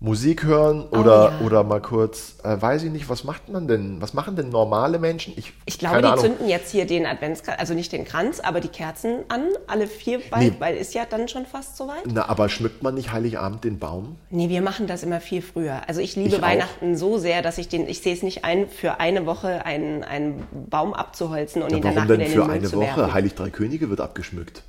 Musik 0.04 0.44
hören 0.44 0.88
oder, 0.90 1.32
ja. 1.40 1.46
oder 1.46 1.64
mal 1.64 1.80
kurz, 1.80 2.38
äh, 2.44 2.60
weiß 2.60 2.82
ich 2.82 2.92
nicht, 2.92 3.08
was 3.08 3.24
macht 3.24 3.50
man 3.50 3.68
denn? 3.68 4.02
Was 4.02 4.16
machen 4.16 4.36
denn 4.36 4.50
normale 4.50 4.98
Menschen? 4.98 5.32
Ich 5.38 5.78
glaube, 5.78 5.98
keine 5.98 6.08
die 6.08 6.14
Ahnung. 6.14 6.26
zünden 6.26 6.50
jetzt 6.50 6.72
hier 6.72 6.88
den 6.88 7.06
Adventskranz, 7.06 7.60
also 7.60 7.76
nicht 7.76 7.92
den 7.92 8.04
Kranz, 8.04 8.40
aber 8.40 8.62
die 8.62 8.68
Kerzen 8.70 9.20
an, 9.30 9.44
alle 9.68 9.86
vier 9.86 10.20
bald, 10.32 10.42
Nee. 10.44 10.56
weil 10.58 10.76
ist 10.76 10.96
ja 10.96 11.04
dann 11.08 11.28
schon 11.28 11.46
fast 11.46 11.78
soweit. 11.78 12.02
Na, 12.12 12.28
aber 12.30 12.50
schmückt 12.50 12.82
man 12.82 12.96
nicht 12.96 13.12
Heiligabend 13.14 13.64
den 13.64 13.78
Baum? 13.78 14.16
Nee, 14.32 14.50
wir 14.50 14.64
machen 14.64 14.88
das 14.88 15.04
immer 15.04 15.22
viel 15.22 15.44
früher. 15.44 15.82
Also 15.88 16.02
ich 16.02 16.16
liebe 16.16 16.30
Ich 16.30 16.36
auch. 16.38 16.42
Weihnachten 16.42 16.98
so 16.98 17.20
sehr, 17.20 17.44
dass 17.44 17.60
ich 17.60 17.70
den, 17.70 17.88
ich 17.88 18.02
sehe 18.02 18.16
es 18.16 18.24
nicht 18.24 18.44
ein, 18.44 18.68
für 18.70 19.00
eine 19.00 19.28
Woche 19.28 19.68
einen, 19.68 20.04
einen 20.04 20.48
Baum 20.72 20.96
abzuholzen 20.96 21.62
und 21.62 21.70
ihn 21.74 21.84
Warum 21.84 21.96
danach 21.96 22.08
denn 22.08 22.18
wieder 22.22 22.26
in 22.26 22.32
für 22.32 22.38
den 22.40 22.48
Müll 22.48 22.56
eine 22.56 22.68
zu 22.68 22.78
Woche? 22.78 22.86
werfen. 23.02 23.14
Heilig 23.14 23.36
Drei 23.36 23.52
Könige 23.52 23.88
wird 23.92 24.02
abgeschmückt. 24.02 24.64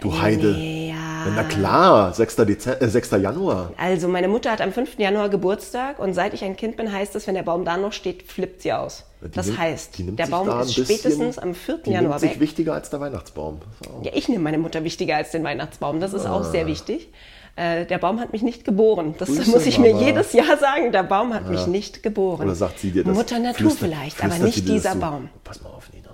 Du 0.00 0.20
Heide. 0.20 0.56
Ja. 0.56 0.94
Na 1.34 1.42
klar, 1.42 2.14
6. 2.14 2.36
Dezember, 2.36 2.80
äh, 2.82 2.88
6. 2.88 3.10
Januar. 3.20 3.72
Also 3.76 4.06
meine 4.06 4.28
Mutter 4.28 4.52
hat 4.52 4.60
am 4.60 4.72
5. 4.72 4.98
Januar 4.98 5.28
Geburtstag 5.28 5.98
und 5.98 6.14
seit 6.14 6.34
ich 6.34 6.44
ein 6.44 6.56
Kind 6.56 6.76
bin, 6.76 6.92
heißt 6.92 7.16
es, 7.16 7.26
wenn 7.26 7.34
der 7.34 7.42
Baum 7.42 7.64
da 7.64 7.76
noch 7.76 7.92
steht, 7.92 8.22
flippt 8.22 8.62
sie 8.62 8.72
aus. 8.72 9.04
Die 9.22 9.30
das 9.32 9.46
nimmt- 9.46 9.58
heißt, 9.58 9.94
der 9.98 10.26
Baum 10.28 10.48
ist 10.60 10.68
bisschen- 10.76 10.84
spätestens 10.84 11.38
am 11.38 11.54
4. 11.54 11.78
Die 11.78 11.90
Januar 11.90 12.10
nimmt 12.10 12.20
sich 12.20 12.30
weg. 12.32 12.40
wichtiger 12.40 12.74
als 12.74 12.90
der 12.90 13.00
Weihnachtsbaum. 13.00 13.60
Ja, 14.02 14.12
ich 14.14 14.28
nehme 14.28 14.44
meine 14.44 14.58
Mutter 14.58 14.84
wichtiger 14.84 15.16
als 15.16 15.32
den 15.32 15.42
Weihnachtsbaum. 15.42 15.98
Das 16.00 16.12
ist 16.12 16.26
auch 16.26 16.42
Ah. 16.42 16.44
sehr 16.44 16.68
wichtig. 16.68 17.08
Äh, 17.56 17.84
der 17.86 17.98
Baum 17.98 18.20
hat 18.20 18.32
mich 18.32 18.42
nicht 18.42 18.64
geboren. 18.64 19.16
Das 19.18 19.28
Grüße, 19.28 19.50
muss 19.50 19.66
ich 19.66 19.80
mir 19.80 19.92
Mama. 19.92 20.06
jedes 20.06 20.32
Jahr 20.32 20.56
sagen. 20.58 20.92
Der 20.92 21.02
Baum 21.02 21.34
hat 21.34 21.50
mich 21.50 21.66
nicht 21.66 22.04
geboren. 22.04 22.42
Oder 22.46 22.54
sagt 22.54 22.78
sie 22.78 22.92
dir 22.92 23.02
das? 23.02 23.16
Mutter 23.16 23.40
Natur 23.40 23.70
flüstert- 23.72 23.78
vielleicht, 23.88 24.20
aber 24.22 24.28
flüstert 24.34 24.44
nicht 24.46 24.68
dir 24.68 24.74
das 24.74 24.82
dieser? 24.84 24.94
Baum. 24.94 25.28
Pass 25.42 25.60
mal 25.60 25.70
auf, 25.70 25.92
Nina. 25.92 26.08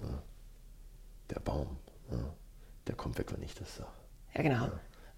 Ja. 0.00 0.08
Der 1.34 1.40
Baum, 1.40 1.66
ja. 2.96 2.98
der 2.98 3.02
kommt 3.02 3.18
weg, 3.18 3.32
wenn 3.32 3.42
ich 3.42 3.54
das 3.54 3.76
sage. 3.76 3.90
Ja, 4.34 4.42
genau. 4.42 4.70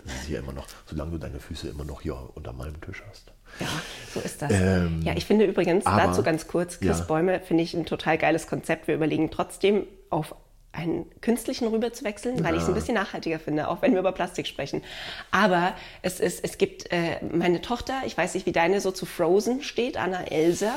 Das 0.05 0.13
ist 0.15 0.27
hier 0.27 0.39
immer 0.39 0.53
noch, 0.53 0.67
solange 0.87 1.13
du 1.13 1.19
deine 1.19 1.41
Füße 1.41 1.69
immer 1.69 1.85
noch 1.85 2.01
hier 2.03 2.17
unter 2.35 2.53
meinem 2.53 2.81
Tisch 2.81 3.03
hast. 3.09 3.33
Ja. 3.59 3.67
So 4.15 4.21
ist 4.21 4.41
das. 4.41 4.53
ja, 4.53 5.15
ich 5.17 5.25
finde 5.25 5.45
übrigens, 5.45 5.87
aber- 5.87 6.03
dazu 6.03 6.23
ganz 6.23 6.47
kurz, 6.47 6.79
Chris 6.79 7.01
ja. 7.01 7.05
Bäume 7.05 7.41
finde 7.41 7.65
ich 7.65 7.75
ein 7.75 7.85
total 7.85 8.17
geiles 8.17 8.47
Konzept. 8.47 8.87
Wir 8.87 8.95
überlegen 8.95 9.31
trotzdem 9.31 9.87
auf 10.11 10.35
einen 10.71 11.07
künstlichen 11.21 11.67
rüber 11.69 11.93
zu 11.93 12.05
wechseln, 12.05 12.45
weil 12.45 12.55
ich 12.55 12.63
es 12.63 12.69
ein 12.69 12.75
bisschen 12.75 12.95
nachhaltiger 12.95 13.39
finde, 13.41 13.69
auch 13.69 13.83
wenn 13.83 13.93
wir 13.93 14.01
über 14.01 14.13
Plastik 14.13 14.47
sprechen. 14.47 14.83
Aber 15.31 15.75
es, 16.03 16.21
ist, 16.21 16.45
es 16.45 16.59
gibt 16.59 16.93
äh, 16.93 17.17
meine 17.25 17.61
Tochter, 17.61 18.03
ich 18.07 18.17
weiß 18.17 18.35
nicht, 18.35 18.47
wie 18.47 18.53
deine 18.53 18.81
so 18.81 18.93
zu 18.93 19.07
Frozen 19.07 19.63
steht, 19.63 19.97
Anna 19.97 20.25
Elsa. 20.25 20.75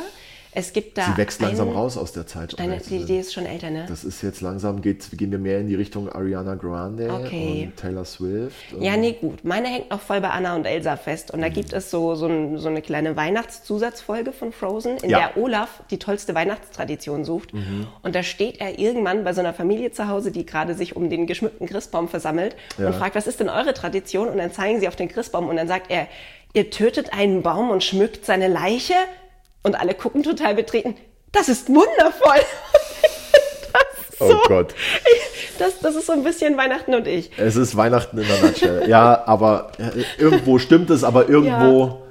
Es 0.54 0.74
gibt 0.74 0.98
da 0.98 1.06
Sie 1.06 1.18
wächst 1.18 1.40
langsam 1.42 1.70
einen- 1.70 1.78
raus 1.78 1.98
aus 1.98 2.12
der 2.12 2.28
Zeit. 2.28 2.60
Deine, 2.60 2.78
die, 2.80 3.06
die 3.06 3.18
ist 3.18 3.34
schon 3.34 3.46
älter, 3.46 3.70
ne? 3.70 3.86
Das 3.88 4.04
ist 4.04 4.22
jetzt 4.22 4.42
langsam, 4.42 4.82
geht, 4.82 5.08
gehen 5.18 5.32
wir 5.32 5.40
mehr 5.40 5.60
in 5.60 5.68
die 5.68 5.76
Richtung 5.76 6.10
Ariana 6.10 6.56
Grande 6.56 7.10
Okay. 7.10 7.68
und 7.72 7.78
Taylor 7.78 8.04
Swift. 8.04 8.74
Und 8.74 8.82
Ja, 8.82 8.98
nee, 8.98 9.14
gut. 9.14 9.46
Meine 9.46 9.70
hängt 9.70 9.90
noch 9.92 10.02
voll 10.02 10.20
bei 10.20 10.30
Anna 10.30 10.56
und 10.56 10.66
Elsa 10.66 10.98
fest. 10.98 11.32
Und 11.32 11.42
da 11.42 11.48
gibt 11.48 11.72
es 11.72 11.90
so, 11.90 12.16
so, 12.16 12.26
ein, 12.28 12.58
so 12.58 12.68
eine 12.68 12.82
kleine 12.82 13.16
Weihnachtszusatzfolge 13.16 14.34
von 14.34 14.52
Frozen, 14.52 14.98
in 14.98 15.10
Ja. 15.10 15.20
der 15.34 15.38
Olaf 15.42 15.84
die 15.90 16.00
tollste 16.00 16.36
Weihnachtstradition 16.36 17.24
sucht. 17.26 17.54
Und 18.04 18.16
da 18.16 18.24
steht 18.24 18.60
er 18.60 18.78
irgendwann 18.78 19.24
bei 19.24 19.34
so 19.34 19.40
einer 19.40 19.54
Familie 19.54 19.92
zu 19.92 20.08
Hause, 20.08 20.32
die 20.32 20.46
gerade 20.46 20.74
sich 20.76 20.96
um 20.96 21.10
den 21.10 21.28
geschmückten 21.28 21.68
Christbaum 21.68 22.08
versammelt 22.10 22.56
Ja. 22.78 22.88
und 22.88 22.96
fragt, 22.96 23.16
was 23.16 23.28
ist 23.28 23.40
denn 23.40 23.50
eure 23.50 23.74
Tradition? 23.74 24.28
Und 24.28 24.38
dann 24.38 24.52
zeigen 24.52 24.80
sie 24.82 24.88
auf 24.88 24.96
den 24.96 25.08
Christbaum 25.08 25.48
und 25.48 25.56
dann 25.56 25.68
sagt 25.68 25.90
er, 25.90 26.08
ihr 26.54 26.70
tötet 26.70 27.14
einen 27.14 27.42
Baum 27.42 27.70
und 27.70 27.84
schmückt 27.84 28.26
seine 28.26 28.48
Leiche? 28.50 28.94
Und 29.63 29.76
alle 29.80 29.93
gucken 29.93 30.24
total 30.24 30.56
betreten. 30.56 30.95
Das 31.32 31.47
ist 31.50 31.69
wundervoll. 31.69 32.41
das 33.74 34.10
ist 34.10 34.21
Oh 34.21 34.30
so, 34.30 34.39
Gott. 34.47 34.74
Das, 35.60 35.80
das 35.80 35.95
ist 35.95 36.08
so 36.08 36.13
ein 36.13 36.24
bisschen 36.24 36.58
Weihnachten 36.58 36.93
und 36.95 37.08
ich. 37.08 37.32
Es 37.38 37.56
ist 37.56 37.76
Weihnachten 37.78 38.17
in 38.17 38.28
der 38.28 38.41
Nutshell. 38.41 38.89
ja, 38.89 39.24
aber 39.26 39.71
äh, 39.78 40.04
irgendwo 40.21 40.58
stimmt 40.60 40.89
es, 40.89 41.04
aber 41.04 41.30
irgendwo 41.30 42.02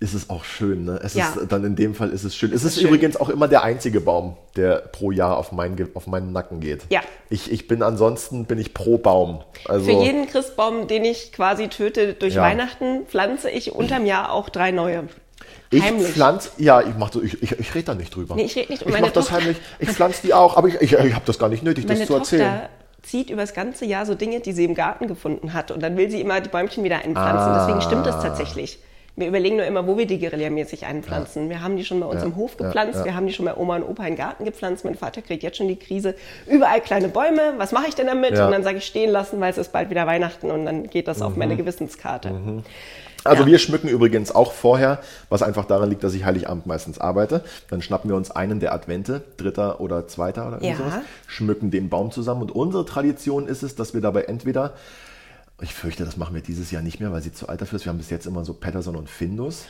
ist 0.00 0.14
es 0.14 0.30
auch 0.30 0.42
schön. 0.44 0.84
Ne? 0.86 0.98
Es 1.04 1.14
Ja. 1.14 1.28
ist, 1.28 1.52
dann 1.52 1.64
in 1.64 1.76
dem 1.76 1.94
Fall 1.94 2.10
ist 2.10 2.24
es 2.24 2.34
schön. 2.34 2.52
Es 2.52 2.64
ist 2.64 2.76
schön. 2.80 2.88
übrigens 2.88 3.16
auch 3.16 3.28
immer 3.28 3.46
der 3.46 3.62
einzige 3.62 4.00
Baum, 4.00 4.36
der 4.56 4.76
pro 4.90 5.12
Jahr 5.12 5.36
auf, 5.36 5.52
mein, 5.52 5.76
auf 5.94 6.06
meinen 6.08 6.32
Nacken 6.32 6.58
geht. 6.60 6.82
Ja. 6.90 7.00
Ich, 7.30 7.52
ich 7.52 7.68
bin 7.68 7.82
ansonsten 7.84 8.46
bin 8.46 8.58
ich 8.58 8.74
pro 8.74 8.98
Baum. 8.98 9.44
Also, 9.68 9.84
Für 9.84 9.92
jeden 10.04 10.26
Christbaum, 10.26 10.88
den 10.88 11.04
ich 11.04 11.32
quasi 11.32 11.68
töte 11.68 12.14
durch 12.14 12.34
Ja. 12.34 12.42
Weihnachten, 12.42 13.06
pflanze 13.06 13.48
ich 13.48 13.72
unterm 13.72 14.04
Jahr 14.04 14.32
auch 14.32 14.48
drei 14.48 14.72
neue. 14.72 15.04
Ich 15.72 15.82
heimlich. 15.82 16.08
pflanze, 16.08 16.50
ja, 16.58 16.80
ich 16.80 16.94
mach 16.98 17.12
so, 17.12 17.22
ich, 17.22 17.42
ich, 17.42 17.52
ich 17.58 17.74
rede 17.74 17.86
da 17.86 17.94
nicht 17.94 18.14
drüber. 18.14 18.34
Nee, 18.34 18.44
ich 18.44 18.56
red 18.56 18.70
nicht. 18.70 18.82
Und 18.82 18.88
Ich 18.88 18.92
meine 18.92 19.06
mach 19.06 19.12
das 19.12 19.30
heimlich. 19.30 19.56
Ich 19.78 19.88
pflanze 19.90 20.22
die 20.22 20.34
auch, 20.34 20.56
aber 20.56 20.68
ich, 20.68 20.74
ich, 20.76 20.92
ich 20.92 21.14
habe 21.14 21.24
das 21.26 21.38
gar 21.38 21.48
nicht 21.48 21.62
nötig, 21.62 21.86
Meine 21.86 22.00
das 22.00 22.08
zu 22.08 22.14
erzählen. 22.14 22.52
Tochter 22.52 22.68
zieht 23.02 23.30
übers 23.30 23.52
ganze 23.54 23.84
Jahr 23.84 24.06
so 24.06 24.14
Dinge, 24.14 24.40
die 24.40 24.52
sie 24.52 24.64
im 24.64 24.74
Garten 24.74 25.08
gefunden 25.08 25.52
hat. 25.52 25.70
Und 25.70 25.82
dann 25.82 25.96
will 25.96 26.10
sie 26.10 26.20
immer 26.20 26.40
die 26.40 26.48
Bäumchen 26.48 26.84
wieder 26.84 26.96
einpflanzen. 27.04 27.52
Deswegen 27.54 27.80
stimmt 27.82 28.06
das 28.06 28.22
tatsächlich. 28.22 28.78
Wir 29.14 29.28
überlegen 29.28 29.56
nur 29.56 29.66
immer, 29.66 29.86
wo 29.86 29.98
wir 29.98 30.06
die 30.06 30.18
guerillamäßig 30.18 30.86
einpflanzen. 30.86 31.50
Wir 31.50 31.60
haben 31.62 31.76
die 31.76 31.84
schon 31.84 32.00
bei 32.00 32.06
uns 32.06 32.22
im 32.22 32.34
Hof 32.34 32.56
gepflanzt. 32.56 33.04
Wir 33.04 33.14
haben 33.14 33.26
die 33.26 33.34
schon 33.34 33.44
bei 33.44 33.54
Oma 33.54 33.76
und 33.76 33.82
Opa 33.82 34.04
in 34.04 34.12
den 34.12 34.16
Garten 34.16 34.46
gepflanzt. 34.46 34.86
Mein 34.86 34.94
Vater 34.94 35.20
kriegt 35.20 35.42
jetzt 35.42 35.58
schon 35.58 35.68
die 35.68 35.76
Krise. 35.76 36.14
Überall 36.46 36.80
kleine 36.80 37.08
Bäume. 37.08 37.54
Was 37.58 37.72
mache 37.72 37.88
ich 37.88 37.94
denn 37.94 38.06
damit? 38.06 38.32
Ja. 38.32 38.46
Und 38.46 38.52
dann 38.52 38.62
sage 38.62 38.78
ich 38.78 38.86
stehen 38.86 39.10
lassen, 39.10 39.38
weil 39.40 39.50
es 39.50 39.58
ist 39.58 39.70
bald 39.70 39.90
wieder 39.90 40.06
Weihnachten. 40.06 40.50
Und 40.50 40.64
dann 40.64 40.84
geht 40.88 41.08
das 41.08 41.20
auf 41.20 41.36
meine 41.36 41.56
Gewissenskarte. 41.56 42.62
Also 43.24 43.42
Ja. 43.42 43.46
wir 43.48 43.58
schmücken 43.58 43.88
übrigens 43.88 44.34
auch 44.34 44.52
vorher, 44.52 45.00
was 45.28 45.42
einfach 45.42 45.64
daran 45.64 45.88
liegt, 45.90 46.02
dass 46.04 46.14
ich 46.14 46.24
Heiligabend 46.24 46.66
meistens 46.66 46.98
arbeite. 46.98 47.44
Dann 47.70 47.82
schnappen 47.82 48.10
wir 48.10 48.16
uns 48.16 48.30
einen 48.30 48.60
der 48.60 48.72
Advente, 48.72 49.22
dritter 49.36 49.80
oder 49.80 50.08
zweiter 50.08 50.48
oder 50.48 50.56
Ja. 50.62 50.70
irgendwie 50.70 50.90
sowas, 50.90 51.04
schmücken 51.26 51.70
den 51.70 51.88
Baum 51.88 52.10
zusammen. 52.10 52.42
Und 52.42 52.50
unsere 52.52 52.84
Tradition 52.84 53.46
ist 53.46 53.62
es, 53.62 53.76
dass 53.76 53.94
wir 53.94 54.00
dabei 54.00 54.22
entweder, 54.22 54.74
ich 55.60 55.74
fürchte, 55.74 56.04
das 56.04 56.16
machen 56.16 56.34
wir 56.34 56.42
dieses 56.42 56.70
Jahr 56.70 56.82
nicht 56.82 56.98
mehr, 57.00 57.12
weil 57.12 57.22
sie 57.22 57.32
zu 57.32 57.48
alt 57.48 57.60
dafür 57.60 57.76
ist. 57.76 57.84
Wir 57.84 57.90
haben 57.90 57.98
bis 57.98 58.10
jetzt 58.10 58.26
immer 58.26 58.44
so 58.44 58.54
Patterson 58.54 58.96
und 58.96 59.08
Findus 59.08 59.64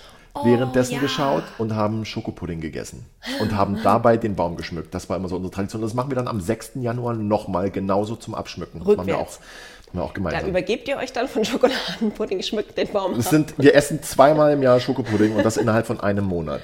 währenddessen 0.44 0.94
ja. 0.94 1.00
geschaut 1.00 1.42
und 1.58 1.74
haben 1.74 2.06
Schokopudding 2.06 2.62
gegessen 2.62 3.04
und 3.40 3.54
haben 3.54 3.78
dabei 3.82 4.16
den 4.16 4.34
Baum 4.34 4.56
geschmückt. 4.56 4.94
Das 4.94 5.10
war 5.10 5.18
immer 5.18 5.28
so 5.28 5.36
unsere 5.36 5.52
Tradition. 5.52 5.82
Das 5.82 5.92
machen 5.92 6.10
wir 6.10 6.14
dann 6.16 6.26
am 6.26 6.40
6. 6.40 6.72
Januar 6.76 7.12
nochmal 7.12 7.70
genauso 7.70 8.16
zum 8.16 8.34
Abschmücken. 8.34 8.78
Das 8.82 8.96
machen 8.96 9.06
wir 9.06 9.16
auch, 9.18 9.20
Rückwärts. 9.28 9.40
Wir 9.94 10.04
auch 10.04 10.08
Da 10.08 10.14
gemeinsam. 10.14 10.48
übergebt 10.48 10.88
ihr 10.88 10.96
euch 10.96 11.12
dann 11.12 11.28
von 11.28 11.44
Schokoladenpudding, 11.44 12.42
schmückt 12.42 12.76
den 12.76 12.88
Baum 12.88 13.14
Es 13.18 13.30
sind, 13.30 13.54
wir 13.58 13.74
essen 13.74 14.02
zweimal 14.02 14.52
im 14.52 14.62
Jahr 14.62 14.80
Schokopudding 14.80 15.34
und 15.34 15.44
das 15.44 15.56
innerhalb 15.56 15.86
von 15.86 16.00
einem 16.00 16.24
Monat. 16.24 16.62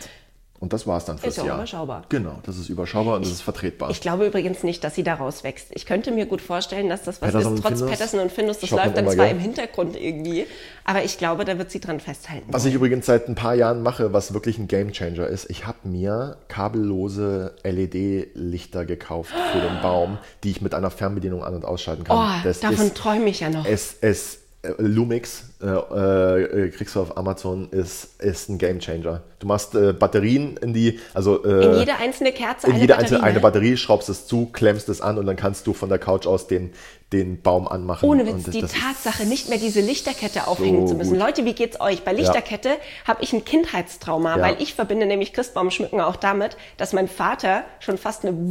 Und 0.61 0.73
das 0.73 0.87
war 0.87 0.99
es 0.99 1.05
dann 1.05 1.19
fürs 1.19 1.37
ja 1.37 1.43
auch 1.45 1.47
Jahr. 1.47 1.57
überschaubar. 1.57 2.03
Genau, 2.09 2.41
das 2.45 2.59
ist 2.59 2.69
überschaubar 2.69 3.17
und 3.17 3.25
das 3.25 3.31
ist 3.31 3.43
vertretbar. 3.43 3.91
Ich 3.91 4.01
glaube 4.01 4.27
übrigens 4.27 4.65
nicht, 4.65 4.83
dass 4.83 4.95
sie 4.97 5.05
daraus 5.05 5.45
wächst. 5.45 5.69
Ich 5.71 5.87
könnte 5.87 6.11
mir 6.11 6.27
gut 6.27 6.41
vorstellen, 6.41 6.89
dass 6.89 7.05
das 7.05 7.23
was 7.23 7.31
Patterson 7.31 7.55
ist, 7.55 7.63
trotz 7.63 7.79
Findus? 7.79 7.91
Patterson 7.91 8.21
und 8.21 8.33
Findus. 8.33 8.59
Das 8.59 8.71
läuft 8.71 8.97
dann 8.97 9.05
zwar 9.07 9.27
gell? 9.27 9.37
im 9.37 9.39
Hintergrund 9.39 9.97
irgendwie, 9.97 10.47
aber 10.85 11.05
ich 11.05 11.17
glaube, 11.17 11.45
da 11.45 11.59
wird 11.59 11.71
sie 11.71 11.79
dran 11.81 12.01
festhalten. 12.01 12.47
Was 12.51 12.65
ich 12.65 12.75
übrigens 12.75 13.07
seit 13.07 13.29
ein 13.29 13.37
paar 13.37 13.55
Jahren 13.55 13.83
mache, 13.83 14.13
was 14.13 14.35
wirklich 14.35 14.59
ein 14.59 14.67
Gamechanger 14.67 15.29
ist, 15.29 15.49
ich 15.49 15.67
habe 15.67 15.79
mir 15.85 16.39
kabellose 16.49 17.55
LED-Lichter 17.63 18.85
gekauft 18.85 19.33
für 19.53 19.61
den 19.61 19.81
Baum, 19.81 20.19
die 20.43 20.51
ich 20.51 20.61
mit 20.61 20.75
einer 20.75 20.91
Fernbedienung 20.91 21.45
an- 21.45 21.55
und 21.55 21.65
ausschalten 21.65 22.05
kann. 22.05 22.17
Oh, 22.17 22.43
das 22.45 22.61
davon 22.61 22.87
ist, 22.87 22.97
träume 22.97 23.29
ich 23.29 23.41
ja 23.41 23.51
noch. 23.51 23.65
es, 23.65 23.97
es, 24.01 24.41
Lumix, 24.79 25.45
äh, 25.63 25.67
äh, 25.67 26.69
kriegst 26.71 26.95
du 26.95 27.01
auf 27.01 27.17
Amazon, 27.17 27.69
ist, 27.71 28.21
ist 28.23 28.49
ein 28.49 28.59
Gamechanger. 28.59 29.23
Du 29.39 29.47
machst 29.47 29.75
äh, 29.75 29.93
Batterien 29.93 30.57
in 30.59 30.73
die, 30.75 30.99
also 31.15 31.45
äh, 31.45 31.65
In 31.67 31.75
jede 31.79 31.97
einzelne 31.97 32.33
Kerze 32.33 32.67
in 32.67 32.73
eine 32.73 32.81
jede 32.83 32.93
Batterie. 32.95 33.05
einzelne 33.05 33.23
eine 33.25 33.35
ne? 33.35 33.41
Batterie, 33.41 33.77
schraubst 33.77 34.09
es 34.09 34.27
zu, 34.27 34.47
klemmst 34.47 34.89
es 34.89 35.01
an 35.01 35.19
und 35.19 35.27
dann 35.27 35.37
kannst 35.37 35.67
du 35.67 35.73
von 35.73 35.89
der 35.89 35.99
Couch 35.99 36.27
aus 36.27 36.47
den, 36.47 36.73
den 37.13 37.41
Baum 37.41 37.67
anmachen. 37.69 38.09
Ohne 38.09 38.27
Witz, 38.27 38.45
das- 38.45 38.55
die 38.55 38.61
das 38.61 38.73
Tatsache, 38.73 39.25
nicht 39.27 39.49
mehr 39.49 39.59
diese 39.59 39.81
Lichterkette 39.81 40.47
aufhängen 40.47 40.87
zu 40.87 40.95
müssen. 40.95 41.11
gut. 41.13 41.19
Leute, 41.21 41.45
wie 41.45 41.55
geht's 41.55 41.81
euch? 41.81 42.03
Bei 42.05 42.13
Lichterkette 42.13 42.71
habe 43.07 43.23
ich 43.23 43.33
ein 43.33 43.45
Kindheitstrauma, 43.45 44.37
Ja. 44.37 44.43
weil 44.43 44.57
ich 44.61 44.75
verbinde 44.75 45.07
nämlich 45.07 45.33
Christbaumschmücken 45.33 46.01
auch 46.01 46.17
damit, 46.17 46.57
dass 46.77 46.93
mein 46.93 47.09
Vater 47.09 47.65
schon 47.81 47.99
fast 47.99 48.25
eine 48.25 48.51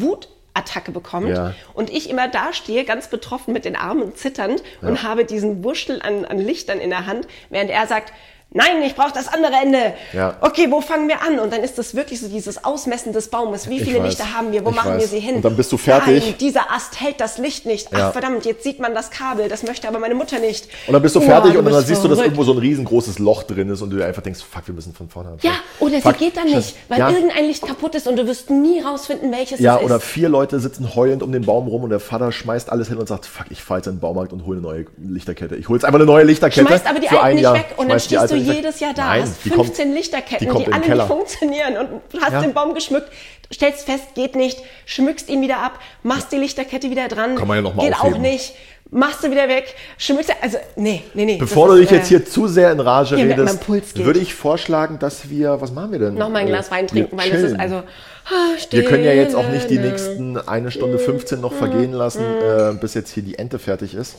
Wutattacke 0.57 0.91
bekommt 0.91 1.29
Ja. 1.29 1.53
und 1.73 1.89
ich 1.89 2.09
immer 2.09 2.27
da 2.27 2.53
stehe, 2.53 2.83
ganz 2.83 3.09
betroffen 3.09 3.53
mit 3.53 3.65
den 3.65 3.75
Armen 3.75 4.15
zitternd 4.15 4.63
und 4.81 5.03
habe 5.03 5.25
diesen 5.25 5.63
Wuschel 5.63 6.01
an, 6.01 6.25
an 6.25 6.39
Lichtern 6.39 6.79
in 6.79 6.89
der 6.89 7.05
Hand, 7.05 7.27
während 7.49 7.69
er 7.69 7.87
sagt, 7.87 8.13
Nein, 8.51 8.81
ich 8.85 8.95
brauche 8.95 9.11
das 9.13 9.27
andere 9.27 9.51
Ende. 9.61 9.93
Ja. 10.13 10.37
Okay, 10.41 10.67
wo 10.71 10.79
fangen 10.81 11.07
wir 11.09 11.21
an? 11.21 11.37
Und 11.39 11.51
dann 11.51 11.61
ist 11.63 11.77
das 11.77 11.93
wirklich 11.95 12.21
so 12.21 12.27
dieses 12.29 12.63
Ausmessen 12.63 13.11
des 13.13 13.27
Baumes. 13.27 13.69
Wie 13.69 13.79
viele. 13.81 13.99
Lichter 14.01 14.33
haben 14.35 14.51
wir? 14.51 14.63
Wo 14.63 14.69
Ich 14.69 14.75
machen 14.75 14.93
wir 14.93 14.99
weiß. 15.01 15.09
sie 15.11 15.19
hin? 15.19 15.35
Und 15.35 15.45
dann 15.45 15.55
bist 15.57 15.71
du 15.71 15.77
fertig. 15.77 16.23
Nein, 16.23 16.35
dieser 16.39 16.71
Ast 16.71 16.99
hält 17.01 17.19
das 17.19 17.37
Licht 17.39 17.65
nicht. 17.65 17.89
Ach 17.93 17.97
Ja. 17.97 18.11
verdammt, 18.11 18.45
jetzt 18.45 18.63
sieht 18.63 18.79
man 18.79 18.95
das 18.95 19.11
Kabel. 19.11 19.49
Das 19.49 19.63
möchte 19.63 19.87
aber 19.87 19.99
meine 19.99 20.15
Mutter 20.15 20.39
nicht. 20.39 20.67
Und 20.87 20.93
dann 20.93 21.01
bist 21.01 21.15
du 21.15 21.19
Oh, 21.19 21.23
fertig 21.23 21.57
und 21.57 21.65
dann 21.65 21.73
bist 21.73 21.87
siehst 21.87 22.03
du, 22.03 22.07
dass 22.07 22.19
irgendwo 22.19 22.43
so 22.43 22.53
ein 22.53 22.57
riesengroßes 22.59 23.19
Loch 23.19 23.43
drin 23.43 23.69
ist 23.69 23.81
und 23.81 23.89
du 23.89 24.03
einfach 24.03 24.21
denkst, 24.21 24.39
fuck, 24.49 24.65
wir 24.67 24.73
müssen 24.73 24.93
von 24.93 25.09
vorne 25.09 25.31
anfangen. 25.31 25.53
Ja, 25.53 25.59
oder 25.85 25.99
fuck, 25.99 26.13
sie 26.17 26.25
geht 26.25 26.37
dann 26.37 26.45
nicht, 26.45 26.75
weil 26.87 26.99
ja, 26.99 27.09
irgendein 27.09 27.45
Licht 27.45 27.65
kaputt 27.67 27.95
ist 27.95 28.07
und 28.07 28.15
du 28.15 28.25
wirst 28.27 28.49
nie 28.49 28.79
rausfinden, 28.81 29.31
welches 29.31 29.59
Ja, 29.59 29.77
es 29.77 29.83
oder 29.83 29.97
ist. 29.97 30.03
vier 30.05 30.29
Leute 30.29 30.59
sitzen 30.59 30.95
heulend 30.95 31.21
um 31.21 31.31
den 31.31 31.43
Baum 31.45 31.67
rum 31.67 31.83
und 31.83 31.89
der 31.89 31.99
Vater 31.99 32.31
schmeißt 32.31 32.71
alles 32.71 32.87
hin 32.87 32.97
und 32.97 33.07
sagt, 33.07 33.25
fuck, 33.25 33.47
ich 33.49 33.61
fahr 33.61 33.77
jetzt 33.77 33.87
in 33.87 33.95
den 33.95 33.99
Baumarkt 33.99 34.31
und 34.31 34.45
hole 34.45 34.57
eine 34.59 34.67
neue 34.67 34.85
Lichterkette. 34.97 35.55
Ich 35.55 35.67
hole 35.67 35.77
jetzt 35.77 35.85
einfach 35.85 35.99
eine 35.99 36.05
neue 36.05 36.23
Lichterkette. 36.23 36.65
Schmeißt 36.67 36.87
aber 36.87 36.99
die 36.99 37.09
alten 37.09 37.35
nicht 37.35 37.43
Jahr. 37.43 37.55
weg 37.55 37.73
und 37.77 37.89
dann 37.89 37.99
stehst 37.99 38.21
alte 38.21 38.36
du 38.45 38.51
jedes 38.53 38.79
Jahr 38.79 38.93
da, 38.93 39.05
Nein, 39.07 39.21
hast 39.23 39.45
die 39.45 39.49
15 39.49 39.85
kommt, 39.85 39.95
Lichterketten, 39.97 40.55
die 40.57 40.63
die, 40.65 40.71
alle 40.73 40.95
nicht 40.95 41.07
funktionieren 41.07 41.77
und 41.77 42.21
hast 42.21 42.33
Ja. 42.33 42.41
den 42.41 42.53
Baum 42.53 42.73
geschmückt, 42.73 43.09
stellst 43.53 43.85
fest, 43.85 44.15
geht 44.15 44.35
nicht, 44.35 44.59
schmückst 44.85 45.29
ihn 45.29 45.41
wieder 45.41 45.59
ab, 45.59 45.79
machst 46.03 46.31
die 46.31 46.37
Lichterkette 46.37 46.89
wieder 46.89 47.07
dran, 47.07 47.35
Kann 47.35 47.47
man 47.47 47.57
ja 47.57 47.61
noch 47.61 47.75
mal 47.75 47.85
geht 47.85 47.93
aufheben. 47.95 48.15
auch 48.15 48.19
nicht, 48.19 48.53
machst 48.89 49.23
du 49.23 49.31
wieder 49.31 49.47
weg, 49.49 49.73
schmückst, 49.97 50.31
also 50.41 50.57
nee, 50.75 51.01
nee, 51.13 51.25
nee. 51.25 51.37
Bevor 51.37 51.67
du 51.69 51.75
dich 51.75 51.89
jetzt 51.91 52.05
äh, 52.05 52.09
hier 52.09 52.25
zu 52.25 52.47
sehr 52.47 52.71
in 52.71 52.79
Rage 52.79 53.15
redest, 53.17 53.67
würde 53.97 54.19
ich 54.19 54.33
vorschlagen, 54.33 54.97
dass 54.99 55.29
wir, 55.29 55.59
was 55.61 55.71
machen 55.71 55.91
wir 55.91 55.99
denn? 55.99 56.13
noch 56.15 56.29
mal 56.29 56.39
ein 56.39 56.47
Äh, 56.47 56.51
Glas 56.51 56.71
Wein 56.71 56.87
trinken, 56.87 57.17
weil 57.17 57.29
das 57.29 57.41
ist 57.41 57.59
also 57.59 57.77
ah, 57.77 58.55
Wir 58.69 58.83
können 58.85 59.03
ja 59.03 59.13
jetzt 59.13 59.35
auch 59.35 59.47
nicht 59.49 59.69
die 59.69 59.75
Stille. 59.75 59.89
nächsten 59.91 60.37
eine 60.37 60.71
Stunde 60.71 60.99
15 60.99 61.39
noch 61.41 61.53
vergehen 61.53 61.91
lassen, 61.93 62.23
äh, 62.23 62.73
bis 62.79 62.93
jetzt 62.93 63.11
hier 63.13 63.23
die 63.23 63.37
Ente 63.39 63.59
fertig 63.59 63.93
ist. 63.93 64.15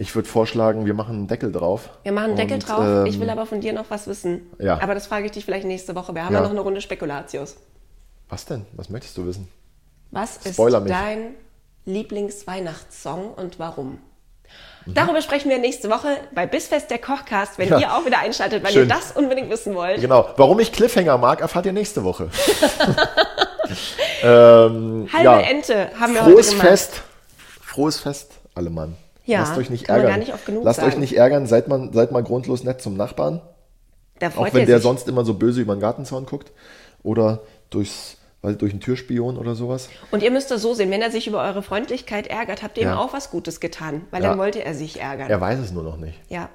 Ich 0.00 0.14
würde 0.14 0.26
vorschlagen, 0.26 0.86
wir 0.86 0.94
machen 0.94 1.14
einen 1.14 1.26
Deckel 1.28 1.52
drauf. 1.52 1.90
Wir 2.04 2.12
machen 2.12 2.28
einen 2.28 2.36
Deckel 2.36 2.54
Und, 2.54 2.66
drauf. 2.66 3.06
ich 3.06 3.16
ähm, 3.16 3.20
will 3.20 3.28
aber 3.28 3.44
von 3.44 3.60
dir 3.60 3.74
noch 3.74 3.84
was 3.90 4.06
wissen. 4.06 4.50
ja. 4.58 4.80
Aber 4.80 4.94
das 4.94 5.06
frage 5.06 5.26
ich 5.26 5.32
dich 5.32 5.44
vielleicht 5.44 5.66
nächste 5.66 5.94
Woche. 5.94 6.14
Wir 6.14 6.24
haben 6.24 6.32
Ja. 6.32 6.40
noch 6.40 6.48
eine 6.50 6.60
Runde 6.60 6.80
Spekulatius. 6.80 7.56
Was 8.30 8.46
denn? 8.46 8.64
Was 8.72 8.88
möchtest 8.88 9.18
du 9.18 9.26
wissen? 9.26 9.46
Was 10.10 10.38
ist 10.38 10.54
Spoiler 10.54 10.80
mich. 10.80 10.90
dein 10.90 11.34
Lieblingsweihnachtssong 11.84 13.34
und 13.34 13.58
warum? 13.58 13.98
Darüber 14.86 15.20
sprechen 15.20 15.50
wir 15.50 15.58
nächste 15.58 15.90
Woche 15.90 16.16
bei 16.34 16.46
Bissfest 16.46 16.90
der 16.90 16.98
Kochcast, 16.98 17.58
wenn 17.58 17.68
Ja. 17.68 17.78
ihr 17.78 17.94
auch 17.94 18.06
wieder 18.06 18.20
einschaltet, 18.20 18.64
weil 18.64 18.72
Schön. 18.72 18.88
ihr 18.88 18.94
das 18.94 19.12
unbedingt 19.12 19.50
wissen 19.50 19.74
wollt. 19.74 20.00
Genau. 20.00 20.30
Warum 20.38 20.58
ich 20.60 20.72
Cliffhanger 20.72 21.18
mag, 21.18 21.42
erfahrt 21.42 21.66
ihr 21.66 21.72
nächste 21.74 22.02
Woche. 22.04 22.30
ähm, 24.22 25.08
Halbe 25.12 25.24
ja. 25.24 25.40
Ente 25.40 25.90
haben 26.00 26.14
wir 26.14 26.22
Frohes 26.22 26.46
heute 26.46 26.50
gemacht. 26.56 26.68
Fest. 26.68 27.02
Frohes 27.60 28.00
Fest, 28.00 28.32
alle 28.54 28.70
Mann. 28.70 28.96
Ja, 29.24 29.40
Lasst 29.40 29.56
euch 29.58 29.70
nicht 29.70 29.88
ärgern. 29.88 30.18
nicht 30.18 30.32
Lasst 30.62 30.80
sagen. 30.80 30.92
euch 30.92 30.98
nicht 30.98 31.16
ärgern, 31.16 31.46
seid 31.46 31.68
mal, 31.68 31.90
seid 31.92 32.10
mal 32.12 32.22
grundlos 32.22 32.64
nett 32.64 32.80
zum 32.80 32.96
Nachbarn. 32.96 33.40
Auch 34.36 34.52
wenn 34.52 34.60
er 34.62 34.66
der 34.66 34.76
sich. 34.78 34.82
sonst 34.82 35.08
immer 35.08 35.24
so 35.24 35.34
böse 35.34 35.60
über 35.60 35.74
den 35.74 35.80
Gartenzaun 35.80 36.26
guckt. 36.26 36.52
Oder 37.02 37.40
durchs, 37.70 38.18
weil, 38.42 38.54
durch 38.56 38.72
einen 38.72 38.80
Türspion 38.80 39.38
oder 39.38 39.54
sowas. 39.54 39.88
Und 40.10 40.22
ihr 40.22 40.30
müsst 40.30 40.50
das 40.50 40.60
so 40.60 40.74
sehen, 40.74 40.90
wenn 40.90 41.00
er 41.00 41.10
sich 41.10 41.26
über 41.26 41.42
eure 41.42 41.62
Freundlichkeit 41.62 42.26
ärgert, 42.26 42.62
habt 42.62 42.76
ihr 42.76 42.84
Ja. 42.84 42.92
ihm 42.94 42.98
auch 42.98 43.12
was 43.14 43.30
Gutes 43.30 43.60
getan, 43.60 44.02
weil 44.10 44.22
Ja. 44.22 44.30
dann 44.30 44.38
wollte 44.38 44.62
er 44.64 44.74
sich 44.74 45.00
ärgern. 45.00 45.30
Er 45.30 45.40
weiß 45.40 45.58
es 45.60 45.70
nur 45.72 45.82
noch 45.82 45.96
nicht. 45.96 46.18
Ja. 46.28 46.48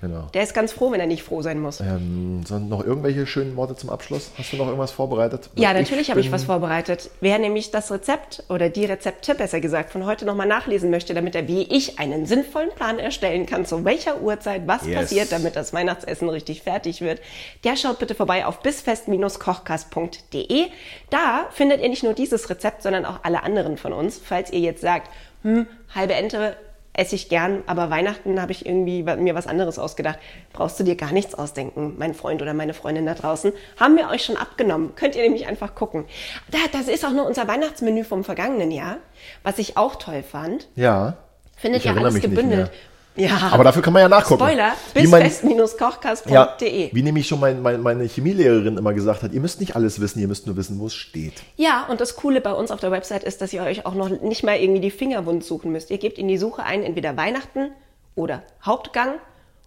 Genau. 0.00 0.26
Der 0.34 0.42
ist 0.42 0.52
ganz 0.52 0.72
froh, 0.72 0.90
wenn 0.92 1.00
er 1.00 1.06
nicht 1.06 1.22
froh 1.22 1.40
sein 1.40 1.58
muss. 1.58 1.80
Ähm, 1.80 2.44
sind 2.44 2.68
noch 2.68 2.84
irgendwelche 2.84 3.26
schönen 3.26 3.56
Worte 3.56 3.76
zum 3.76 3.88
Abschluss? 3.88 4.30
Hast 4.36 4.52
du 4.52 4.58
noch 4.58 4.66
irgendwas 4.66 4.90
vorbereitet? 4.90 5.48
Ja, 5.54 5.72
natürlich 5.72 6.10
habe 6.10 6.20
ich 6.20 6.30
was 6.30 6.44
vorbereitet. 6.44 7.08
Wer 7.20 7.38
nämlich 7.38 7.70
das 7.70 7.90
Rezept 7.90 8.42
oder 8.50 8.68
die 8.68 8.84
Rezepte, 8.84 9.34
besser 9.34 9.58
gesagt, 9.60 9.92
von 9.92 10.04
heute 10.04 10.26
nochmal 10.26 10.46
nachlesen 10.46 10.90
möchte, 10.90 11.14
damit 11.14 11.34
er 11.34 11.48
wie 11.48 11.62
ich 11.62 11.98
einen 11.98 12.26
sinnvollen 12.26 12.68
Plan 12.74 12.98
erstellen 12.98 13.46
kann, 13.46 13.64
zu 13.64 13.86
welcher 13.86 14.20
Uhrzeit 14.20 14.66
was 14.66 14.86
Yes. 14.86 14.94
passiert, 14.96 15.32
damit 15.32 15.56
das 15.56 15.72
Weihnachtsessen 15.72 16.28
richtig 16.28 16.60
fertig 16.62 17.00
wird, 17.00 17.22
der 17.64 17.76
schaut 17.76 17.98
bitte 17.98 18.14
vorbei 18.14 18.44
auf 18.44 18.60
bisfest-kochkast.de. 18.60 20.66
Da 21.10 21.46
findet 21.50 21.80
ihr 21.80 21.88
nicht 21.88 22.02
nur 22.02 22.12
dieses 22.14 22.50
Rezept, 22.50 22.82
sondern 22.82 23.04
auch 23.06 23.20
alle 23.22 23.42
anderen 23.42 23.78
von 23.78 23.92
uns. 23.94 24.20
Falls 24.22 24.52
ihr 24.52 24.60
jetzt 24.60 24.82
sagt, 24.82 25.10
hm, 25.42 25.66
halbe 25.94 26.12
Ente 26.14 26.56
esse 26.96 27.14
ich 27.14 27.28
gern, 27.28 27.62
aber 27.66 27.90
Weihnachten 27.90 28.40
habe 28.40 28.52
ich 28.52 28.66
irgendwie 28.66 29.02
mir 29.02 29.34
was 29.34 29.46
anderes 29.46 29.78
ausgedacht. 29.78 30.18
Brauchst 30.52 30.80
du 30.80 30.84
dir 30.84 30.96
gar 30.96 31.12
nichts 31.12 31.34
ausdenken, 31.34 31.94
mein 31.98 32.14
Freund 32.14 32.42
oder 32.42 32.54
meine 32.54 32.74
Freundin 32.74 33.06
da 33.06 33.14
draußen. 33.14 33.52
Haben 33.78 33.96
wir 33.96 34.08
euch 34.08 34.24
schon 34.24 34.36
abgenommen. 34.36 34.94
Könnt 34.96 35.14
ihr 35.14 35.22
nämlich 35.22 35.46
einfach 35.46 35.74
gucken. 35.74 36.06
Da, 36.50 36.58
das 36.72 36.88
ist 36.88 37.04
auch 37.04 37.12
nur 37.12 37.26
unser 37.26 37.46
Weihnachtsmenü 37.46 38.04
vom 38.04 38.24
vergangenen 38.24 38.70
Jahr, 38.70 38.98
was 39.42 39.58
ich 39.58 39.76
auch 39.76 39.96
toll 39.96 40.22
fand. 40.22 40.68
Ja. 40.74 41.16
Findet 41.56 41.84
erinnere 41.84 42.06
alles 42.06 42.20
gebündelt. 42.20 42.70
Ja. 43.16 43.48
Aber 43.52 43.64
dafür 43.64 43.82
kann 43.82 43.92
man 43.92 44.02
ja 44.02 44.08
nachgucken. 44.08 44.42
Spoiler, 44.44 44.72
Wie 44.94 45.06
mein- 45.06 45.22
bisfest-kochkast.de. 45.24 46.32
Ja, 46.32 46.56
wie 46.92 47.02
nämlich 47.02 47.26
schon 47.26 47.40
mein, 47.40 47.62
mein, 47.62 47.80
meine 47.82 48.04
Chemielehrerin 48.04 48.76
immer 48.76 48.92
gesagt 48.94 49.22
hat, 49.22 49.32
ihr 49.32 49.40
müsst 49.40 49.60
nicht 49.60 49.74
alles 49.76 50.00
wissen, 50.00 50.20
ihr 50.20 50.28
müsst 50.28 50.46
nur 50.46 50.56
wissen, 50.56 50.78
wo 50.78 50.86
es 50.86 50.94
steht. 50.94 51.34
Ja, 51.56 51.86
und 51.88 52.00
das 52.00 52.16
Coole 52.16 52.40
bei 52.40 52.52
uns 52.52 52.70
auf 52.70 52.80
der 52.80 52.90
Website 52.90 53.24
ist, 53.24 53.40
dass 53.40 53.52
ihr 53.52 53.62
euch 53.62 53.86
auch 53.86 53.94
noch 53.94 54.08
nicht 54.08 54.42
mal 54.42 54.56
irgendwie 54.58 54.80
die 54.80 54.90
Finger 54.90 55.26
wund 55.26 55.44
suchen 55.44 55.72
müsst. 55.72 55.90
Ihr 55.90 55.98
gebt 55.98 56.18
in 56.18 56.28
die 56.28 56.38
Suche 56.38 56.62
ein, 56.62 56.82
entweder 56.82 57.16
Weihnachten 57.16 57.70
oder 58.14 58.42
Hauptgang 58.64 59.14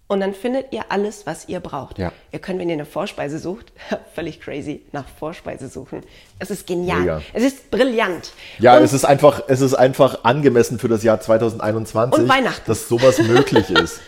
und 0.10 0.20
dann 0.20 0.34
findet 0.34 0.74
ihr 0.74 0.82
alles, 0.90 1.26
was 1.26 1.48
ihr 1.48 1.62
braucht. 1.62 1.98
Ja. 2.00 2.12
Ihr 2.34 2.40
könnt, 2.40 2.60
wenn 2.60 2.68
ihr 2.68 2.74
eine 2.74 2.86
Vorspeise 2.86 3.40
sucht, 3.40 3.72
völlig 4.16 4.42
crazy, 4.42 4.82
nach 4.92 5.06
Vorspeise 5.20 5.70
suchen. 5.70 6.02
Es 6.40 6.50
ist 6.52 6.68
genial. 6.68 7.00
Mega. 7.00 7.22
Es 7.32 7.44
ist 7.44 7.72
brillant. 7.72 8.32
Ja, 8.58 8.76
und 8.78 8.84
es 8.84 8.92
ist 8.92 9.06
einfach, 9.06 9.44
es 9.48 9.62
ist 9.62 9.76
einfach 9.76 10.24
angemessen 10.26 10.80
für 10.80 10.90
das 10.90 11.04
Jahr 11.04 11.22
2021, 11.22 12.22
Und 12.24 12.28
Weihnachten. 12.28 12.64
dass 12.68 12.90
sowas 12.90 13.20
möglich 13.20 13.70
ist. 13.70 14.02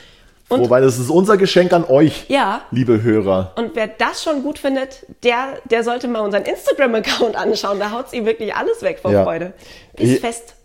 Und- 0.49 0.59
Wobei, 0.61 0.81
das 0.81 0.97
ist 0.99 1.09
unser 1.09 1.37
Geschenk 1.37 1.71
an 1.71 1.85
euch, 1.85 2.25
Ja. 2.27 2.63
liebe 2.71 3.01
Hörer. 3.03 3.53
Und 3.55 3.75
wer 3.75 3.87
das 3.87 4.21
schon 4.21 4.43
gut 4.43 4.59
findet, 4.59 5.05
der, 5.23 5.59
der 5.65 5.85
sollte 5.85 6.09
mal 6.09 6.19
unseren 6.19 6.43
Instagram-Account 6.43 7.37
anschauen. 7.37 7.79
Da 7.79 7.91
haut 7.91 8.09
sie 8.09 8.25
wirklich 8.25 8.53
alles 8.53 8.81
weg 8.81 8.99
vor 9.01 9.11
Ja. 9.13 9.23
Freude. 9.23 9.53
Bis 9.95 10.09
Ich- 10.09 10.19
fest. 10.19 10.55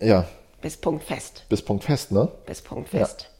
Ja, 0.00 0.26
Bis 0.60 0.76
Punkt 0.76 1.02
fest. 1.02 1.44
bis 1.48 1.60
Punkt 1.60 1.82
fest, 1.82 2.12
ne? 2.12 2.28
Bis 2.46 2.60
Punkt 2.62 2.90
fest. 2.90 3.30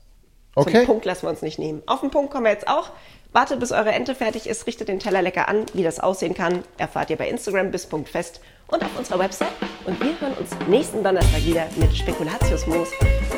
Okay. 0.55 0.79
Zum 0.79 0.87
Punkt 0.87 1.05
lassen 1.05 1.23
wir 1.23 1.31
uns 1.31 1.43
nicht 1.43 1.59
nehmen. 1.59 1.83
Auf 1.87 2.01
den 2.01 2.11
Punkt 2.11 2.31
kommen 2.31 2.45
wir 2.45 2.53
jetzt 2.53 2.69
auch. 2.69 2.91
Wartet, 3.33 3.61
bis 3.61 3.73
eure 3.73 3.93
Ente 3.93 4.15
fertig 4.15 4.47
ist, 4.47 4.67
richtet 4.67 4.89
den 4.89 4.99
Teller 4.99 5.23
lecker 5.23 5.49
an. 5.49 5.65
Wie 5.73 5.83
das 5.83 6.01
aussehen 6.01 6.35
kann, 6.35 6.63
erfahrt 6.77 7.09
ihr 7.09 7.17
bei 7.17 7.29
Instagram 7.29 7.71
bis 7.71 7.87
Punkt 7.87 8.11
fest 8.11 8.43
und 8.69 8.85
auf 8.85 8.99
unserer 8.99 9.19
Website. 9.21 9.53
Und 9.87 9.99
wir 10.01 10.21
hören 10.21 10.35
uns 10.35 10.51
nächsten 10.69 11.03
Donnerstag 11.03 11.43
wieder 11.45 11.67
mit 11.77 11.97
Spekulatiusmoos. 11.97 12.89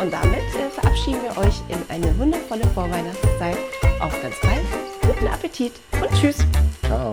Und 0.01 0.13
damit 0.13 0.35
äh, 0.37 0.69
verabschieden 0.71 1.21
wir 1.23 1.41
euch 1.41 1.55
in 1.69 1.79
eine 1.89 2.19
wundervolle 2.19 2.67
Vorweihnachtszeit. 2.75 3.57
Auf 4.01 4.21
ganz 4.21 4.35
bald, 4.43 4.63
guten 5.03 5.29
Appetit 5.29 5.73
und 5.93 6.11
tschüss. 6.21 6.39
Ciao. 6.85 7.13